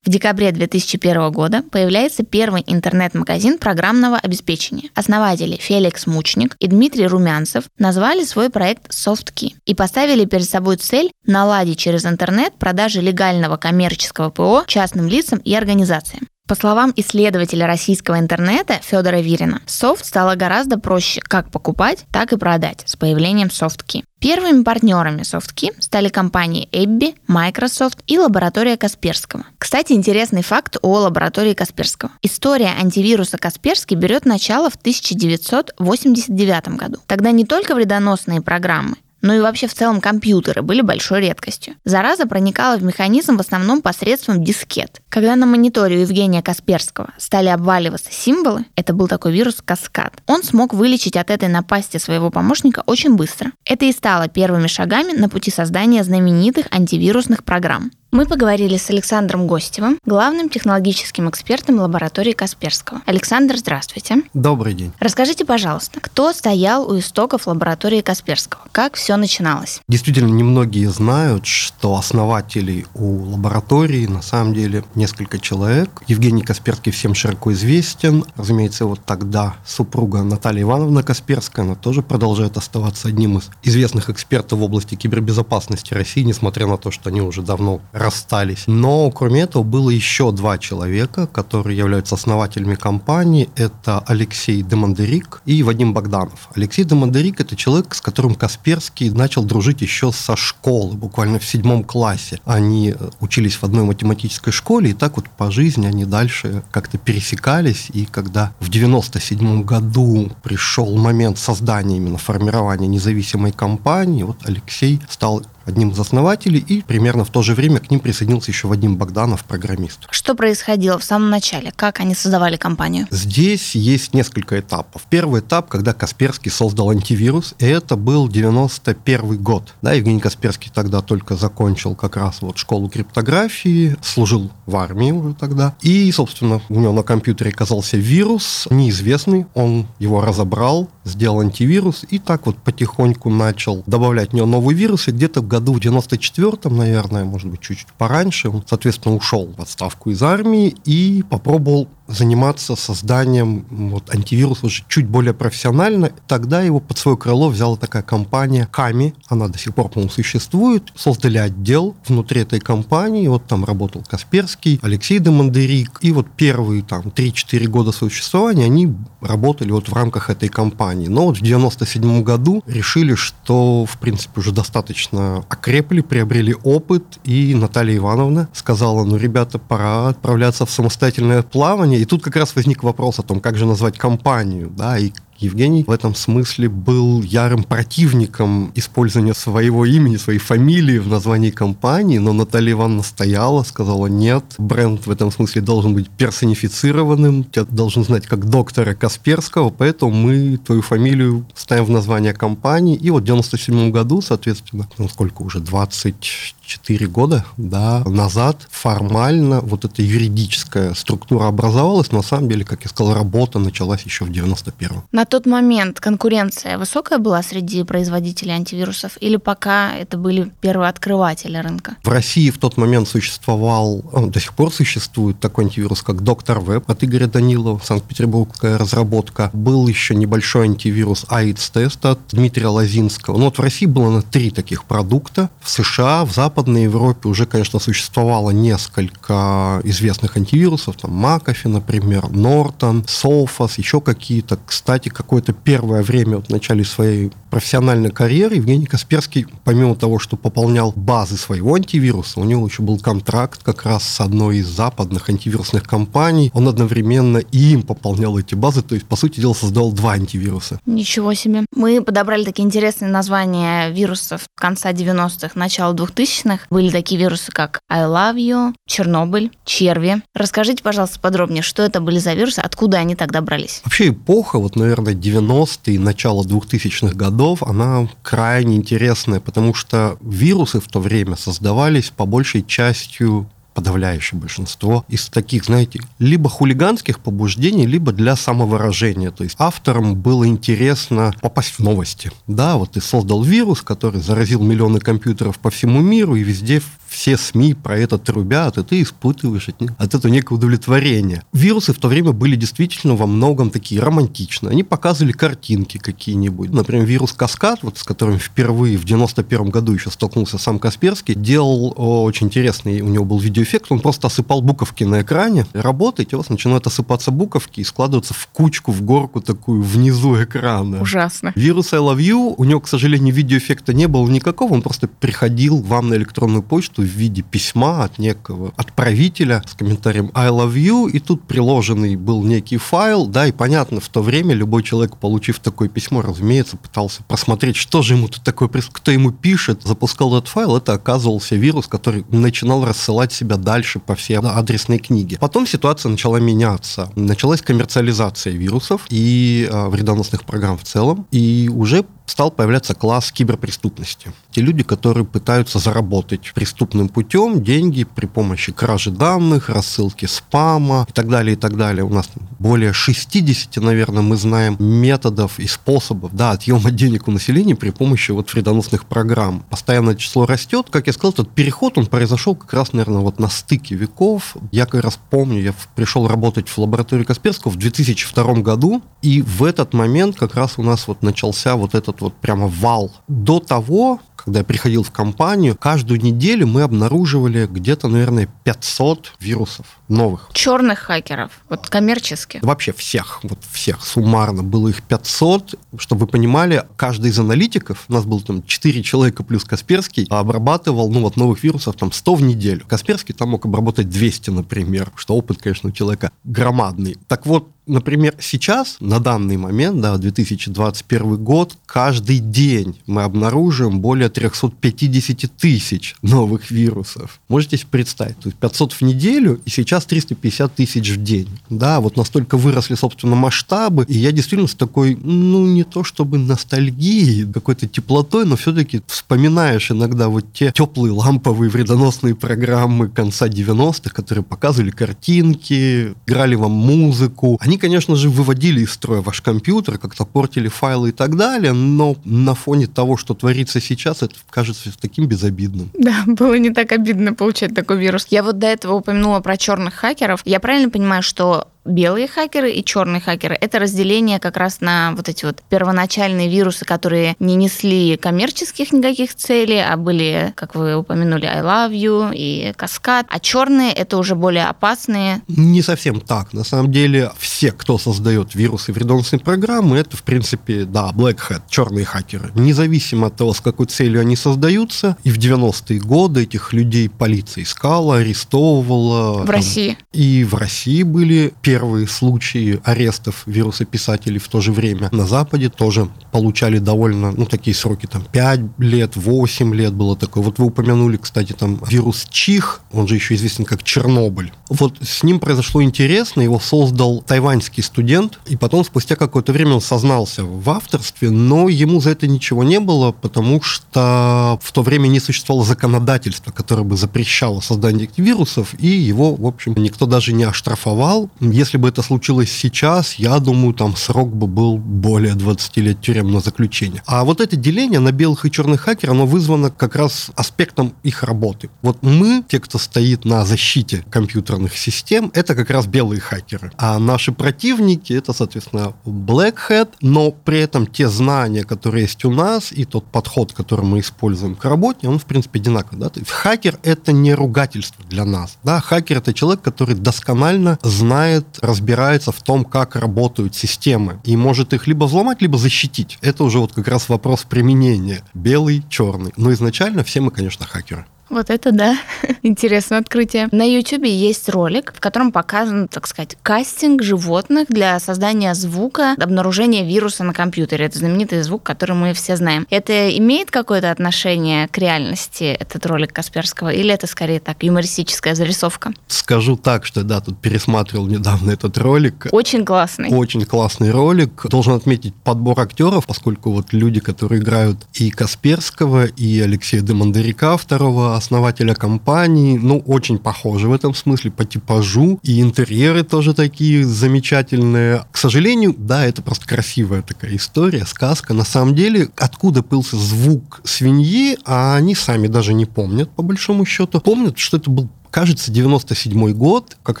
В 0.08 0.10
декабре 0.10 0.50
2001 0.52 1.30
года 1.32 1.62
появляется 1.70 2.22
первый 2.22 2.64
интернет-магазин 2.66 3.58
программного 3.58 4.16
обеспечения. 4.16 4.88
Основатели 4.94 5.56
Феликс 5.56 6.06
Мучник 6.06 6.56
и 6.60 6.66
Дмитрий 6.66 7.06
Румянцев 7.06 7.64
назвали 7.78 8.24
свой 8.24 8.48
проект 8.48 8.88
SoftKey 8.88 9.56
и 9.66 9.74
поставили 9.74 10.24
перед 10.24 10.48
собой 10.48 10.78
цель 10.78 11.10
наладить 11.26 11.78
через 11.78 12.06
интернет 12.06 12.54
продажи 12.54 13.02
легального 13.02 13.58
коммерческого 13.58 14.30
ПО 14.30 14.64
частным 14.66 15.08
лицам 15.08 15.40
и 15.40 15.54
организациям. 15.54 16.26
По 16.48 16.54
словам 16.54 16.94
исследователя 16.96 17.66
российского 17.66 18.18
интернета 18.18 18.80
Федора 18.82 19.20
Вирина, 19.20 19.60
софт 19.66 20.06
стало 20.06 20.34
гораздо 20.34 20.78
проще 20.78 21.20
как 21.20 21.50
покупать, 21.50 22.06
так 22.10 22.32
и 22.32 22.38
продать 22.38 22.84
с 22.86 22.96
появлением 22.96 23.48
SoftKey. 23.48 24.02
Первыми 24.18 24.62
партнерами 24.62 25.20
SoftKey 25.20 25.74
стали 25.78 26.08
компании 26.08 26.66
Эбби, 26.72 27.16
Microsoft 27.26 27.98
и 28.06 28.18
лаборатория 28.18 28.78
Касперского. 28.78 29.44
Кстати, 29.58 29.92
интересный 29.92 30.42
факт 30.42 30.78
о 30.80 31.00
лаборатории 31.00 31.52
Касперского. 31.52 32.12
История 32.22 32.72
антивируса 32.80 33.36
Касперский 33.36 33.96
берет 33.96 34.24
начало 34.24 34.70
в 34.70 34.76
1989 34.76 36.68
году. 36.78 36.96
Тогда 37.06 37.30
не 37.30 37.44
только 37.44 37.74
вредоносные 37.74 38.40
программы, 38.40 38.96
но 39.22 39.34
и 39.34 39.40
вообще 39.40 39.66
в 39.66 39.74
целом 39.74 40.00
компьютеры 40.00 40.62
были 40.62 40.80
большой 40.80 41.20
редкостью. 41.20 41.74
Зараза 41.84 42.26
проникала 42.26 42.76
в 42.76 42.82
механизм 42.82 43.36
в 43.36 43.40
основном 43.40 43.82
посредством 43.82 44.44
дискет. 44.44 45.00
Когда 45.08 45.36
на 45.36 45.46
мониторе 45.46 46.02
Евгения 46.02 46.42
Касперского 46.42 47.12
стали 47.18 47.48
обваливаться 47.48 48.12
символы, 48.12 48.64
это 48.76 48.92
был 48.92 49.08
такой 49.08 49.32
вирус 49.32 49.56
Каскад, 49.64 50.14
он 50.26 50.42
смог 50.42 50.74
вылечить 50.74 51.16
от 51.16 51.30
этой 51.30 51.48
напасти 51.48 51.98
своего 51.98 52.30
помощника 52.30 52.82
очень 52.86 53.16
быстро. 53.16 53.52
Это 53.64 53.84
и 53.84 53.92
стало 53.92 54.28
первыми 54.28 54.66
шагами 54.66 55.12
на 55.12 55.28
пути 55.28 55.50
создания 55.50 56.04
знаменитых 56.04 56.66
антивирусных 56.70 57.44
программ. 57.44 57.90
Мы 58.10 58.24
поговорили 58.24 58.78
с 58.78 58.88
Александром 58.88 59.46
Гостевым, 59.46 59.98
главным 60.06 60.48
технологическим 60.48 61.28
экспертом 61.28 61.78
лаборатории 61.78 62.32
Касперского. 62.32 63.02
Александр, 63.04 63.58
здравствуйте. 63.58 64.22
Добрый 64.32 64.72
день. 64.72 64.92
Расскажите, 64.98 65.44
пожалуйста, 65.44 66.00
кто 66.00 66.32
стоял 66.32 66.90
у 66.90 66.98
истоков 66.98 67.46
лаборатории 67.46 68.00
Касперского? 68.00 68.62
Как 68.72 68.94
все 68.94 69.16
начиналось? 69.16 69.82
Действительно, 69.88 70.30
немногие 70.30 70.88
знают, 70.88 71.44
что 71.44 71.98
основателей 71.98 72.86
у 72.94 73.24
лаборатории 73.24 74.06
на 74.06 74.22
самом 74.22 74.54
деле 74.54 74.84
несколько 74.94 75.38
человек. 75.38 75.90
Евгений 76.06 76.42
Касперский 76.42 76.92
всем 76.92 77.14
широко 77.14 77.52
известен. 77.52 78.24
Разумеется, 78.36 78.86
вот 78.86 79.00
тогда 79.04 79.56
супруга 79.66 80.22
Наталья 80.22 80.62
Ивановна 80.62 81.02
Касперская, 81.02 81.66
она 81.66 81.74
тоже 81.74 82.00
продолжает 82.00 82.56
оставаться 82.56 83.08
одним 83.08 83.36
из 83.36 83.50
известных 83.62 84.08
экспертов 84.08 84.60
в 84.60 84.62
области 84.62 84.94
кибербезопасности 84.94 85.92
России, 85.92 86.22
несмотря 86.22 86.66
на 86.66 86.78
то, 86.78 86.90
что 86.90 87.10
они 87.10 87.20
уже 87.20 87.42
давно 87.42 87.82
расстались. 87.98 88.64
Но 88.66 89.10
кроме 89.10 89.42
этого 89.42 89.62
было 89.62 89.90
еще 89.90 90.32
два 90.32 90.58
человека, 90.58 91.26
которые 91.26 91.76
являются 91.76 92.14
основателями 92.14 92.74
компании. 92.74 93.50
Это 93.56 94.00
Алексей 94.06 94.62
Демандерик 94.62 95.42
и 95.44 95.62
Вадим 95.62 95.92
Богданов. 95.92 96.48
Алексей 96.54 96.84
Демандерик– 96.84 97.40
это 97.40 97.56
человек, 97.56 97.94
с 97.94 98.00
которым 98.00 98.34
Касперский 98.34 99.10
начал 99.10 99.44
дружить 99.44 99.82
еще 99.82 100.12
со 100.12 100.36
школы, 100.36 100.94
буквально 100.94 101.38
в 101.38 101.44
седьмом 101.44 101.84
классе. 101.84 102.40
Они 102.44 102.94
учились 103.20 103.56
в 103.56 103.64
одной 103.64 103.84
математической 103.84 104.52
школе, 104.52 104.90
и 104.90 104.94
так 104.94 105.16
вот 105.16 105.28
по 105.28 105.50
жизни 105.50 105.86
они 105.86 106.04
дальше 106.04 106.62
как-то 106.70 106.98
пересекались. 106.98 107.88
И 107.92 108.06
когда 108.06 108.52
в 108.60 108.70
97 108.70 109.62
году 109.62 110.30
пришел 110.42 110.96
момент 110.96 111.38
создания 111.38 111.96
именно 111.96 112.18
формирования 112.18 112.86
независимой 112.86 113.52
компании, 113.52 114.22
вот 114.22 114.38
Алексей 114.44 115.00
стал 115.08 115.42
одним 115.68 115.90
из 115.90 115.98
основателей, 115.98 116.64
и 116.66 116.82
примерно 116.82 117.24
в 117.24 117.30
то 117.30 117.42
же 117.42 117.54
время 117.54 117.78
к 117.78 117.90
ним 117.90 118.00
присоединился 118.00 118.50
еще 118.50 118.68
Вадим 118.68 118.96
Богданов, 118.96 119.44
программист. 119.44 120.00
Что 120.10 120.34
происходило 120.34 120.98
в 120.98 121.04
самом 121.04 121.30
начале? 121.30 121.72
Как 121.76 122.00
они 122.00 122.14
создавали 122.14 122.56
компанию? 122.56 123.06
Здесь 123.10 123.74
есть 123.74 124.14
несколько 124.14 124.58
этапов. 124.58 125.02
Первый 125.08 125.40
этап, 125.40 125.68
когда 125.68 125.92
Касперский 125.92 126.50
создал 126.50 126.90
антивирус, 126.90 127.54
и 127.58 127.66
это 127.66 127.96
был 127.96 128.28
91 128.28 129.42
год. 129.42 129.74
Да, 129.82 129.92
Евгений 129.92 130.20
Касперский 130.20 130.70
тогда 130.74 131.00
только 131.02 131.36
закончил 131.36 131.94
как 131.94 132.16
раз 132.16 132.40
вот 132.40 132.58
школу 132.58 132.88
криптографии, 132.88 133.96
служил 134.02 134.50
в 134.66 134.76
армии 134.76 135.12
уже 135.12 135.34
тогда. 135.34 135.74
И, 135.82 136.10
собственно, 136.12 136.60
у 136.68 136.80
него 136.80 136.92
на 136.92 137.02
компьютере 137.02 137.50
оказался 137.50 137.96
вирус 137.96 138.66
неизвестный, 138.70 139.46
он 139.54 139.86
его 139.98 140.20
разобрал, 140.20 140.88
сделал 141.04 141.40
антивирус, 141.40 142.04
и 142.08 142.18
так 142.18 142.46
вот 142.46 142.56
потихоньку 142.58 143.30
начал 143.30 143.82
добавлять 143.86 144.30
в 144.30 144.32
него 144.34 144.46
новые 144.46 144.76
вирусы. 144.76 145.10
Где-то 145.10 145.40
в 145.40 145.48
году 145.58 145.72
в 145.72 145.78
94-м, 145.78 146.76
наверное, 146.76 147.24
может 147.24 147.48
быть, 147.50 147.60
чуть-чуть 147.60 147.88
пораньше, 147.98 148.48
он, 148.48 148.62
соответственно, 148.66 149.16
ушел 149.16 149.52
в 149.56 149.60
отставку 149.60 150.10
из 150.10 150.22
армии 150.22 150.74
и 150.84 151.24
попробовал 151.28 151.88
заниматься 152.08 152.74
созданием 152.74 153.66
вот, 153.70 154.12
антивируса 154.14 154.66
уже 154.66 154.82
чуть 154.88 155.06
более 155.06 155.34
профессионально. 155.34 156.10
Тогда 156.26 156.62
его 156.62 156.80
под 156.80 156.98
свое 156.98 157.16
крыло 157.16 157.50
взяла 157.50 157.76
такая 157.76 158.02
компания 158.02 158.66
Ками, 158.70 159.14
она 159.28 159.48
до 159.48 159.58
сих 159.58 159.74
пор, 159.74 159.90
по-моему, 159.90 160.10
существует. 160.10 160.84
Создали 160.96 161.38
отдел 161.38 161.94
внутри 162.06 162.42
этой 162.42 162.60
компании, 162.60 163.28
вот 163.28 163.46
там 163.46 163.64
работал 163.64 164.02
Касперский, 164.08 164.80
Алексей 164.82 165.18
Демандерик, 165.18 165.98
и 166.00 166.10
вот 166.12 166.26
первые 166.36 166.82
там 166.82 167.02
3-4 167.02 167.66
года 167.66 167.92
существования 167.92 168.64
они 168.64 168.94
работали 169.20 169.70
вот 169.70 169.88
в 169.88 169.92
рамках 169.92 170.30
этой 170.30 170.48
компании. 170.48 171.08
Но 171.08 171.26
вот 171.26 171.38
в 171.38 171.42
97 171.42 172.22
году 172.22 172.62
решили, 172.66 173.14
что, 173.14 173.84
в 173.84 173.98
принципе, 173.98 174.40
уже 174.40 174.52
достаточно 174.52 175.44
окрепли, 175.48 176.00
приобрели 176.00 176.54
опыт, 176.62 177.18
и 177.24 177.54
Наталья 177.54 177.96
Ивановна 177.96 178.48
сказала, 178.52 179.04
ну, 179.04 179.16
ребята, 179.16 179.58
пора 179.58 180.08
отправляться 180.08 180.64
в 180.64 180.70
самостоятельное 180.70 181.42
плавание, 181.42 181.97
и 181.98 182.04
тут 182.04 182.22
как 182.22 182.36
раз 182.36 182.54
возник 182.54 182.82
вопрос 182.82 183.18
о 183.18 183.22
том, 183.22 183.40
как 183.40 183.56
же 183.56 183.66
назвать 183.66 183.98
компанию, 183.98 184.70
да, 184.70 184.98
и 184.98 185.12
Евгений 185.38 185.84
в 185.84 185.90
этом 185.90 186.14
смысле 186.14 186.68
был 186.68 187.22
ярым 187.22 187.62
противником 187.62 188.72
использования 188.74 189.34
своего 189.34 189.84
имени, 189.84 190.16
своей 190.16 190.38
фамилии 190.38 190.98
в 190.98 191.06
названии 191.08 191.50
компании, 191.50 192.18
но 192.18 192.32
Наталья 192.32 192.72
Ивановна 192.72 193.02
стояла, 193.02 193.62
сказала, 193.62 194.06
нет, 194.06 194.44
бренд 194.58 195.06
в 195.06 195.10
этом 195.10 195.30
смысле 195.30 195.62
должен 195.62 195.94
быть 195.94 196.10
персонифицированным, 196.10 197.44
тебя 197.44 197.64
должен 197.64 198.04
знать 198.04 198.26
как 198.26 198.50
доктора 198.50 198.94
Касперского, 198.94 199.70
поэтому 199.70 200.12
мы 200.12 200.58
твою 200.58 200.82
фамилию 200.82 201.46
ставим 201.54 201.84
в 201.84 201.90
название 201.90 202.34
компании. 202.34 202.96
И 202.96 203.10
вот 203.10 203.22
в 203.22 203.26
97 203.26 203.90
году, 203.90 204.20
соответственно, 204.20 204.88
ну 204.98 205.08
сколько 205.08 205.42
уже, 205.42 205.60
20 205.60 206.56
4 206.68 207.06
года 207.06 207.46
да, 207.56 208.02
назад 208.04 208.68
формально 208.70 209.60
вот 209.60 209.84
эта 209.84 210.02
юридическая 210.02 210.92
структура 210.94 211.48
образовалась, 211.48 212.12
но 212.12 212.18
на 212.18 212.24
самом 212.24 212.48
деле, 212.48 212.64
как 212.64 212.82
я 212.82 212.90
сказал, 212.90 213.14
работа 213.14 213.58
началась 213.58 214.02
еще 214.02 214.26
в 214.26 214.30
91-м. 214.30 215.02
На 215.10 215.24
тот 215.28 215.46
момент 215.46 216.00
конкуренция 216.00 216.78
высокая 216.78 217.18
была 217.18 217.42
среди 217.42 217.82
производителей 217.84 218.52
антивирусов 218.52 219.12
или 219.20 219.36
пока 219.36 219.94
это 219.94 220.18
были 220.18 220.52
первые 220.60 220.88
открыватели 220.90 221.56
рынка? 221.56 221.96
В 222.04 222.08
России 222.08 222.50
в 222.50 222.58
тот 222.58 222.76
момент 222.76 223.08
существовал, 223.08 224.02
до 224.02 224.40
сих 224.40 224.54
пор 224.54 224.72
существует 224.72 225.40
такой 225.40 225.64
антивирус, 225.64 226.02
как 226.02 226.22
Доктор 226.22 226.60
Веб 226.60 226.90
от 226.90 227.02
Игоря 227.02 227.26
Данилова, 227.26 227.80
Санкт-Петербургская 227.82 228.78
разработка. 228.78 229.50
Был 229.52 229.86
еще 229.88 230.14
небольшой 230.14 230.66
антивирус 230.66 231.24
AIDS 231.30 231.72
Test 231.72 232.10
от 232.10 232.18
Дмитрия 232.30 232.68
Лозинского. 232.68 233.38
Но 233.38 233.46
вот 233.46 233.58
в 233.58 233.62
России 233.62 233.86
было 233.86 234.10
на 234.10 234.22
три 234.22 234.50
таких 234.50 234.84
продукта. 234.84 235.50
В 235.60 235.70
США, 235.70 236.24
в 236.24 236.32
Запад 236.32 236.58
Западной 236.58 236.82
Европе 236.82 237.28
уже, 237.28 237.46
конечно, 237.46 237.78
существовало 237.78 238.50
несколько 238.50 239.80
известных 239.84 240.36
антивирусов, 240.36 240.96
там 240.96 241.12
Макафи, 241.12 241.68
например, 241.68 242.30
Нортон, 242.30 243.04
Sophos, 243.06 243.74
еще 243.76 244.00
какие-то. 244.00 244.58
Кстати, 244.66 245.08
какое-то 245.18 245.52
первое 245.52 246.02
время, 246.02 246.36
вот 246.36 246.46
в 246.46 246.50
начале 246.50 246.84
своей 246.84 247.30
профессиональной 247.50 248.10
карьеры, 248.10 248.56
Евгений 248.56 248.86
Касперский, 248.86 249.46
помимо 249.64 249.94
того, 249.94 250.18
что 250.18 250.36
пополнял 250.36 250.92
базы 250.92 251.36
своего 251.36 251.74
антивируса, 251.74 252.40
у 252.40 252.44
него 252.44 252.66
еще 252.66 252.82
был 252.82 252.98
контракт 252.98 253.62
как 253.62 253.84
раз 253.84 254.04
с 254.04 254.20
одной 254.20 254.58
из 254.58 254.66
западных 254.66 255.28
антивирусных 255.28 255.82
компаний. 255.84 256.50
Он 256.54 256.68
одновременно 256.68 257.38
и 257.38 257.72
им 257.72 257.82
пополнял 257.82 258.38
эти 258.38 258.54
базы, 258.54 258.82
то 258.82 258.94
есть, 258.94 259.06
по 259.06 259.16
сути 259.16 259.40
дела, 259.40 259.54
создал 259.54 259.92
два 259.92 260.12
антивируса. 260.12 260.80
Ничего 260.86 261.34
себе. 261.34 261.64
Мы 261.74 262.02
подобрали 262.02 262.44
такие 262.44 262.64
интересные 262.64 263.10
названия 263.10 263.90
вирусов 263.90 264.46
конца 264.54 264.92
90-х, 264.92 265.50
начала 265.54 265.94
2000-х, 265.94 266.38
2000-х 266.48 266.66
были 266.70 266.90
такие 266.90 267.20
вирусы, 267.20 267.52
как 267.52 267.80
I 267.88 268.02
Love 268.02 268.36
You, 268.36 268.74
Чернобыль, 268.86 269.50
черви. 269.64 270.22
Расскажите, 270.34 270.82
пожалуйста, 270.82 271.20
подробнее, 271.20 271.62
что 271.62 271.82
это 271.82 272.00
были 272.00 272.18
за 272.18 272.34
вирусы, 272.34 272.60
откуда 272.60 272.98
они 272.98 273.14
тогда 273.14 273.40
брались? 273.40 273.82
Вообще 273.84 274.08
эпоха, 274.08 274.58
вот, 274.58 274.76
наверное, 274.76 275.07
90-е, 275.14 275.98
начало 275.98 276.44
2000-х 276.44 277.14
годов, 277.14 277.62
она 277.62 278.08
крайне 278.22 278.76
интересная, 278.76 279.40
потому 279.40 279.74
что 279.74 280.18
вирусы 280.20 280.80
в 280.80 280.88
то 280.88 281.00
время 281.00 281.36
создавались 281.36 282.10
по 282.10 282.26
большей 282.26 282.62
частью 282.62 283.48
подавляющее 283.78 284.40
большинство 284.40 285.04
из 285.08 285.28
таких, 285.28 285.66
знаете, 285.66 286.00
либо 286.18 286.50
хулиганских 286.50 287.20
побуждений, 287.20 287.86
либо 287.86 288.10
для 288.10 288.34
самовыражения. 288.34 289.30
То 289.30 289.44
есть 289.44 289.54
авторам 289.56 290.16
было 290.16 290.48
интересно 290.48 291.32
попасть 291.40 291.70
в 291.70 291.78
новости. 291.78 292.32
Да, 292.48 292.76
вот 292.76 292.92
ты 292.92 293.00
создал 293.00 293.44
вирус, 293.44 293.82
который 293.82 294.20
заразил 294.20 294.64
миллионы 294.64 294.98
компьютеров 294.98 295.60
по 295.60 295.70
всему 295.70 296.00
миру, 296.00 296.34
и 296.34 296.42
везде 296.42 296.82
все 297.08 297.36
СМИ 297.36 297.74
про 297.74 297.96
это 297.96 298.18
трубят, 298.18 298.78
и 298.78 298.82
ты 298.82 299.00
испытываешь 299.02 299.68
от, 299.68 299.76
от 299.96 300.14
этого 300.14 300.30
некое 300.30 300.56
удовлетворение. 300.56 301.44
Вирусы 301.52 301.92
в 301.92 301.98
то 301.98 302.08
время 302.08 302.32
были 302.32 302.56
действительно 302.56 303.14
во 303.14 303.26
многом 303.26 303.70
такие 303.70 304.00
романтичные. 304.00 304.72
Они 304.72 304.82
показывали 304.82 305.32
картинки 305.32 305.98
какие-нибудь. 305.98 306.70
Например, 306.70 307.06
вирус 307.06 307.32
Каскад, 307.32 307.82
вот 307.82 307.96
с 307.98 308.02
которым 308.02 308.40
впервые 308.40 308.98
в 308.98 309.04
91 309.04 309.70
году 309.70 309.92
еще 309.92 310.10
столкнулся 310.10 310.58
сам 310.58 310.80
Касперский, 310.80 311.36
делал 311.36 311.94
о, 311.96 312.24
очень 312.24 312.48
интересный, 312.48 313.00
у 313.02 313.08
него 313.08 313.24
был 313.24 313.38
видеофильм 313.38 313.67
видеоэффект, 313.68 313.92
он 313.92 314.00
просто 314.00 314.26
осыпал 314.26 314.62
буковки 314.62 315.04
на 315.04 315.22
экране. 315.22 315.66
Работаете, 315.72 316.36
у 316.36 316.38
вас 316.38 316.48
начинают 316.48 316.86
осыпаться 316.86 317.30
буковки 317.30 317.80
и 317.80 317.84
складываться 317.84 318.34
в 318.34 318.48
кучку, 318.48 318.92
в 318.92 319.02
горку 319.02 319.40
такую 319.40 319.82
внизу 319.82 320.42
экрана. 320.42 321.00
Ужасно. 321.00 321.52
Вирус 321.54 321.92
I 321.92 322.00
Love 322.00 322.18
You, 322.18 322.54
у 322.56 322.64
него, 322.64 322.80
к 322.80 322.88
сожалению, 322.88 323.34
видеоэффекта 323.34 323.92
не 323.92 324.08
было 324.08 324.28
никакого, 324.28 324.74
он 324.74 324.82
просто 324.82 325.08
приходил 325.08 325.80
вам 325.82 326.08
на 326.08 326.14
электронную 326.14 326.62
почту 326.62 327.02
в 327.02 327.06
виде 327.06 327.42
письма 327.42 328.04
от 328.04 328.18
некого 328.18 328.72
отправителя 328.76 329.62
с 329.66 329.74
комментарием 329.74 330.30
I 330.34 330.48
Love 330.48 330.74
You, 330.74 331.10
и 331.10 331.18
тут 331.18 331.42
приложенный 331.42 332.16
был 332.16 332.42
некий 332.42 332.78
файл, 332.78 333.26
да, 333.26 333.46
и 333.46 333.52
понятно, 333.52 334.00
в 334.00 334.08
то 334.08 334.22
время 334.22 334.54
любой 334.54 334.82
человек, 334.82 335.16
получив 335.16 335.58
такое 335.58 335.88
письмо, 335.88 336.22
разумеется, 336.22 336.76
пытался 336.76 337.22
просмотреть, 337.24 337.76
что 337.76 338.02
же 338.02 338.14
ему 338.14 338.28
тут 338.28 338.42
такое, 338.42 338.68
кто 338.68 339.10
ему 339.10 339.30
пишет, 339.30 339.82
запускал 339.82 340.36
этот 340.36 340.48
файл, 340.48 340.76
это 340.76 340.94
оказывался 340.94 341.56
вирус, 341.56 341.86
который 341.86 342.24
начинал 342.30 342.84
рассылать 342.84 343.32
себя 343.32 343.57
дальше 343.58 343.98
по 343.98 344.14
всей 344.14 344.38
адресной 344.38 344.98
книге. 344.98 345.38
Потом 345.40 345.66
ситуация 345.66 346.10
начала 346.10 346.38
меняться. 346.38 347.10
Началась 347.16 347.62
коммерциализация 347.62 348.52
вирусов 348.52 349.06
и 349.10 349.68
э, 349.70 349.88
вредоносных 349.88 350.44
программ 350.44 350.78
в 350.78 350.84
целом, 350.84 351.26
и 351.30 351.70
уже 351.72 352.04
стал 352.26 352.50
появляться 352.50 352.94
класс 352.94 353.32
киберпреступности. 353.32 354.32
Те 354.50 354.60
люди, 354.60 354.82
которые 354.82 355.24
пытаются 355.24 355.78
заработать 355.78 356.52
преступным 356.54 357.08
путем 357.08 357.62
деньги 357.62 358.04
при 358.04 358.26
помощи 358.26 358.72
кражи 358.72 359.10
данных, 359.10 359.68
рассылки 359.68 360.26
спама 360.26 361.06
и 361.08 361.12
так 361.12 361.28
далее, 361.28 361.54
и 361.54 361.56
так 361.56 361.76
далее. 361.76 362.04
У 362.04 362.10
нас 362.10 362.28
более 362.58 362.92
60, 362.92 363.76
наверное, 363.82 364.22
мы 364.22 364.36
знаем 364.36 364.76
методов 364.78 365.58
и 365.58 365.66
способов 365.66 366.34
да, 366.34 366.52
отъема 366.52 366.90
денег 366.90 367.28
у 367.28 367.30
населения 367.30 367.76
при 367.76 367.90
помощи 367.90 368.30
вот 368.30 368.52
вредоносных 368.52 369.04
программ. 369.04 369.64
Постоянное 369.70 370.14
число 370.14 370.46
растет. 370.46 370.86
Как 370.90 371.06
я 371.06 371.12
сказал, 371.12 371.32
этот 371.32 371.50
переход, 371.50 371.98
он 371.98 372.06
произошел 372.06 372.54
как 372.54 372.72
раз, 372.72 372.92
наверное, 372.92 373.20
вот 373.20 373.38
на 373.38 373.48
стыке 373.48 373.94
веков. 373.94 374.56
Я 374.72 374.86
как 374.86 375.04
раз 375.04 375.18
помню, 375.30 375.60
я 375.60 375.74
пришел 375.94 376.26
работать 376.26 376.68
в 376.68 376.78
лаборатории 376.78 377.24
Касперского 377.24 377.72
в 377.72 377.76
2002 377.76 378.54
году, 378.54 379.02
и 379.22 379.42
в 379.42 379.64
этот 379.64 379.94
момент 379.94 380.36
как 380.36 380.54
раз 380.54 380.74
у 380.78 380.82
нас 380.82 381.08
вот 381.08 381.22
начался 381.22 381.76
вот 381.76 381.94
этот 381.94 382.20
вот 382.20 382.34
прямо 382.34 382.66
вал. 382.66 383.12
До 383.28 383.60
того, 383.60 384.20
когда 384.48 384.60
я 384.60 384.64
приходил 384.64 385.02
в 385.02 385.10
компанию, 385.10 385.76
каждую 385.76 386.22
неделю 386.22 386.66
мы 386.66 386.80
обнаруживали 386.80 387.66
где-то, 387.66 388.08
наверное, 388.08 388.48
500 388.64 389.34
вирусов 389.40 389.84
новых. 390.08 390.48
Черных 390.54 391.00
хакеров, 391.00 391.50
вот 391.68 391.86
коммерческих. 391.90 392.62
Вообще 392.62 392.94
всех, 392.94 393.40
вот 393.42 393.58
всех 393.70 394.02
суммарно. 394.02 394.62
Было 394.62 394.88
их 394.88 395.02
500. 395.02 395.74
Чтобы 395.98 396.22
вы 396.22 396.26
понимали, 396.28 396.84
каждый 396.96 397.30
из 397.30 397.38
аналитиков, 397.38 398.06
у 398.08 398.12
нас 398.14 398.24
было 398.24 398.40
там 398.40 398.62
4 398.62 399.02
человека 399.02 399.44
плюс 399.44 399.64
Касперский, 399.64 400.26
обрабатывал, 400.30 401.10
ну 401.10 401.20
вот, 401.20 401.36
новых 401.36 401.62
вирусов 401.62 401.96
там 401.96 402.10
100 402.10 402.34
в 402.34 402.40
неделю. 402.40 402.86
Касперский 402.88 403.34
там 403.34 403.50
мог 403.50 403.66
обработать 403.66 404.08
200, 404.08 404.48
например, 404.48 405.12
что 405.14 405.34
опыт, 405.34 405.58
конечно, 405.60 405.90
у 405.90 405.92
человека 405.92 406.32
громадный. 406.44 407.18
Так 407.26 407.44
вот, 407.44 407.68
например, 407.88 408.34
сейчас, 408.40 408.96
на 409.00 409.18
данный 409.18 409.56
момент, 409.56 410.00
да, 410.00 410.16
2021 410.16 411.36
год, 411.36 411.76
каждый 411.86 412.38
день 412.38 412.98
мы 413.06 413.22
обнаруживаем 413.22 414.00
более 414.00 414.28
350 414.28 415.50
тысяч 415.56 416.14
новых 416.22 416.70
вирусов. 416.70 417.40
Можете 417.48 417.76
себе 417.78 417.88
представить, 417.90 418.38
то 418.38 418.48
есть 418.48 418.58
500 418.58 418.92
в 418.92 419.02
неделю, 419.02 419.60
и 419.64 419.70
сейчас 419.70 420.04
350 420.06 420.74
тысяч 420.74 421.10
в 421.10 421.22
день. 421.22 421.48
Да, 421.70 422.00
вот 422.00 422.16
настолько 422.16 422.56
выросли, 422.56 422.94
собственно, 422.94 423.34
масштабы, 423.34 424.04
и 424.08 424.18
я 424.18 424.32
действительно 424.32 424.68
с 424.68 424.74
такой, 424.74 425.16
ну, 425.16 425.66
не 425.66 425.84
то 425.84 426.04
чтобы 426.04 426.38
ностальгией, 426.38 427.50
какой-то 427.50 427.86
теплотой, 427.86 428.44
но 428.44 428.56
все-таки 428.56 429.02
вспоминаешь 429.06 429.90
иногда 429.90 430.28
вот 430.28 430.52
те 430.52 430.72
теплые 430.74 431.12
ламповые 431.12 431.70
вредоносные 431.70 432.34
программы 432.34 433.08
конца 433.08 433.48
90-х, 433.48 434.10
которые 434.10 434.44
показывали 434.44 434.90
картинки, 434.90 436.14
играли 436.26 436.54
вам 436.54 436.72
музыку. 436.72 437.58
Они 437.60 437.77
конечно 437.78 438.16
же, 438.16 438.28
выводили 438.28 438.80
из 438.80 438.92
строя 438.92 439.22
ваш 439.22 439.40
компьютер, 439.40 439.98
как-то 439.98 440.24
портили 440.24 440.68
файлы 440.68 441.10
и 441.10 441.12
так 441.12 441.36
далее, 441.36 441.72
но 441.72 442.16
на 442.24 442.54
фоне 442.54 442.86
того, 442.86 443.16
что 443.16 443.34
творится 443.34 443.80
сейчас, 443.80 444.22
это 444.22 444.34
кажется 444.50 444.90
таким 445.00 445.26
безобидным. 445.26 445.90
Да, 445.94 446.22
было 446.26 446.54
не 446.54 446.70
так 446.70 446.92
обидно 446.92 447.34
получать 447.34 447.74
такой 447.74 447.98
вирус. 447.98 448.26
Я 448.30 448.42
вот 448.42 448.58
до 448.58 448.66
этого 448.66 448.94
упомянула 448.94 449.40
про 449.40 449.56
черных 449.56 449.94
хакеров. 449.94 450.42
Я 450.44 450.60
правильно 450.60 450.90
понимаю, 450.90 451.22
что 451.22 451.68
белые 451.88 452.28
хакеры 452.28 452.72
и 452.72 452.84
черные 452.84 453.20
хакеры. 453.20 453.56
Это 453.60 453.78
разделение 453.78 454.38
как 454.38 454.56
раз 454.56 454.80
на 454.80 455.12
вот 455.16 455.28
эти 455.28 455.44
вот 455.44 455.62
первоначальные 455.68 456.48
вирусы, 456.48 456.84
которые 456.84 457.34
не 457.38 457.56
несли 457.56 458.16
коммерческих 458.16 458.92
никаких 458.92 459.34
целей, 459.34 459.82
а 459.82 459.96
были, 459.96 460.52
как 460.54 460.74
вы 460.74 460.96
упомянули, 460.96 461.46
I 461.46 461.62
love 461.62 461.92
you 461.92 462.32
и 462.34 462.72
Каскад. 462.76 463.26
А 463.28 463.40
черные 463.40 463.92
это 463.92 464.18
уже 464.18 464.34
более 464.34 464.66
опасные. 464.66 465.42
Не 465.48 465.82
совсем 465.82 466.20
так. 466.20 466.52
На 466.52 466.64
самом 466.64 466.92
деле 466.92 467.32
все, 467.38 467.72
кто 467.72 467.98
создает 467.98 468.54
вирусы 468.54 468.90
и 468.90 468.94
вредоносные 468.94 469.40
программы, 469.40 469.96
это 469.98 470.16
в 470.16 470.22
принципе, 470.22 470.84
да, 470.84 471.10
Black 471.14 471.38
Hat, 471.48 471.62
черные 471.68 472.04
хакеры. 472.04 472.50
Независимо 472.54 473.28
от 473.28 473.36
того, 473.36 473.54
с 473.54 473.60
какой 473.60 473.86
целью 473.86 474.20
они 474.20 474.36
создаются. 474.36 475.16
И 475.24 475.30
в 475.30 475.38
90-е 475.38 476.00
годы 476.00 476.42
этих 476.42 476.72
людей 476.72 477.08
полиция 477.08 477.64
искала, 477.64 478.18
арестовывала. 478.18 479.42
В 479.42 479.46
там, 479.46 479.50
России. 479.50 479.98
И 480.12 480.44
в 480.44 480.54
России 480.54 481.02
были 481.02 481.52
первые 481.62 481.77
первые 481.78 482.08
случаи 482.08 482.80
арестов 482.82 483.44
вирусописателей 483.46 484.40
в 484.40 484.48
то 484.48 484.60
же 484.60 484.72
время 484.72 485.08
на 485.12 485.26
Западе 485.26 485.68
тоже 485.68 486.08
получали 486.32 486.78
довольно, 486.78 487.30
ну, 487.30 487.46
такие 487.46 487.74
сроки, 487.74 488.06
там, 488.06 488.24
5 488.32 488.60
лет, 488.78 489.14
8 489.14 489.74
лет 489.74 489.94
было 489.94 490.16
такое. 490.16 490.42
Вот 490.42 490.58
вы 490.58 490.66
упомянули, 490.66 491.18
кстати, 491.18 491.52
там, 491.52 491.80
вирус 491.88 492.26
ЧИХ, 492.28 492.80
он 492.92 493.06
же 493.06 493.14
еще 493.14 493.36
известен 493.36 493.64
как 493.64 493.84
Чернобыль. 493.84 494.52
Вот 494.68 494.96
с 495.00 495.22
ним 495.22 495.38
произошло 495.38 495.80
интересно, 495.82 496.40
его 496.40 496.58
создал 496.58 497.22
тайваньский 497.22 497.84
студент, 497.84 498.40
и 498.46 498.56
потом, 498.56 498.84
спустя 498.84 499.14
какое-то 499.14 499.52
время 499.52 499.74
он 499.74 499.80
сознался 499.80 500.44
в 500.44 500.68
авторстве, 500.70 501.30
но 501.30 501.68
ему 501.68 502.00
за 502.00 502.10
это 502.10 502.26
ничего 502.26 502.64
не 502.64 502.80
было, 502.80 503.12
потому 503.12 503.62
что 503.62 504.58
в 504.60 504.72
то 504.72 504.82
время 504.82 505.06
не 505.06 505.20
существовало 505.20 505.64
законодательства, 505.64 506.50
которое 506.50 506.82
бы 506.82 506.96
запрещало 506.96 507.60
создание 507.60 508.10
вирусов, 508.16 508.74
и 508.80 508.88
его, 508.88 509.36
в 509.36 509.46
общем, 509.46 509.74
никто 509.76 510.06
даже 510.06 510.32
не 510.32 510.42
оштрафовал. 510.42 511.30
Если 511.40 511.67
бы 511.76 511.88
это 511.88 512.02
случилось 512.02 512.50
сейчас, 512.50 513.14
я 513.14 513.38
думаю, 513.38 513.74
там 513.74 513.96
срок 513.96 514.34
бы 514.34 514.46
был 514.46 514.78
более 514.78 515.34
20 515.34 515.76
лет 515.78 516.00
тюремного 516.00 516.40
заключения. 516.40 517.02
А 517.06 517.24
вот 517.24 517.40
это 517.40 517.56
деление 517.56 518.00
на 518.00 518.12
белых 518.12 518.44
и 518.44 518.50
черных 518.50 518.80
хакеров, 518.80 519.14
оно 519.14 519.26
вызвано 519.26 519.70
как 519.70 519.96
раз 519.96 520.30
аспектом 520.36 520.94
их 521.02 521.22
работы. 521.22 521.70
Вот 521.82 522.02
мы, 522.02 522.44
те, 522.48 522.60
кто 522.60 522.78
стоит 522.78 523.24
на 523.24 523.44
защите 523.44 524.04
компьютерных 524.10 524.76
систем, 524.76 525.30
это 525.34 525.54
как 525.54 525.70
раз 525.70 525.86
белые 525.86 526.20
хакеры. 526.20 526.72
А 526.78 526.98
наши 526.98 527.32
противники, 527.32 528.12
это, 528.12 528.32
соответственно, 528.32 528.94
Black 529.04 529.56
Hat, 529.70 529.90
но 530.00 530.30
при 530.30 530.60
этом 530.60 530.86
те 530.86 531.08
знания, 531.08 531.64
которые 531.64 532.02
есть 532.02 532.24
у 532.24 532.30
нас, 532.30 532.72
и 532.72 532.84
тот 532.84 533.04
подход, 533.10 533.52
который 533.52 533.84
мы 533.84 534.00
используем 534.00 534.54
к 534.54 534.64
работе, 534.64 535.08
он, 535.08 535.18
в 535.18 535.24
принципе, 535.24 535.58
одинаковый. 535.58 536.00
Да? 536.00 536.08
То 536.08 536.20
есть 536.20 536.30
хакер— 536.30 536.78
это 536.82 537.12
не 537.12 537.34
ругательство 537.34 538.04
для 538.08 538.24
нас. 538.24 538.58
Да? 538.62 538.80
Хакер— 538.80 539.18
это 539.18 539.34
человек, 539.34 539.62
который 539.62 539.94
досконально 539.94 540.78
знает 540.82 541.47
разбирается 541.60 542.32
в 542.32 542.42
том, 542.42 542.64
как 542.64 542.96
работают 542.96 543.54
системы, 543.54 544.20
и 544.24 544.36
может 544.36 544.72
их 544.72 544.86
либо 544.86 545.04
взломать, 545.04 545.40
либо 545.42 545.58
защитить. 545.58 546.18
Это 546.20 546.44
уже 546.44 546.58
вот 546.58 546.72
как 546.72 546.88
раз 546.88 547.08
вопрос 547.08 547.44
применения. 547.44 548.22
Белый, 548.34 548.84
черный. 548.88 549.32
Но 549.36 549.52
изначально 549.52 550.04
все 550.04 550.20
мы, 550.20 550.30
конечно, 550.30 550.66
хакеры. 550.66 551.06
Вот 551.30 551.50
это 551.50 551.72
да, 551.72 551.98
интересное 552.42 552.98
открытие. 552.98 553.48
На 553.52 553.64
YouTube 553.64 554.04
есть 554.04 554.48
ролик, 554.48 554.94
в 554.94 555.00
котором 555.00 555.30
показан, 555.30 555.88
так 555.88 556.06
сказать, 556.06 556.36
кастинг 556.42 557.02
животных 557.02 557.66
для 557.68 557.98
создания 558.00 558.54
звука 558.54 559.14
обнаружения 559.20 559.84
вируса 559.84 560.24
на 560.24 560.32
компьютере. 560.32 560.86
Это 560.86 560.98
знаменитый 560.98 561.42
звук, 561.42 561.62
который 561.62 561.96
мы 561.96 562.14
все 562.14 562.36
знаем. 562.36 562.66
Это 562.70 563.16
имеет 563.18 563.50
какое-то 563.50 563.90
отношение 563.90 564.68
к 564.68 564.78
реальности, 564.78 565.44
этот 565.44 565.84
ролик 565.86 566.12
Касперского, 566.12 566.70
или 566.70 566.92
это 566.92 567.06
скорее 567.06 567.40
так, 567.40 567.62
юмористическая 567.62 568.34
зарисовка? 568.34 568.92
Скажу 569.06 569.56
так, 569.56 569.84
что 569.84 570.02
да, 570.04 570.20
тут 570.20 570.38
пересматривал 570.38 571.06
недавно 571.06 571.50
этот 571.50 571.76
ролик. 571.76 572.28
Очень 572.32 572.64
классный. 572.64 573.10
Очень 573.10 573.44
классный 573.44 573.90
ролик. 573.90 574.46
Должен 574.48 574.74
отметить 574.74 575.14
подбор 575.14 575.60
актеров, 575.60 576.06
поскольку 576.06 576.50
вот 576.52 576.72
люди, 576.72 577.00
которые 577.00 577.40
играют 577.40 577.86
и 577.94 578.10
Касперского, 578.10 579.04
и 579.04 579.40
Алексея 579.40 579.82
Демандарика, 579.82 580.56
второго 580.56 581.17
основателя 581.18 581.74
компании, 581.74 582.56
ну, 582.56 582.78
очень 582.86 583.18
похожи 583.18 583.68
в 583.68 583.72
этом 583.72 583.94
смысле 583.94 584.30
по 584.30 584.44
типажу, 584.44 585.20
и 585.22 585.40
интерьеры 585.42 586.02
тоже 586.02 586.34
такие 586.34 586.84
замечательные. 586.84 588.04
К 588.10 588.16
сожалению, 588.16 588.74
да, 588.76 589.04
это 589.04 589.22
просто 589.22 589.46
красивая 589.46 590.02
такая 590.02 590.36
история, 590.36 590.86
сказка. 590.86 591.34
На 591.34 591.44
самом 591.44 591.74
деле, 591.74 592.08
откуда 592.16 592.62
пылся 592.62 592.96
звук 592.96 593.60
свиньи, 593.64 594.38
а 594.44 594.76
они 594.76 594.94
сами 594.94 595.26
даже 595.26 595.54
не 595.54 595.66
помнят, 595.66 596.10
по 596.10 596.22
большому 596.22 596.64
счету. 596.64 597.00
Помнят, 597.00 597.38
что 597.38 597.58
это 597.58 597.70
был 597.70 597.88
Кажется, 598.10 598.50
97 598.50 599.32
год, 599.32 599.76
как 599.82 600.00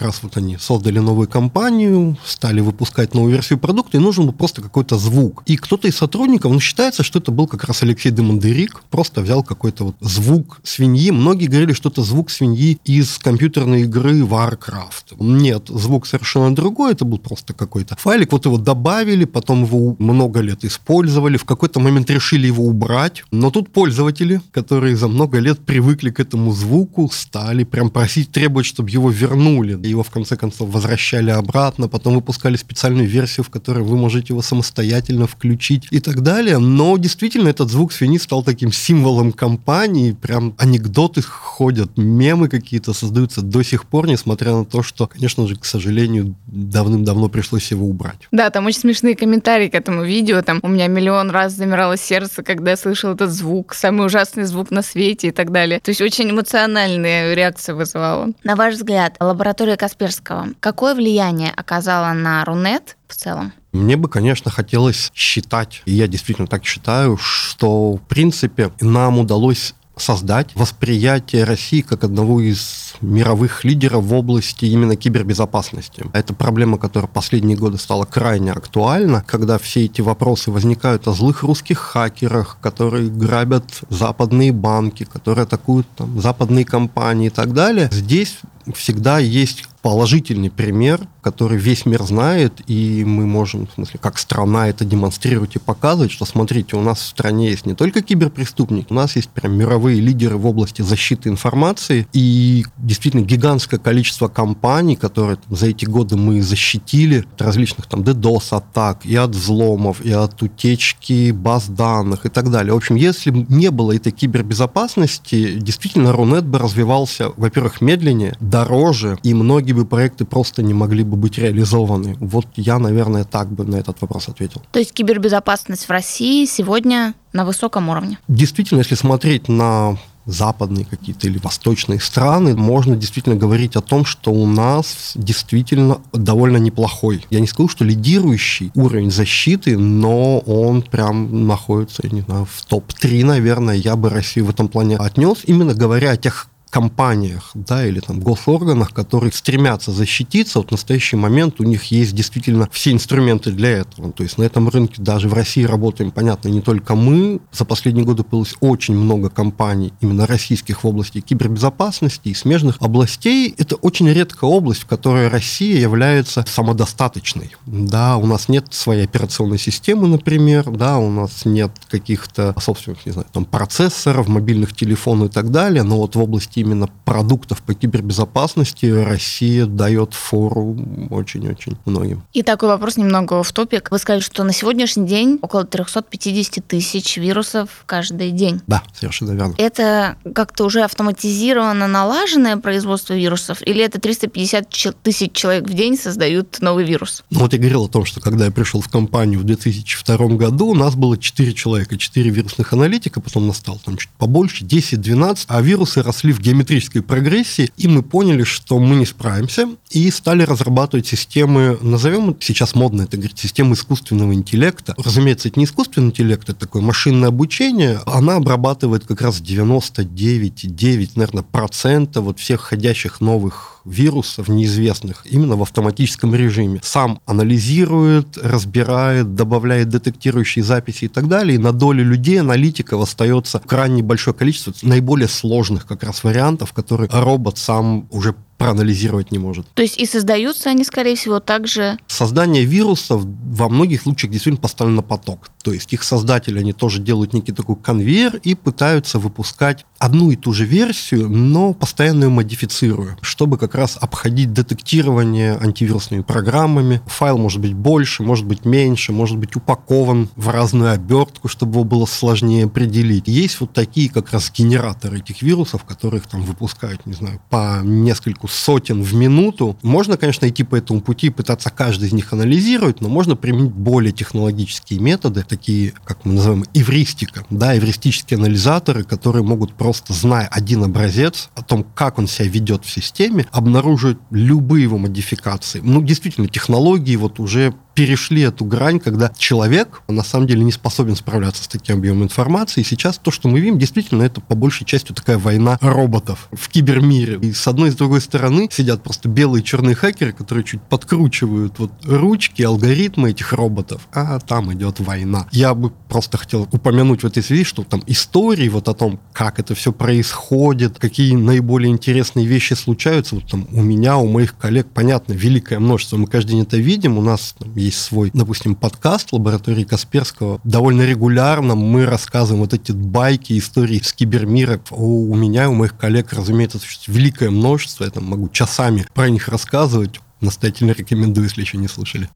раз 0.00 0.20
вот 0.22 0.36
они 0.36 0.56
создали 0.58 0.98
новую 0.98 1.28
компанию, 1.28 2.16
стали 2.24 2.60
выпускать 2.60 3.14
новую 3.14 3.32
версию 3.32 3.58
продукта, 3.58 3.98
и 3.98 4.00
нужен 4.00 4.26
был 4.26 4.32
просто 4.32 4.62
какой-то 4.62 4.98
звук. 4.98 5.42
И 5.46 5.56
кто-то 5.56 5.88
из 5.88 5.96
сотрудников, 5.96 6.52
ну, 6.52 6.60
считается, 6.60 7.02
что 7.02 7.18
это 7.18 7.30
был 7.30 7.46
как 7.46 7.64
раз 7.64 7.82
Алексей 7.82 8.10
Демандерик, 8.10 8.82
просто 8.90 9.20
взял 9.20 9.42
какой-то 9.42 9.84
вот 9.84 9.96
звук 10.00 10.60
свиньи. 10.62 11.10
Многие 11.10 11.46
говорили, 11.46 11.72
что 11.72 11.90
это 11.90 12.02
звук 12.02 12.30
свиньи 12.30 12.78
из 12.84 13.18
компьютерной 13.18 13.82
игры 13.82 14.20
Warcraft. 14.20 15.16
Нет, 15.20 15.68
звук 15.68 16.06
совершенно 16.06 16.54
другой, 16.54 16.92
это 16.92 17.04
был 17.04 17.18
просто 17.18 17.52
какой-то 17.52 17.96
файлик. 17.96 18.32
Вот 18.32 18.46
его 18.46 18.58
добавили, 18.58 19.24
потом 19.24 19.64
его 19.64 19.96
много 19.98 20.40
лет 20.40 20.64
использовали, 20.64 21.36
в 21.36 21.44
какой-то 21.44 21.80
момент 21.80 22.10
решили 22.10 22.46
его 22.46 22.64
убрать. 22.64 23.22
Но 23.30 23.50
тут 23.50 23.72
пользователи, 23.72 24.40
которые 24.52 24.96
за 24.96 25.08
много 25.08 25.38
лет 25.38 25.58
привыкли 25.58 26.10
к 26.10 26.20
этому 26.20 26.52
звуку, 26.52 27.10
стали 27.12 27.64
прям 27.64 27.90
просить, 27.98 28.30
требовать, 28.30 28.64
чтобы 28.64 28.90
его 28.90 29.10
вернули. 29.10 29.76
Его 29.84 30.04
в 30.04 30.10
конце 30.10 30.36
концов 30.36 30.70
возвращали 30.70 31.30
обратно, 31.30 31.88
потом 31.88 32.14
выпускали 32.14 32.54
специальную 32.54 33.08
версию, 33.08 33.42
в 33.42 33.50
которой 33.50 33.82
вы 33.82 33.96
можете 33.96 34.26
его 34.28 34.40
самостоятельно 34.40 35.26
включить 35.26 35.88
и 35.90 35.98
так 35.98 36.20
далее. 36.20 36.58
Но 36.58 36.96
действительно 36.96 37.48
этот 37.48 37.70
звук 37.70 37.92
свиньи 37.92 38.18
стал 38.18 38.44
таким 38.44 38.70
символом 38.70 39.32
компании, 39.32 40.12
прям 40.12 40.54
анекдоты 40.58 41.22
ходят, 41.22 41.98
мемы 41.98 42.48
какие-то 42.48 42.92
создаются 42.92 43.42
до 43.42 43.64
сих 43.64 43.84
пор, 43.84 44.06
несмотря 44.06 44.52
на 44.52 44.64
то, 44.64 44.84
что, 44.84 45.08
конечно 45.08 45.48
же, 45.48 45.56
к 45.56 45.64
сожалению, 45.64 46.36
давным-давно 46.46 47.28
пришлось 47.28 47.68
его 47.72 47.88
убрать. 47.88 48.28
Да, 48.30 48.50
там 48.50 48.66
очень 48.66 48.78
смешные 48.78 49.16
комментарии 49.16 49.68
к 49.68 49.74
этому 49.74 50.04
видео. 50.04 50.40
Там 50.42 50.60
у 50.62 50.68
меня 50.68 50.86
миллион 50.86 51.30
раз 51.30 51.54
замирало 51.54 51.96
сердце, 51.96 52.44
когда 52.44 52.70
я 52.70 52.76
слышал 52.76 53.12
этот 53.14 53.32
звук, 53.32 53.74
самый 53.74 54.06
ужасный 54.06 54.44
звук 54.44 54.70
на 54.70 54.82
свете 54.82 55.28
и 55.28 55.32
так 55.32 55.50
далее. 55.50 55.80
То 55.80 55.88
есть 55.88 56.00
очень 56.00 56.30
эмоциональная 56.30 57.34
реакция 57.34 57.74
вызывала. 57.94 58.32
На 58.44 58.56
ваш 58.56 58.74
взгляд, 58.74 59.16
лаборатория 59.20 59.76
Касперского 59.76 60.48
какое 60.60 60.94
влияние 60.94 61.52
оказала 61.54 62.12
на 62.12 62.44
Рунет 62.44 62.96
в 63.06 63.14
целом? 63.14 63.52
Мне 63.72 63.96
бы, 63.96 64.08
конечно, 64.08 64.50
хотелось 64.50 65.10
считать, 65.14 65.82
и 65.84 65.92
я 65.92 66.06
действительно 66.06 66.48
так 66.48 66.64
считаю, 66.64 67.16
что, 67.18 67.96
в 67.96 68.00
принципе, 68.00 68.72
нам 68.80 69.18
удалось 69.18 69.74
создать 70.00 70.54
восприятие 70.54 71.44
России 71.44 71.80
как 71.80 72.04
одного 72.04 72.40
из 72.40 72.94
мировых 73.00 73.64
лидеров 73.64 74.04
в 74.04 74.14
области 74.14 74.64
именно 74.64 74.96
кибербезопасности. 74.96 76.04
Это 76.12 76.34
проблема, 76.34 76.78
которая 76.78 77.08
последние 77.08 77.56
годы 77.56 77.78
стала 77.78 78.04
крайне 78.04 78.52
актуальна, 78.52 79.24
когда 79.26 79.58
все 79.58 79.84
эти 79.84 80.00
вопросы 80.00 80.50
возникают 80.50 81.06
о 81.08 81.12
злых 81.12 81.42
русских 81.42 81.78
хакерах, 81.78 82.58
которые 82.60 83.08
грабят 83.08 83.64
западные 83.88 84.52
банки, 84.52 85.04
которые 85.04 85.44
атакуют 85.44 85.86
там, 85.96 86.20
западные 86.20 86.64
компании 86.64 87.28
и 87.28 87.30
так 87.30 87.52
далее. 87.52 87.88
Здесь 87.92 88.38
всегда 88.74 89.18
есть 89.18 89.64
положительный 89.82 90.50
пример, 90.50 91.06
который 91.28 91.58
весь 91.58 91.84
мир 91.84 92.02
знает, 92.04 92.62
и 92.68 93.04
мы 93.04 93.26
можем, 93.26 93.66
в 93.66 93.74
смысле, 93.74 94.00
как 94.00 94.18
страна 94.18 94.68
это 94.68 94.86
демонстрировать 94.86 95.56
и 95.56 95.58
показывать, 95.58 96.10
что, 96.10 96.24
смотрите, 96.24 96.74
у 96.74 96.80
нас 96.80 97.00
в 97.00 97.06
стране 97.06 97.50
есть 97.50 97.66
не 97.66 97.74
только 97.74 98.00
киберпреступник, 98.00 98.90
у 98.90 98.94
нас 98.94 99.14
есть 99.16 99.28
прям 99.28 99.58
мировые 99.58 100.00
лидеры 100.00 100.38
в 100.38 100.46
области 100.46 100.80
защиты 100.80 101.28
информации, 101.28 102.08
и 102.14 102.64
действительно 102.78 103.26
гигантское 103.26 103.78
количество 103.78 104.28
компаний, 104.28 104.96
которые 104.96 105.36
там, 105.36 105.54
за 105.54 105.66
эти 105.66 105.84
годы 105.84 106.16
мы 106.16 106.40
защитили 106.40 107.26
от 107.30 107.42
различных 107.42 107.86
там 107.88 108.00
DDoS-атак, 108.00 109.04
и 109.04 109.14
от 109.14 109.30
взломов, 109.30 110.00
и 110.00 110.10
от 110.10 110.40
утечки 110.42 111.30
баз 111.32 111.68
данных 111.68 112.24
и 112.24 112.30
так 112.30 112.50
далее. 112.50 112.72
В 112.72 112.76
общем, 112.78 112.94
если 112.94 113.30
бы 113.30 113.44
не 113.50 113.70
было 113.70 113.94
этой 113.94 114.12
кибербезопасности, 114.12 115.58
действительно 115.58 116.12
Рунет 116.12 116.46
бы 116.46 116.58
развивался, 116.58 117.32
во-первых, 117.36 117.82
медленнее, 117.82 118.34
дороже, 118.40 119.18
и 119.22 119.34
многие 119.34 119.72
бы 119.72 119.84
проекты 119.84 120.24
просто 120.24 120.62
не 120.62 120.72
могли 120.72 121.04
бы 121.04 121.17
быть 121.18 121.38
реализованы. 121.38 122.16
Вот 122.20 122.46
я, 122.56 122.78
наверное, 122.78 123.24
так 123.24 123.50
бы 123.50 123.64
на 123.64 123.76
этот 123.76 124.00
вопрос 124.00 124.28
ответил. 124.28 124.62
То 124.72 124.78
есть 124.78 124.92
кибербезопасность 124.92 125.86
в 125.86 125.90
России 125.90 126.46
сегодня 126.46 127.14
на 127.32 127.44
высоком 127.44 127.88
уровне? 127.88 128.18
Действительно, 128.28 128.78
если 128.78 128.94
смотреть 128.94 129.48
на 129.48 129.98
западные 130.28 130.84
какие-то 130.84 131.26
или 131.26 131.38
восточные 131.38 131.98
страны, 132.00 132.54
можно 132.54 132.94
действительно 132.94 133.34
говорить 133.34 133.76
о 133.76 133.80
том, 133.80 134.04
что 134.04 134.30
у 134.30 134.46
нас 134.46 135.12
действительно 135.14 136.00
довольно 136.12 136.58
неплохой. 136.58 137.24
Я 137.30 137.40
не 137.40 137.46
скажу, 137.46 137.68
что 137.68 137.84
лидирующий 137.84 138.70
уровень 138.74 139.10
защиты, 139.10 139.78
но 139.78 140.38
он 140.40 140.82
прям 140.82 141.46
находится, 141.46 142.02
я 142.04 142.10
не 142.10 142.20
знаю, 142.20 142.44
в 142.44 142.64
топ-3, 142.66 143.24
наверное, 143.24 143.74
я 143.74 143.96
бы 143.96 144.10
Россию 144.10 144.46
в 144.46 144.50
этом 144.50 144.68
плане 144.68 144.98
отнес, 144.98 145.38
именно 145.46 145.74
говоря 145.74 146.10
о 146.10 146.16
тех 146.18 146.48
компаниях, 146.68 147.50
да, 147.54 147.86
или 147.86 148.00
там 148.00 148.20
госорганах, 148.20 148.92
которые 148.92 149.32
стремятся 149.32 149.92
защититься, 149.92 150.58
вот 150.58 150.68
в 150.68 150.72
настоящий 150.72 151.16
момент 151.16 151.60
у 151.60 151.64
них 151.64 151.84
есть 151.84 152.14
действительно 152.14 152.68
все 152.72 152.92
инструменты 152.92 153.50
для 153.52 153.70
этого. 153.70 154.12
То 154.12 154.22
есть 154.22 154.38
на 154.38 154.44
этом 154.44 154.68
рынке 154.68 155.02
даже 155.02 155.28
в 155.28 155.34
России 155.34 155.64
работаем, 155.64 156.10
понятно, 156.10 156.48
не 156.48 156.60
только 156.60 156.94
мы. 156.94 157.40
За 157.52 157.64
последние 157.64 158.04
годы 158.04 158.22
появилось 158.22 158.54
очень 158.60 158.94
много 158.94 159.30
компаний 159.30 159.92
именно 160.00 160.26
российских 160.26 160.84
в 160.84 160.86
области 160.86 161.20
кибербезопасности 161.20 162.28
и 162.28 162.34
смежных 162.34 162.76
областей. 162.80 163.54
Это 163.58 163.76
очень 163.76 164.08
редкая 164.08 164.50
область, 164.50 164.82
в 164.82 164.86
которой 164.86 165.28
Россия 165.28 165.78
является 165.78 166.44
самодостаточной. 166.46 167.56
Да, 167.66 168.16
у 168.16 168.26
нас 168.26 168.48
нет 168.48 168.66
своей 168.70 169.04
операционной 169.04 169.58
системы, 169.58 170.08
например, 170.08 170.70
да, 170.70 170.98
у 170.98 171.10
нас 171.10 171.44
нет 171.44 171.72
каких-то 171.90 172.54
собственных, 172.60 173.06
не 173.06 173.12
знаю, 173.12 173.26
там 173.32 173.44
процессоров, 173.44 174.28
мобильных 174.28 174.74
телефонов 174.74 175.30
и 175.30 175.32
так 175.32 175.50
далее, 175.50 175.82
но 175.82 175.98
вот 175.98 176.16
в 176.16 176.20
области 176.20 176.57
именно 176.60 176.88
продуктов 177.04 177.62
по 177.62 177.74
кибербезопасности 177.74 178.86
Россия 178.86 179.66
дает 179.66 180.14
фору 180.14 180.76
очень-очень 181.10 181.76
многим. 181.84 182.22
И 182.32 182.42
такой 182.42 182.68
вопрос 182.68 182.96
немного 182.96 183.42
в 183.42 183.52
топик. 183.52 183.90
Вы 183.90 183.98
сказали, 183.98 184.20
что 184.20 184.44
на 184.44 184.52
сегодняшний 184.52 185.06
день 185.06 185.38
около 185.42 185.64
350 185.64 186.66
тысяч 186.66 187.16
вирусов 187.16 187.84
каждый 187.86 188.30
день. 188.30 188.60
Да, 188.66 188.82
совершенно 188.92 189.32
верно. 189.32 189.54
Это 189.58 190.16
как-то 190.34 190.64
уже 190.64 190.82
автоматизированно 190.82 191.88
налаженное 191.88 192.56
производство 192.56 193.14
вирусов, 193.14 193.62
или 193.66 193.82
это 193.82 194.00
350 194.00 194.68
тысяч 195.02 195.32
человек 195.32 195.68
в 195.68 195.74
день 195.74 195.96
создают 195.96 196.60
новый 196.60 196.84
вирус? 196.84 197.24
Ну 197.30 197.40
вот 197.40 197.52
я 197.52 197.58
говорил 197.58 197.84
о 197.84 197.88
том, 197.88 198.04
что 198.04 198.20
когда 198.20 198.46
я 198.46 198.50
пришел 198.50 198.80
в 198.80 198.88
компанию 198.88 199.40
в 199.40 199.44
2002 199.44 200.16
году, 200.28 200.66
у 200.68 200.74
нас 200.74 200.94
было 200.94 201.16
4 201.16 201.54
человека, 201.54 201.96
4 201.96 202.30
вирусных 202.30 202.72
аналитика, 202.72 203.20
потом 203.20 203.46
нас 203.46 203.58
стало 203.58 203.78
там 203.84 203.96
чуть 203.96 204.10
побольше, 204.18 204.64
10-12, 204.64 205.44
а 205.48 205.62
вирусы 205.62 206.02
росли 206.02 206.32
в 206.32 206.40
геометрической 206.48 207.02
прогрессии, 207.02 207.70
и 207.76 207.88
мы 207.88 208.02
поняли, 208.02 208.42
что 208.42 208.78
мы 208.78 208.96
не 208.96 209.04
справимся, 209.04 209.68
и 209.90 210.10
стали 210.10 210.42
разрабатывать 210.44 211.06
системы, 211.06 211.78
назовем 211.82 212.30
это 212.30 212.38
сейчас 212.42 212.74
модно, 212.74 213.02
это 213.02 213.18
говорить, 213.18 213.38
системы 213.38 213.74
искусственного 213.74 214.32
интеллекта. 214.32 214.94
Разумеется, 214.96 215.48
это 215.48 215.58
не 215.58 215.66
искусственный 215.66 216.08
интеллект, 216.08 216.48
это 216.48 216.58
такое 216.58 216.80
машинное 216.80 217.28
обучение. 217.28 218.00
Она 218.06 218.36
обрабатывает 218.36 219.04
как 219.04 219.20
раз 219.20 219.42
99,9, 219.42 221.10
наверное, 221.16 221.42
процента 221.42 222.22
вот 222.22 222.38
всех 222.38 222.62
ходящих 222.62 223.20
новых 223.20 223.77
вирусов 223.88 224.48
неизвестных 224.48 225.24
именно 225.24 225.56
в 225.56 225.62
автоматическом 225.62 226.34
режиме. 226.34 226.80
Сам 226.82 227.20
анализирует, 227.26 228.38
разбирает, 228.38 229.34
добавляет 229.34 229.88
детектирующие 229.88 230.64
записи 230.64 231.06
и 231.06 231.08
так 231.08 231.28
далее. 231.28 231.56
И 231.56 231.58
на 231.58 231.72
долю 231.72 232.04
людей, 232.04 232.40
аналитиков 232.40 233.02
остается 233.02 233.58
крайне 233.58 234.02
большое 234.02 234.34
количество 234.34 234.72
наиболее 234.82 235.28
сложных 235.28 235.86
как 235.86 236.02
раз 236.02 236.24
вариантов, 236.24 236.72
которые 236.72 237.08
робот 237.12 237.58
сам 237.58 238.06
уже 238.10 238.34
проанализировать 238.58 239.30
не 239.30 239.38
может. 239.38 239.66
То 239.74 239.82
есть 239.82 239.98
и 239.98 240.04
создаются 240.04 240.70
они, 240.70 240.84
скорее 240.84 241.16
всего, 241.16 241.40
также... 241.40 241.96
Создание 242.08 242.64
вирусов 242.64 243.22
во 243.24 243.68
многих 243.68 244.02
случаях 244.02 244.32
действительно 244.32 244.60
поставлено 244.60 244.96
на 244.96 245.02
поток. 245.02 245.48
То 245.62 245.72
есть 245.72 245.92
их 245.92 246.02
создатели, 246.02 246.58
они 246.58 246.72
тоже 246.72 247.00
делают 247.00 247.32
некий 247.32 247.52
такой 247.52 247.76
конвейер 247.76 248.40
и 248.42 248.54
пытаются 248.54 249.18
выпускать 249.18 249.86
одну 249.98 250.30
и 250.30 250.36
ту 250.36 250.52
же 250.52 250.64
версию, 250.64 251.28
но 251.28 251.72
постоянно 251.72 252.24
ее 252.24 252.30
модифицируя, 252.30 253.16
чтобы 253.20 253.58
как 253.58 253.74
раз 253.74 253.96
обходить 254.00 254.52
детектирование 254.52 255.56
антивирусными 255.56 256.22
программами. 256.22 257.00
Файл 257.06 257.38
может 257.38 257.60
быть 257.60 257.74
больше, 257.74 258.22
может 258.22 258.44
быть 258.44 258.64
меньше, 258.64 259.12
может 259.12 259.36
быть 259.38 259.54
упакован 259.56 260.30
в 260.36 260.48
разную 260.48 260.92
обертку, 260.92 261.48
чтобы 261.48 261.72
его 261.72 261.84
было 261.84 262.06
сложнее 262.06 262.64
определить. 262.64 263.28
Есть 263.28 263.60
вот 263.60 263.72
такие 263.72 264.10
как 264.10 264.32
раз 264.32 264.50
генераторы 264.50 265.18
этих 265.18 265.42
вирусов, 265.42 265.84
которых 265.84 266.26
там 266.26 266.42
выпускают, 266.42 267.06
не 267.06 267.12
знаю, 267.12 267.40
по 267.50 267.80
нескольку 267.82 268.47
сотен 268.50 269.02
в 269.02 269.14
минуту. 269.14 269.76
Можно, 269.82 270.16
конечно, 270.16 270.48
идти 270.48 270.64
по 270.64 270.76
этому 270.76 271.00
пути 271.00 271.28
и 271.28 271.30
пытаться 271.30 271.70
каждый 271.70 272.08
из 272.08 272.12
них 272.12 272.32
анализировать, 272.32 273.00
но 273.00 273.08
можно 273.08 273.36
применить 273.36 273.72
более 273.72 274.12
технологические 274.12 275.00
методы, 275.00 275.44
такие, 275.48 275.92
как 276.04 276.24
мы 276.24 276.34
называем, 276.34 276.64
эвристика, 276.74 277.44
да, 277.50 277.76
эвристические 277.76 278.38
анализаторы, 278.38 279.04
которые 279.04 279.42
могут 279.42 279.74
просто, 279.74 280.12
зная 280.12 280.46
один 280.46 280.84
образец 280.84 281.50
о 281.54 281.62
том, 281.62 281.84
как 281.94 282.18
он 282.18 282.26
себя 282.26 282.48
ведет 282.48 282.84
в 282.84 282.90
системе, 282.90 283.46
обнаружить 283.52 284.18
любые 284.30 284.84
его 284.84 284.98
модификации. 284.98 285.80
Ну, 285.82 286.02
действительно, 286.02 286.48
технологии 286.48 287.16
вот 287.16 287.40
уже 287.40 287.74
перешли 287.98 288.42
эту 288.42 288.64
грань, 288.64 289.00
когда 289.00 289.32
человек, 289.36 290.02
на 290.06 290.22
самом 290.22 290.46
деле 290.46 290.62
не 290.62 290.70
способен 290.70 291.16
справляться 291.16 291.64
с 291.64 291.66
таким 291.66 291.96
объемом 291.96 292.22
информации. 292.22 292.82
И 292.82 292.84
сейчас 292.84 293.18
то, 293.18 293.32
что 293.32 293.48
мы 293.48 293.58
видим, 293.58 293.76
действительно, 293.76 294.22
это 294.22 294.40
по 294.40 294.54
большей 294.54 294.86
части 294.86 295.10
такая 295.10 295.36
война 295.36 295.78
роботов 295.80 296.48
в 296.52 296.68
кибермире. 296.68 297.40
И 297.42 297.52
с 297.52 297.66
одной 297.66 297.88
и 297.88 297.90
с 297.90 297.96
другой 297.96 298.20
стороны 298.20 298.68
сидят 298.70 299.02
просто 299.02 299.28
белые 299.28 299.62
и 299.62 299.64
черные 299.64 299.96
хакеры, 299.96 300.30
которые 300.32 300.62
чуть 300.62 300.80
подкручивают 300.80 301.80
вот 301.80 301.90
ручки, 302.04 302.62
алгоритмы 302.62 303.30
этих 303.30 303.52
роботов, 303.52 304.06
а 304.12 304.38
там 304.38 304.72
идет 304.72 305.00
война. 305.00 305.48
Я 305.50 305.74
бы 305.74 305.90
просто 306.08 306.38
хотел 306.38 306.68
упомянуть 306.70 307.24
в 307.24 307.26
этой 307.26 307.42
связи, 307.42 307.64
что 307.64 307.82
там 307.82 308.04
истории 308.06 308.68
вот 308.68 308.86
о 308.86 308.94
том, 308.94 309.18
как 309.32 309.58
это 309.58 309.74
все 309.74 309.90
происходит, 309.90 311.00
какие 311.00 311.34
наиболее 311.34 311.90
интересные 311.90 312.46
вещи 312.46 312.74
случаются, 312.74 313.34
вот 313.34 313.50
там 313.50 313.66
у 313.72 313.82
меня, 313.82 314.18
у 314.18 314.28
моих 314.28 314.56
коллег, 314.56 314.86
понятно, 314.94 315.32
великое 315.32 315.80
множество, 315.80 316.16
мы 316.16 316.28
каждый 316.28 316.50
день 316.50 316.62
это 316.62 316.76
видим, 316.76 317.18
у 317.18 317.22
нас 317.22 317.56
там, 317.58 317.72
есть 317.88 318.00
свой, 318.00 318.30
допустим, 318.32 318.74
подкаст 318.74 319.32
лаборатории 319.32 319.84
Касперского, 319.84 320.60
довольно 320.64 321.02
регулярно 321.02 321.74
мы 321.74 322.06
рассказываем 322.06 322.62
вот 322.62 322.74
эти 322.74 322.92
байки, 322.92 323.58
истории 323.58 324.00
с 324.00 324.12
кибермира, 324.12 324.80
у 324.90 325.34
меня, 325.34 325.70
у 325.70 325.74
моих 325.74 325.96
коллег, 325.96 326.32
разумеется, 326.32 326.78
великое 327.06 327.50
множество, 327.50 328.04
я 328.04 328.10
там 328.10 328.24
могу 328.24 328.48
часами 328.48 329.06
про 329.14 329.30
них 329.30 329.48
рассказывать, 329.48 330.20
настоятельно 330.40 330.92
рекомендую, 330.92 331.44
если 331.46 331.62
еще 331.62 331.78
не 331.78 331.88
слышали. 331.88 332.28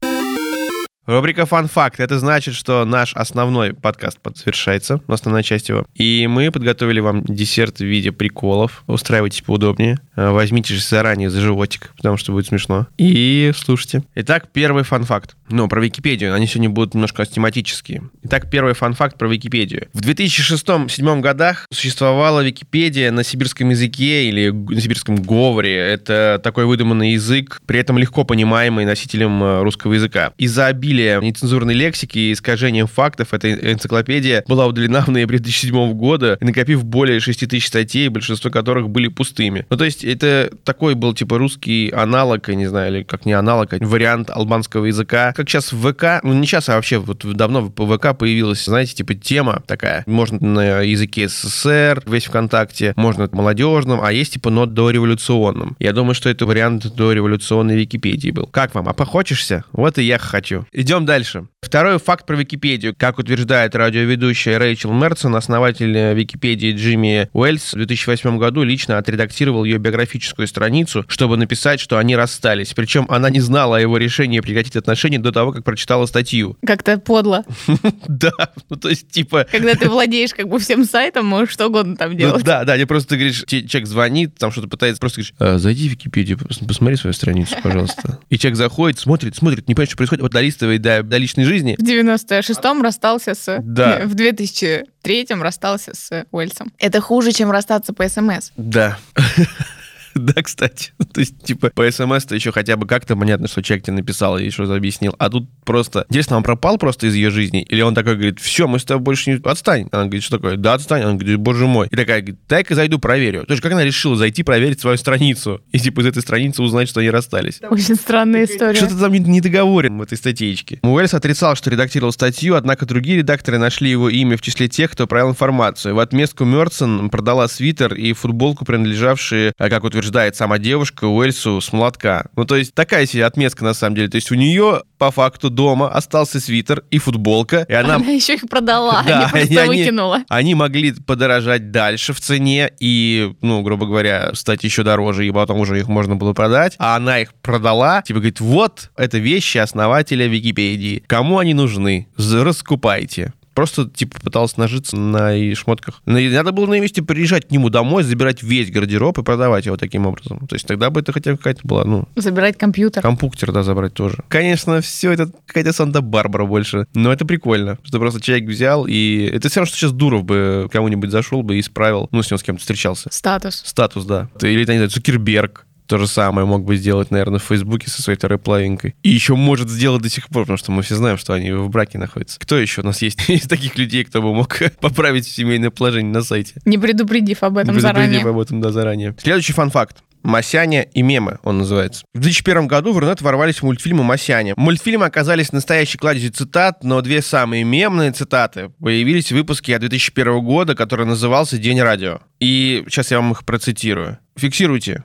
Рубрика 1.05 1.45
«Фан 1.45 1.67
факт». 1.67 1.99
Это 1.99 2.17
значит, 2.17 2.55
что 2.55 2.85
наш 2.85 3.13
основной 3.13 3.73
подкаст 3.73 4.19
завершается, 4.35 5.01
основная 5.07 5.43
часть 5.43 5.67
его. 5.67 5.85
И 5.95 6.27
мы 6.27 6.49
подготовили 6.49 7.01
вам 7.01 7.23
десерт 7.23 7.79
в 7.79 7.83
виде 7.83 8.13
приколов. 8.13 8.85
Устраивайтесь 8.87 9.41
поудобнее. 9.41 9.99
Э, 10.15 10.29
возьмите 10.29 10.73
же 10.73 10.81
заранее 10.81 11.29
за 11.29 11.41
животик, 11.41 11.91
потому 11.97 12.15
что 12.15 12.31
будет 12.31 12.47
смешно. 12.47 12.87
И 12.97 13.51
слушайте. 13.53 14.03
Итак, 14.15 14.47
первый 14.53 14.83
фан 14.83 15.03
факт. 15.03 15.35
Ну, 15.49 15.67
про 15.67 15.81
Википедию. 15.81 16.33
Они 16.33 16.47
сегодня 16.47 16.69
будут 16.69 16.93
немножко 16.93 17.25
тематические. 17.25 18.03
Итак, 18.23 18.49
первый 18.49 18.73
фан 18.73 18.93
факт 18.93 19.17
про 19.17 19.27
Википедию. 19.27 19.89
В 19.93 19.99
2006-2007 19.99 21.19
годах 21.19 21.67
существовала 21.69 22.39
Википедия 22.41 23.11
на 23.11 23.25
сибирском 23.25 23.69
языке 23.71 24.29
или 24.29 24.51
на 24.51 24.79
сибирском 24.79 25.17
говоре. 25.17 25.75
Это 25.75 26.39
такой 26.41 26.63
выдуманный 26.65 27.11
язык, 27.11 27.61
при 27.65 27.79
этом 27.79 27.97
легко 27.97 28.23
понимаемый 28.23 28.85
носителем 28.85 29.43
э, 29.43 29.63
русского 29.63 29.93
языка. 29.93 30.31
Из-за 30.37 30.67
обилие 30.93 31.19
нецензурной 31.21 31.73
лексики 31.73 32.19
и 32.19 32.33
искажением 32.33 32.87
фактов 32.87 33.33
эта 33.33 33.51
энциклопедия 33.53 34.43
была 34.47 34.67
удалена 34.67 35.01
в 35.01 35.07
ноябре 35.07 35.39
2007 35.39 35.93
года, 35.93 36.37
накопив 36.39 36.85
более 36.85 37.19
6 37.19 37.47
тысяч 37.49 37.67
статей, 37.67 38.07
большинство 38.09 38.51
которых 38.51 38.89
были 38.89 39.07
пустыми. 39.07 39.65
Ну, 39.69 39.77
то 39.77 39.85
есть 39.85 40.03
это 40.03 40.51
такой 40.63 40.93
был, 40.93 41.13
типа, 41.13 41.37
русский 41.37 41.89
аналог, 41.89 42.47
я 42.47 42.55
не 42.55 42.67
знаю, 42.67 42.93
или 42.93 43.03
как 43.03 43.25
не 43.25 43.33
аналог, 43.33 43.73
а 43.73 43.77
вариант 43.81 44.29
албанского 44.29 44.85
языка. 44.85 45.33
Как 45.33 45.49
сейчас 45.49 45.73
в 45.73 45.91
ВК, 45.91 46.23
ну, 46.23 46.33
не 46.33 46.45
сейчас, 46.45 46.69
а 46.69 46.75
вообще 46.75 46.99
вот 46.99 47.25
давно 47.35 47.61
в 47.75 47.97
ВК 47.97 48.15
появилась, 48.17 48.65
знаете, 48.65 48.93
типа, 48.93 49.15
тема 49.15 49.63
такая. 49.65 50.03
Можно 50.05 50.39
на 50.39 50.81
языке 50.81 51.27
СССР, 51.27 52.03
весь 52.05 52.25
ВКонтакте, 52.25 52.93
можно 52.95 53.27
молодежном, 53.31 53.99
а 54.03 54.11
есть, 54.11 54.33
типа, 54.33 54.51
нот 54.51 54.73
дореволюционным. 54.73 55.75
Я 55.79 55.93
думаю, 55.93 56.13
что 56.13 56.29
это 56.29 56.45
вариант 56.45 56.95
дореволюционной 56.95 57.77
Википедии 57.77 58.29
был. 58.29 58.45
Как 58.45 58.75
вам? 58.75 58.87
А 58.87 58.93
похочешься? 58.93 59.63
Вот 59.71 59.97
и 59.97 60.03
я 60.03 60.19
хочу. 60.19 60.65
Идем 60.83 61.05
дальше. 61.05 61.47
Второй 61.61 61.97
факт 61.97 62.25
про 62.25 62.35
Википедию. 62.35 62.93
Как 62.95 63.17
утверждает 63.17 63.73
радиоведущая 63.73 64.59
Рэйчел 64.59 64.91
Мерсон, 64.91 65.33
основатель 65.33 66.13
Википедии 66.13 66.75
Джимми 66.75 67.29
Уэльс 67.31 67.71
в 67.73 67.77
2008 67.77 68.37
году 68.37 68.63
лично 68.63 68.97
отредактировал 68.97 69.63
ее 69.63 69.77
биографическую 69.77 70.45
страницу, 70.45 71.05
чтобы 71.07 71.37
написать, 71.37 71.79
что 71.79 71.97
они 71.97 72.17
расстались. 72.17 72.73
Причем 72.73 73.05
она 73.07 73.29
не 73.29 73.39
знала 73.39 73.77
о 73.77 73.79
его 73.79 73.97
решении 73.97 74.41
прекратить 74.41 74.75
отношения 74.75 75.19
до 75.19 75.31
того, 75.31 75.53
как 75.53 75.63
прочитала 75.63 76.05
статью. 76.05 76.57
Как-то 76.65 76.97
подло. 76.99 77.45
Да, 78.07 78.31
ну 78.69 78.75
то 78.75 78.89
есть 78.89 79.09
типа... 79.09 79.47
Когда 79.49 79.75
ты 79.75 79.89
владеешь 79.89 80.33
как 80.33 80.47
бы 80.49 80.59
всем 80.59 80.83
сайтом, 80.83 81.25
можешь 81.25 81.53
что 81.53 81.67
угодно 81.67 81.95
там 81.95 82.11
ну 82.11 82.17
делать. 82.17 82.43
Да, 82.43 82.65
да, 82.65 82.77
не 82.77 82.85
просто 82.85 83.09
ты 83.09 83.15
говоришь, 83.15 83.45
человек 83.47 83.87
звонит, 83.87 84.35
там 84.37 84.51
что-то 84.51 84.67
пытается, 84.67 84.99
просто 84.99 85.21
говоришь, 85.21 85.33
«А, 85.39 85.57
зайди 85.57 85.87
в 85.87 85.93
Википедию, 85.93 86.37
посмотри 86.37 86.97
свою 86.97 87.13
страницу, 87.13 87.55
пожалуйста. 87.63 88.19
И 88.29 88.37
человек 88.37 88.57
заходит, 88.57 88.99
смотрит, 88.99 89.35
смотрит, 89.35 89.67
не 89.67 89.75
понимает, 89.75 89.89
что 89.89 89.97
происходит, 89.97 90.21
вот 90.21 90.31
долистывает 90.31 90.72
до, 90.77 91.03
до 91.03 91.17
личной 91.17 91.43
жизни. 91.45 91.75
В 91.77 91.83
96-м 91.83 92.81
расстался 92.81 93.35
с... 93.35 93.59
Да. 93.61 94.01
В 94.05 94.15
2003-м 94.15 95.41
расстался 95.41 95.93
с 95.93 96.25
Уэльсом. 96.31 96.71
Это 96.79 97.01
хуже, 97.01 97.31
чем 97.31 97.51
расстаться 97.51 97.93
по 97.93 98.07
СМС. 98.07 98.51
Да. 98.57 98.97
Да, 100.23 100.41
кстати. 100.41 100.91
То 101.13 101.19
есть, 101.19 101.43
типа, 101.43 101.71
по 101.73 101.89
смс-то 101.89 102.35
еще 102.35 102.51
хотя 102.51 102.77
бы 102.77 102.87
как-то 102.87 103.15
понятно, 103.15 103.47
что 103.47 103.61
человек 103.61 103.85
тебе 103.85 103.95
написал 103.97 104.37
и 104.37 104.49
что-то 104.49 104.75
объяснил. 104.75 105.15
А 105.17 105.29
тут 105.29 105.49
просто... 105.65 106.05
Интересно, 106.09 106.37
он 106.37 106.43
пропал 106.43 106.77
просто 106.77 107.07
из 107.07 107.15
ее 107.15 107.29
жизни? 107.29 107.63
Или 107.63 107.81
он 107.81 107.95
такой 107.95 108.15
говорит, 108.15 108.39
все, 108.39 108.67
мы 108.67 108.79
с 108.79 108.83
тобой 108.83 109.03
больше 109.03 109.31
не... 109.31 109.41
Отстань. 109.43 109.87
Она 109.91 110.05
говорит, 110.05 110.23
что 110.23 110.37
такое? 110.37 110.55
Да, 110.55 110.75
отстань. 110.75 111.03
Он 111.03 111.17
говорит, 111.17 111.37
боже 111.37 111.67
мой. 111.67 111.87
И 111.87 111.95
такая 111.95 112.21
говорит, 112.21 112.39
дай-ка 112.47 112.75
зайду 112.75 112.99
проверю. 112.99 113.45
То 113.45 113.53
есть, 113.53 113.61
как 113.61 113.71
она 113.71 113.83
решила 113.83 114.15
зайти 114.15 114.43
проверить 114.43 114.79
свою 114.79 114.97
страницу? 114.97 115.61
И, 115.71 115.79
типа, 115.79 116.01
из 116.01 116.07
этой 116.07 116.21
страницы 116.21 116.61
узнать, 116.61 116.89
что 116.89 116.99
они 116.99 117.09
расстались? 117.09 117.59
Очень 117.69 117.95
странная 117.95 118.45
история. 118.45 118.75
Что-то 118.75 118.97
там 118.97 119.13
не 119.13 119.41
договорен 119.41 119.97
в 119.97 120.01
этой 120.01 120.17
статейке. 120.17 120.79
Уэльс 120.83 121.13
отрицал, 121.13 121.55
что 121.55 121.69
редактировал 121.69 122.11
статью, 122.11 122.55
однако 122.55 122.85
другие 122.85 123.17
редакторы 123.17 123.57
нашли 123.57 123.89
его 123.89 124.09
имя 124.09 124.37
в 124.37 124.41
числе 124.41 124.67
тех, 124.67 124.91
кто 124.91 125.07
правил 125.07 125.31
информацию. 125.31 125.95
В 125.95 125.99
отместку 125.99 126.45
Мерсон 126.45 127.09
продала 127.09 127.47
свитер 127.47 127.93
и 127.93 128.13
футболку, 128.13 128.65
принадлежавшие, 128.65 129.53
а, 129.57 129.69
как 129.69 129.83
утверждает 130.03 130.35
сама 130.35 130.57
девушка, 130.57 131.05
Уэльсу 131.05 131.61
с 131.61 131.71
молотка. 131.71 132.25
Ну, 132.35 132.43
то 132.45 132.55
есть 132.57 132.73
такая 132.75 133.05
себе 133.05 133.25
отметка 133.25 133.63
на 133.63 133.73
самом 133.73 133.95
деле. 133.95 134.09
То 134.09 134.15
есть 134.15 134.31
у 134.31 134.35
нее 134.35 134.83
по 134.97 135.11
факту 135.11 135.49
дома 135.49 135.89
остался 135.89 136.39
свитер 136.41 136.83
и 136.91 136.97
футболка, 136.97 137.65
и 137.69 137.73
она... 137.73 137.95
Она 137.95 138.09
еще 138.11 138.33
их 138.35 138.49
продала, 138.49 139.01
Да, 139.05 139.23
не 139.25 139.29
просто 139.29 139.61
они- 139.61 139.81
выкинула. 139.83 140.23
Они 140.27 140.55
могли 140.55 140.91
подорожать 140.93 141.71
дальше 141.71 142.11
в 142.13 142.19
цене 142.19 142.69
и, 142.79 143.33
ну, 143.41 143.61
грубо 143.61 143.85
говоря, 143.85 144.31
стать 144.33 144.63
еще 144.63 144.83
дороже, 144.83 145.25
и 145.25 145.31
потом 145.31 145.59
уже 145.59 145.79
их 145.79 145.87
можно 145.87 146.15
было 146.17 146.33
продать. 146.33 146.75
А 146.79 146.95
она 146.97 147.19
их 147.19 147.33
продала, 147.35 148.01
типа 148.01 148.19
говорит, 148.19 148.41
вот, 148.41 148.91
это 148.97 149.17
вещи 149.19 149.57
основателя 149.57 150.27
Википедии. 150.27 151.03
Кому 151.07 151.37
они 151.39 151.53
нужны? 151.53 152.07
Раскупайте. 152.17 153.33
Просто, 153.53 153.89
типа, 153.89 154.19
пыталась 154.19 154.57
нажиться 154.57 154.97
на 154.97 155.35
и 155.35 155.53
шмотках. 155.53 156.01
Надо 156.05 156.51
было 156.51 156.67
на 156.67 156.79
месте 156.79 157.01
приезжать 157.01 157.47
к 157.47 157.51
нему 157.51 157.69
домой, 157.69 158.03
забирать 158.03 158.43
весь 158.43 158.71
гардероб 158.71 159.17
и 159.19 159.23
продавать 159.23 159.65
его 159.65 159.77
таким 159.77 160.05
образом. 160.05 160.45
То 160.47 160.55
есть 160.55 160.67
тогда 160.67 160.89
бы 160.89 161.01
это 161.01 161.11
хотя 161.11 161.31
бы 161.31 161.37
какая-то 161.37 161.61
была, 161.63 161.85
ну, 161.85 162.07
Забирать 162.15 162.57
компьютер. 162.57 163.01
Компуктер, 163.01 163.51
да, 163.51 163.63
забрать 163.63 163.93
тоже. 163.93 164.17
Конечно, 164.27 164.81
все 164.81 165.11
это 165.11 165.31
какая-то 165.45 165.73
Санта-Барбара 165.73 166.45
больше. 166.45 166.87
Но 166.93 167.11
это 167.11 167.25
прикольно, 167.25 167.77
что 167.83 167.99
просто 167.99 168.21
человек 168.21 168.47
взял, 168.47 168.85
и 168.87 169.29
это 169.31 169.49
все 169.49 169.59
равно, 169.59 169.67
что 169.67 169.77
сейчас 169.77 169.91
Дуров 169.91 170.23
бы 170.23 170.69
кому-нибудь 170.71 171.11
зашел 171.11 171.43
бы 171.43 171.57
и 171.57 171.59
исправил, 171.59 172.07
ну, 172.11 172.23
с 172.23 172.31
ним 172.31 172.37
с 172.37 172.43
кем-то 172.43 172.61
встречался. 172.61 173.09
Статус. 173.11 173.61
Статус, 173.65 174.05
да. 174.05 174.29
Или, 174.41 174.59
не 174.59 174.65
знаю, 174.65 174.89
Цукерберг. 174.89 175.65
То 175.87 175.97
же 175.97 176.07
самое 176.07 176.47
мог 176.47 176.63
бы 176.63 176.75
сделать, 176.77 177.11
наверное, 177.11 177.39
в 177.39 177.43
Фейсбуке 177.43 177.89
со 177.89 178.01
своей 178.01 178.17
второй 178.17 178.39
половинкой. 178.39 178.95
И 179.03 179.09
еще 179.09 179.35
может 179.35 179.69
сделать 179.69 180.01
до 180.01 180.09
сих 180.09 180.29
пор, 180.29 180.43
потому 180.43 180.57
что 180.57 180.71
мы 180.71 180.81
все 180.81 180.95
знаем, 180.95 181.17
что 181.17 181.33
они 181.33 181.51
в 181.51 181.69
браке 181.69 181.97
находятся. 181.97 182.39
Кто 182.39 182.57
еще 182.57 182.81
у 182.81 182.85
нас 182.85 183.01
есть 183.01 183.19
из 183.29 183.43
таких 183.43 183.77
людей, 183.77 184.03
кто 184.03 184.21
бы 184.21 184.33
мог 184.33 184.57
поправить 184.79 185.27
семейное 185.27 185.69
положение 185.69 186.13
на 186.13 186.21
сайте? 186.21 186.55
Не 186.65 186.77
предупредив 186.77 187.43
об 187.43 187.57
этом 187.57 187.75
Не 187.75 187.81
предупредив 187.81 188.11
заранее. 188.13 188.29
об 188.29 188.39
этом, 188.39 188.61
да, 188.61 188.71
заранее. 188.71 189.15
Следующий 189.21 189.53
фан-факт. 189.53 189.97
«Масяня 190.23 190.83
и 190.83 191.01
мемы» 191.01 191.39
он 191.43 191.57
называется. 191.57 192.05
В 192.13 192.19
2001 192.21 192.67
году 192.67 192.93
в 192.93 192.97
Рунет 192.97 193.21
ворвались 193.21 193.61
мультфильмы 193.61 194.05
«Масяня». 194.05 194.53
Мультфильмы 194.55 195.05
оказались 195.05 195.51
настоящей 195.51 195.97
кладезью 195.97 196.31
цитат, 196.31 196.81
но 196.81 197.01
две 197.01 197.21
самые 197.21 197.65
мемные 197.65 198.13
цитаты 198.13 198.69
появились 198.81 199.27
в 199.27 199.35
выпуске 199.35 199.75
от 199.75 199.81
2001 199.81 200.39
года, 200.39 200.75
который 200.75 201.05
назывался 201.05 201.57
«День 201.57 201.81
радио». 201.81 202.21
И 202.39 202.85
сейчас 202.87 203.11
я 203.11 203.17
вам 203.17 203.33
их 203.33 203.43
процитирую. 203.43 204.17
Фиксируйте. 204.37 205.03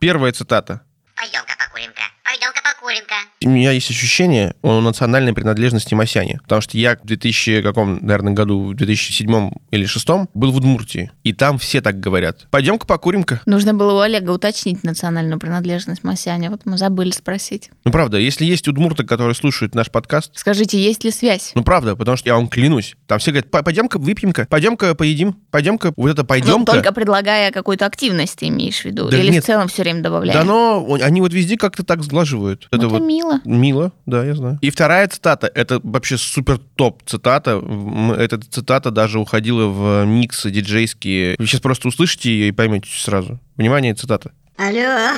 Первая 0.00 0.32
цитата. 0.32 0.80
Пойдем-ка 1.14 1.54
покурим-ка. 1.58 2.02
Пойдем-ка 2.24 2.62
покурим-ка. 2.62 3.20
У 3.42 3.48
меня 3.48 3.70
есть 3.70 3.88
ощущение 3.90 4.54
о 4.60 4.82
национальной 4.82 5.32
принадлежности 5.32 5.94
Масяни. 5.94 6.38
Потому 6.42 6.60
что 6.60 6.76
я 6.76 6.96
в 7.02 7.06
2000, 7.06 7.62
каком, 7.62 7.98
наверное, 8.04 8.34
году, 8.34 8.64
в 8.66 8.74
2007 8.74 9.50
или 9.70 9.84
2006 9.84 10.28
был 10.34 10.52
в 10.52 10.56
Удмуртии. 10.56 11.10
И 11.24 11.32
там 11.32 11.56
все 11.56 11.80
так 11.80 11.98
говорят. 12.00 12.46
Пойдем-ка 12.50 12.86
покурим-ка. 12.86 13.40
Нужно 13.46 13.72
было 13.72 13.94
у 13.94 13.98
Олега 14.00 14.32
уточнить 14.32 14.84
национальную 14.84 15.38
принадлежность 15.40 16.04
Масяня. 16.04 16.50
Вот 16.50 16.66
мы 16.66 16.76
забыли 16.76 17.12
спросить. 17.12 17.70
Ну, 17.86 17.90
правда, 17.92 18.18
если 18.18 18.44
есть 18.44 18.68
удмурты, 18.68 19.04
которые 19.04 19.34
слушают 19.34 19.74
наш 19.74 19.90
подкаст, 19.90 20.32
Скажите, 20.34 20.78
есть 20.78 21.04
ли 21.04 21.10
связь? 21.10 21.52
ну, 21.54 21.64
правда, 21.64 21.96
потому 21.96 22.18
что 22.18 22.28
я 22.28 22.34
вам 22.34 22.46
клянусь, 22.46 22.94
там 23.06 23.20
все 23.20 23.30
говорят, 23.30 23.50
«По- 23.50 23.62
пойдем-ка 23.62 23.98
выпьем-ка, 23.98 24.48
пойдем-ка 24.50 24.94
поедим, 24.94 25.34
пойдем-ка, 25.50 25.94
вот 25.96 26.10
это 26.10 26.20
Ну, 26.22 26.26
пойдем-ка. 26.28 26.72
только 26.72 26.92
предлагая 26.92 27.52
какую-то 27.52 27.86
активность, 27.86 28.36
ты 28.38 28.48
имеешь 28.48 28.82
в 28.82 28.84
виду? 28.84 29.08
Да 29.08 29.16
Или 29.16 29.30
нет. 29.30 29.44
в 29.44 29.46
целом 29.46 29.68
все 29.68 29.80
время 29.82 30.02
добавляя? 30.02 30.36
Да, 30.36 30.44
но 30.44 30.84
он- 30.84 31.02
они 31.02 31.22
вот 31.22 31.32
везде 31.32 31.56
как-то 31.56 31.84
так 31.84 32.02
сглаживают. 32.02 32.68
Ну, 32.70 32.76
это 32.76 32.86
это 32.86 32.94
вот 32.98 33.02
мило. 33.06 33.29
Мило, 33.44 33.92
да, 34.06 34.24
я 34.24 34.34
знаю. 34.34 34.58
И 34.62 34.70
вторая 34.70 35.06
цитата, 35.08 35.50
это 35.54 35.80
вообще 35.82 36.16
супер 36.16 36.58
топ 36.76 37.02
цитата. 37.06 37.62
Эта 38.18 38.38
цитата 38.38 38.90
даже 38.90 39.18
уходила 39.18 39.66
в 39.66 40.04
миксы 40.06 40.50
диджейские. 40.50 41.36
Вы 41.38 41.46
сейчас 41.46 41.60
просто 41.60 41.88
услышите 41.88 42.30
ее 42.30 42.48
и 42.48 42.52
поймете 42.52 42.88
сразу. 42.90 43.38
Внимание, 43.56 43.94
цитата. 43.94 44.32
Алло, 44.56 45.16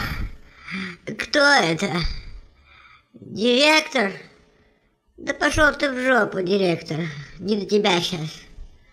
кто 1.18 1.38
это? 1.38 1.90
Директор? 3.14 4.12
Да 5.16 5.34
пошел 5.34 5.72
ты 5.72 5.90
в 5.90 6.00
жопу, 6.04 6.42
директор. 6.42 6.98
Не 7.38 7.56
до 7.56 7.66
тебя 7.66 8.00
сейчас. 8.00 8.42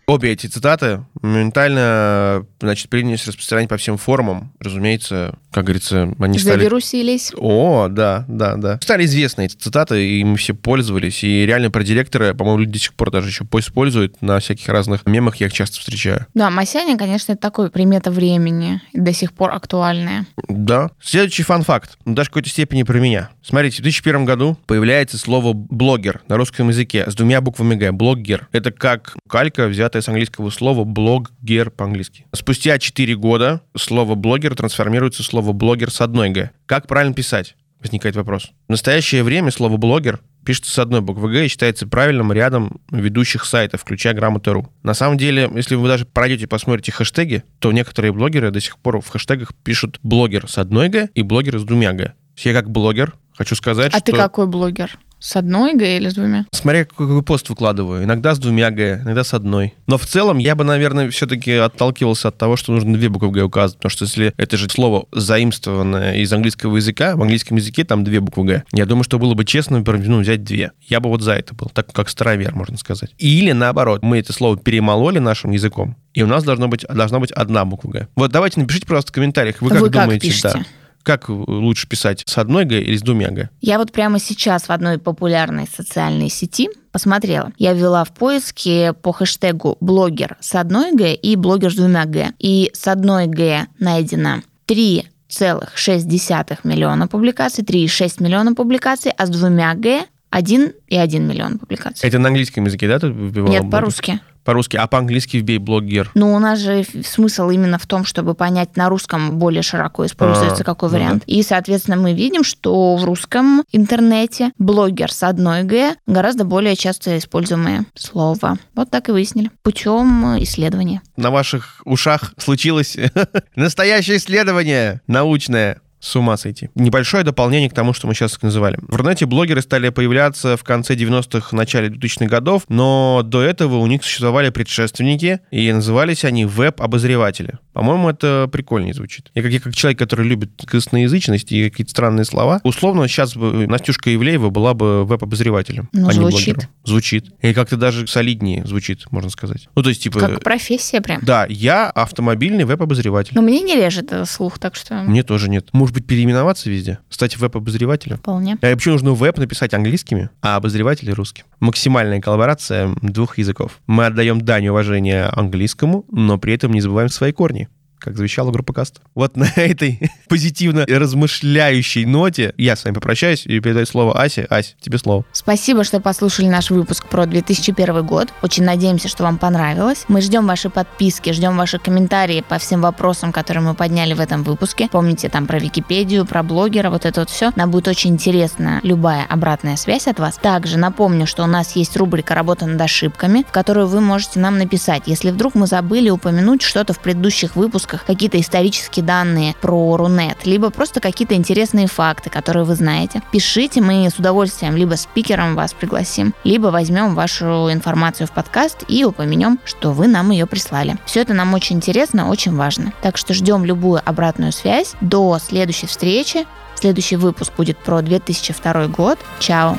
Обе 0.10 0.32
эти 0.32 0.48
цитаты 0.48 1.06
моментально, 1.22 2.44
значит, 2.60 2.90
принялись 2.90 3.28
распространять 3.28 3.70
по 3.70 3.78
всем 3.78 3.98
форумам. 3.98 4.52
Разумеется, 4.60 5.36
как 5.52 5.66
говорится, 5.66 6.16
они 6.18 6.40
стали... 6.40 6.58
Завирусились. 6.58 7.32
О, 7.38 7.90
да, 7.90 8.26
да, 8.28 8.56
да. 8.56 8.80
Стали 8.82 9.06
известны 9.06 9.46
эти 9.46 9.56
цитаты, 9.56 10.04
и 10.04 10.24
мы 10.24 10.38
все 10.38 10.56
пользовались. 10.56 11.24
И 11.24 11.46
реально 11.46 11.70
про 11.70 11.84
директора, 11.84 12.34
по-моему, 12.34 12.62
люди 12.62 12.72
до 12.72 12.80
сих 12.80 12.94
пор 12.96 13.12
даже 13.12 13.28
еще 13.28 13.46
используют 13.60 14.20
на 14.24 14.40
всяких 14.40 14.68
разных 14.70 15.06
мемах, 15.06 15.36
я 15.36 15.46
их 15.46 15.54
часто 15.54 15.80
встречаю. 15.80 16.26
Да, 16.34 16.50
Масяня, 16.50 16.98
конечно, 16.98 17.34
это 17.34 17.42
такой 17.42 17.70
примета 17.70 18.10
времени, 18.10 18.82
и 18.94 19.00
до 19.00 19.14
сих 19.14 19.34
пор 19.34 19.52
актуальная. 19.54 20.26
Да. 20.48 20.90
Следующий 21.00 21.44
фан-факт, 21.44 22.00
ну, 22.06 22.16
даже 22.16 22.30
в 22.30 22.32
какой-то 22.32 22.50
степени 22.50 22.82
про 22.82 22.98
меня. 22.98 23.30
Смотрите, 23.44 23.78
в 23.78 23.84
2001 23.84 24.26
году 24.26 24.58
появляется 24.66 25.20
слово 25.20 25.54
«блогер» 25.54 26.22
на 26.28 26.38
русском 26.38 26.70
языке 26.70 27.06
с 27.08 27.14
двумя 27.14 27.42
буквами 27.42 27.76
«г». 27.76 27.92
Блогер. 27.92 28.48
Это 28.52 28.72
как 28.72 29.16
калька, 29.28 29.68
взятая 29.68 29.99
с 30.02 30.08
английского 30.08 30.50
слова 30.50 30.84
«блогер» 30.84 31.72
по-английски. 31.72 32.26
Спустя 32.34 32.78
4 32.78 33.16
года 33.16 33.62
слово 33.78 34.16
«блогер» 34.16 34.56
трансформируется 34.56 35.24
в 35.24 35.26
слово 35.26 35.54
«блогер» 35.54 35.92
с 35.92 36.02
одной 36.02 36.30
«г». 36.30 36.52
Как 36.66 36.88
правильно 36.88 37.14
писать? 37.14 37.56
Возникает 37.80 38.16
вопрос. 38.16 38.52
В 38.68 38.72
настоящее 38.72 39.24
время 39.24 39.52
слово 39.52 39.78
«блогер» 39.78 40.20
пишется 40.46 40.72
с 40.72 40.80
одной 40.80 41.02
буквы 41.02 41.32
«г» 41.32 41.46
и 41.46 41.48
считается 41.48 41.88
правильным 41.88 42.34
рядом 42.34 42.82
ведущих 42.92 43.46
сайтов, 43.46 43.82
включая 43.82 44.14
грамоту.ру. 44.14 44.68
На 44.84 44.94
самом 44.94 45.18
деле, 45.18 45.50
если 45.56 45.76
вы 45.76 45.88
даже 45.88 46.06
пройдете 46.06 46.44
и 46.44 46.48
посмотрите 46.48 46.92
хэштеги, 46.92 47.44
то 47.60 47.72
некоторые 47.72 48.12
блогеры 48.12 48.52
до 48.52 48.60
сих 48.60 48.78
пор 48.78 49.00
в 49.02 49.08
хэштегах 49.08 49.54
пишут 49.64 50.00
«блогер» 50.04 50.50
с 50.50 50.58
одной 50.58 50.90
«г» 50.90 51.10
и 51.14 51.22
«блогер» 51.22 51.60
с 51.60 51.64
двумя 51.64 51.94
«г». 51.94 52.14
Я 52.38 52.54
как 52.54 52.70
блогер 52.70 53.16
хочу 53.34 53.56
сказать, 53.56 53.94
А 53.94 53.98
что... 53.98 54.12
ты 54.12 54.18
какой 54.18 54.48
блогер? 54.48 54.98
С 55.20 55.36
одной 55.36 55.74
Г 55.76 55.98
или 55.98 56.10
с 56.10 56.14
двумя? 56.14 56.46
Смотря 56.52 56.86
какой 56.86 57.22
пост 57.24 57.50
выкладываю. 57.50 58.04
Иногда 58.04 58.34
с 58.36 58.40
двумя 58.40 58.72
Г, 58.72 59.02
иногда 59.04 59.24
с 59.24 59.34
одной. 59.34 59.74
Но 59.86 59.98
в 59.98 60.06
целом 60.06 60.38
я 60.38 60.56
бы, 60.56 60.64
наверное, 60.64 61.10
все-таки 61.10 61.52
отталкивался 61.52 62.30
от 62.30 62.38
того, 62.38 62.56
что 62.56 62.72
нужно 62.72 62.94
две 62.98 63.10
буквы 63.10 63.32
Г 63.32 63.42
указывать. 63.44 63.78
Потому 63.78 63.90
что 63.92 64.06
если 64.06 64.34
это 64.38 64.58
же 64.58 64.70
слово 64.70 65.08
заимствованное 65.12 66.16
из 66.16 66.32
английского 66.32 66.78
языка, 66.78 67.16
в 67.16 67.22
английском 67.22 67.58
языке 67.58 67.84
там 67.84 68.04
две 68.04 68.20
буквы 68.20 68.46
Г. 68.46 68.64
Я 68.72 68.86
думаю, 68.86 69.04
что 69.04 69.20
было 69.20 69.34
бы 69.34 69.46
честно, 69.46 69.80
например, 69.80 70.08
ну, 70.08 70.20
взять 70.20 70.44
две. 70.44 70.72
Я 70.82 71.00
бы 71.00 71.10
вот 71.10 71.22
за 71.22 71.34
это 71.34 71.54
был, 71.54 71.70
так 71.74 71.92
как 71.92 72.10
старовер, 72.10 72.56
можно 72.56 72.78
сказать. 72.78 73.12
Или 73.18 73.52
наоборот, 73.52 74.02
мы 74.04 74.20
это 74.20 74.34
слово 74.34 74.58
перемололи 74.58 75.20
нашим 75.20 75.52
языком, 75.52 75.98
и 76.14 76.24
у 76.24 76.28
нас 76.28 76.44
должно 76.44 76.68
быть, 76.68 76.86
должна 76.88 77.20
быть 77.20 77.32
одна 77.32 77.66
буква 77.66 77.92
Г. 77.92 78.08
Вот 78.16 78.32
давайте 78.32 78.60
напишите, 78.60 78.86
пожалуйста, 78.88 79.12
в 79.12 79.16
комментариях, 79.16 79.62
вы 79.62 79.70
как 79.70 79.82
Вы 79.82 79.90
как 79.90 80.04
думаете, 80.04 80.28
пишете? 80.28 80.50
да. 80.54 80.66
Как 81.04 81.30
лучше 81.30 81.88
писать, 81.88 82.24
с 82.26 82.38
одной 82.38 82.66
Г 82.66 82.82
или 82.82 82.98
с 82.98 83.02
двумя 83.02 83.30
Г? 83.30 83.50
Я 83.62 83.78
вот 83.78 83.92
прямо 83.92 84.20
сейчас 84.20 84.68
в 84.68 84.72
одной 84.72 84.98
популярной 85.00 85.68
социальной 85.68 86.30
сети 86.30 86.70
посмотрела. 86.92 87.52
Я 87.58 87.74
ввела 87.74 88.04
в 88.04 88.12
поиске 88.12 88.94
по 88.94 89.12
хэштегу 89.12 89.78
блогер 89.80 90.38
с 90.40 90.56
одной 90.56 90.92
Г 90.94 91.14
и 91.14 91.36
блогер 91.36 91.72
с 91.72 91.76
двумя 91.76 92.06
Г. 92.06 92.34
И 92.40 92.72
с 92.74 92.88
одной 92.88 93.28
Г 93.28 93.68
найдено 93.80 94.42
3,6 94.68 96.60
миллиона 96.64 97.08
публикаций, 97.08 97.64
3,6 97.64 98.24
миллиона 98.24 98.54
публикаций, 98.54 99.12
а 99.12 99.26
с 99.26 99.30
двумя 99.30 99.74
Г 99.76 100.06
1,1 100.32 101.20
миллион 101.20 101.60
публикаций. 101.60 102.08
Это 102.08 102.20
на 102.20 102.28
английском 102.30 102.66
языке, 102.66 102.88
да, 102.88 103.00
ты 103.00 103.08
вбивала 103.08 103.52
Нет, 103.52 103.70
по-русски. 103.70 104.20
По-русски, 104.46 104.78
а 104.78 104.88
по-английски 104.88 105.38
вбей 105.38 105.58
блогер. 105.60 106.10
Ну, 106.16 106.34
у 106.34 106.40
нас 106.40 106.60
же 106.60 106.84
смысл 107.06 107.50
именно 107.50 107.78
в 107.78 107.86
том, 107.86 108.06
чтобы 108.06 108.34
понять, 108.34 108.78
на 108.78 108.90
русском 108.90 109.38
более 109.38 109.62
широко 109.62 110.06
используется 110.06 110.64
А, 110.64 110.66
какой 110.66 110.90
ну 110.90 110.94
да. 110.94 110.98
вариант. 111.00 111.24
И, 111.28 111.44
соответственно, 111.44 111.98
мы 111.98 112.14
видим, 112.14 112.44
что 112.44 112.96
в 112.96 113.04
русском 113.04 113.64
интернете 113.72 114.52
блогер 114.58 115.12
с 115.12 115.24
одной 115.24 115.64
Г 115.64 115.96
гораздо 116.08 116.46
более 116.46 116.76
часто 116.76 117.18
используемое 117.18 117.86
слово. 117.96 118.58
Вот 118.74 118.90
так 118.90 119.10
и 119.10 119.12
выяснили. 119.12 119.52
Путем 119.62 120.42
исследования. 120.42 121.02
На 121.16 121.30
ваших 121.32 121.82
ушах 121.86 122.34
случилось 122.38 122.98
настоящее 123.56 124.18
исследование 124.18 125.02
научное. 125.06 125.82
С 126.00 126.16
ума 126.16 126.38
сойти. 126.38 126.70
Небольшое 126.76 127.24
дополнение 127.24 127.70
к 127.70 127.74
тому, 127.74 127.94
что 127.94 128.08
мы 128.08 128.14
сейчас 128.14 128.42
называли. 128.42 128.78
В 128.82 128.94
интернете 128.94 129.26
блогеры 129.26 129.62
стали 129.62 129.90
появляться 129.90 130.56
в 130.56 130.64
конце 130.64 130.96
90-х, 130.96 131.56
начале 131.56 131.90
2000-х 131.90 132.26
годов, 132.28 132.64
но 132.70 133.22
до 133.26 133.42
этого 133.42 133.78
у 133.78 133.88
них 133.88 134.04
существовали 134.04 134.50
предшественники, 134.50 135.42
и 135.52 135.72
назывались 135.72 136.24
они 136.24 136.46
веб-обозреватели. 136.46 137.58
По-моему, 137.74 138.10
это 138.10 138.50
прикольнее 138.52 138.94
звучит. 138.94 139.32
Я 139.36 139.42
как, 139.42 139.52
я 139.52 139.60
как 139.60 139.76
человек, 139.76 140.00
который 140.00 140.26
любит 140.28 140.52
косноязычность 140.66 141.52
и 141.52 141.70
какие-то 141.70 141.92
странные 141.92 142.26
слова, 142.26 142.60
условно 142.64 143.08
сейчас 143.08 143.36
бы 143.36 143.68
Настюшка 143.68 144.14
Ивлеева 144.14 144.50
была 144.50 144.74
бы 144.74 145.06
веб-обозревателем, 145.06 145.90
Ну, 145.92 146.08
а 146.08 146.12
не 146.12 146.20
звучит. 146.20 146.56
блогером. 146.56 146.74
Звучит. 146.84 147.26
И 147.42 147.54
как-то 147.54 147.78
даже 147.78 148.08
солиднее 148.08 148.66
звучит, 148.66 149.12
можно 149.12 149.30
сказать. 149.30 149.68
Ну, 149.76 149.84
то 149.84 149.90
есть, 149.90 150.04
типа... 150.04 150.20
Как 150.20 150.44
профессия 150.44 151.02
прям. 151.02 151.20
Да, 151.22 151.46
я 151.50 151.90
автомобильный 151.90 152.66
веб-обозреватель. 152.66 153.32
Но 153.36 153.42
мне 153.42 153.62
не 153.62 153.76
режет 153.76 154.06
этот 154.06 154.30
слух, 154.30 154.60
так 154.60 154.76
что 154.76 154.96
Мне 155.04 155.24
тоже 155.24 155.50
нет. 155.50 155.70
Может 155.74 155.89
быть, 155.94 156.06
переименоваться 156.06 156.70
везде? 156.70 157.00
Стать 157.10 157.38
веб-обозревателем? 157.38 158.18
вполне. 158.18 158.58
А 158.62 158.76
почему 158.76 158.94
нужно 158.94 159.14
веб 159.14 159.38
написать 159.38 159.74
английскими, 159.74 160.30
а 160.42 160.56
обозреватели 160.56 161.12
русским? 161.12 161.46
Максимальная 161.60 162.22
коллаборация 162.22 162.96
двух 163.02 163.38
языков. 163.38 163.80
Мы 163.88 164.06
отдаем 164.06 164.42
дань 164.42 164.68
уважения 164.68 165.26
английскому, 165.26 166.06
но 166.12 166.38
при 166.38 166.54
этом 166.54 166.72
не 166.74 166.82
забываем 166.82 167.10
свои 167.10 167.32
корни 167.32 167.70
как 168.00 168.18
завещала 168.18 168.52
группа 168.52 168.74
Каст. 168.74 169.02
Вот 169.16 169.36
на 169.38 169.46
этой 169.56 170.00
позитивно 170.28 170.86
размышляющей 170.88 172.06
ноте 172.06 172.54
я 172.58 172.76
с 172.76 172.84
вами 172.84 172.96
попрощаюсь 172.96 173.46
и 173.46 173.60
передаю 173.60 173.86
слово 173.86 174.20
Асе. 174.20 174.48
Ась, 174.50 174.76
тебе 174.80 174.98
слово. 174.98 175.26
Спасибо, 175.32 175.84
что 175.84 176.00
послушали 176.00 176.48
наш 176.48 176.70
выпуск 176.70 177.08
про 177.08 177.26
2001 177.26 178.06
год. 178.06 178.30
Очень 178.42 178.64
надеемся, 178.64 179.08
что 179.08 179.24
вам 179.24 179.38
понравилось. 179.38 180.06
Мы 180.08 180.22
ждем 180.22 180.48
ваши 180.48 180.70
подписки, 180.70 181.32
ждем 181.32 181.58
ваши 181.58 181.80
комментарии 181.80 182.44
по 182.48 182.58
всем 182.58 182.82
вопросам, 182.82 183.32
которые 183.32 183.64
мы 183.64 183.74
подняли 183.74 184.14
в 184.14 184.20
этом 184.20 184.44
выпуске. 184.44 184.88
Помните 184.92 185.30
там 185.30 185.48
про 185.48 185.60
Википедию, 185.60 186.26
про 186.26 186.44
блогера, 186.44 186.90
вот 186.90 187.06
это 187.06 187.22
вот 187.22 187.30
все. 187.30 187.52
Нам 187.56 187.72
будет 187.72 187.88
очень 187.88 188.12
интересна 188.12 188.80
любая 188.84 189.26
обратная 189.26 189.76
связь 189.76 190.08
от 190.08 190.20
вас. 190.20 190.38
Также 190.38 190.78
напомню, 190.78 191.28
что 191.28 191.44
у 191.44 191.48
нас 191.48 191.76
есть 191.76 191.96
рубрика 191.98 192.36
«Работа 192.36 192.66
над 192.66 192.80
ошибками», 192.82 193.46
в 193.48 193.52
которую 193.52 193.88
вы 193.88 194.02
можете 194.02 194.40
нам 194.40 194.58
написать, 194.58 195.04
если 195.06 195.32
вдруг 195.32 195.56
мы 195.56 195.68
забыли 195.68 196.10
упомянуть 196.10 196.62
что-то 196.62 196.94
в 196.94 197.00
предыдущих 197.00 197.56
выпусках, 197.90 198.06
какие-то 198.06 198.40
исторические 198.40 199.06
данные 199.06 199.56
про 199.62 199.98
Рунет, 199.98 200.46
либо 200.46 200.70
просто 200.70 201.00
какие-то 201.00 201.36
интересные 201.36 201.88
факты, 201.88 202.30
которые 202.30 202.64
вы 202.64 202.76
знаете. 202.76 203.22
Пишите, 203.32 203.82
мы 203.82 204.10
с 204.10 204.20
удовольствием 204.20 204.76
либо 204.76 204.96
спикером 204.96 205.56
вас 205.56 205.74
пригласим, 205.74 206.34
либо 206.44 206.68
возьмем 206.68 207.16
вашу 207.16 207.72
информацию 207.72 208.28
в 208.28 208.32
подкаст 208.32 208.84
и 208.88 209.04
упомянем, 209.04 209.60
что 209.66 209.92
вы 209.92 210.08
нам 210.08 210.32
ее 210.32 210.46
прислали. 210.46 210.98
Все 211.06 211.22
это 211.22 211.34
нам 211.34 211.54
очень 211.54 211.78
интересно, 211.78 212.30
очень 212.30 212.56
важно. 212.56 212.94
Так 213.02 213.18
что 213.18 213.34
ждем 213.34 213.66
любую 213.66 214.02
обратную 214.04 214.52
связь. 214.52 214.94
До 215.02 215.40
следующей 215.40 215.88
встречи. 215.88 216.46
Следующий 216.76 217.18
выпуск 217.18 217.52
будет 217.58 217.78
про 217.78 218.02
2002 218.02 218.88
год. 218.88 219.20
Чао! 219.40 219.78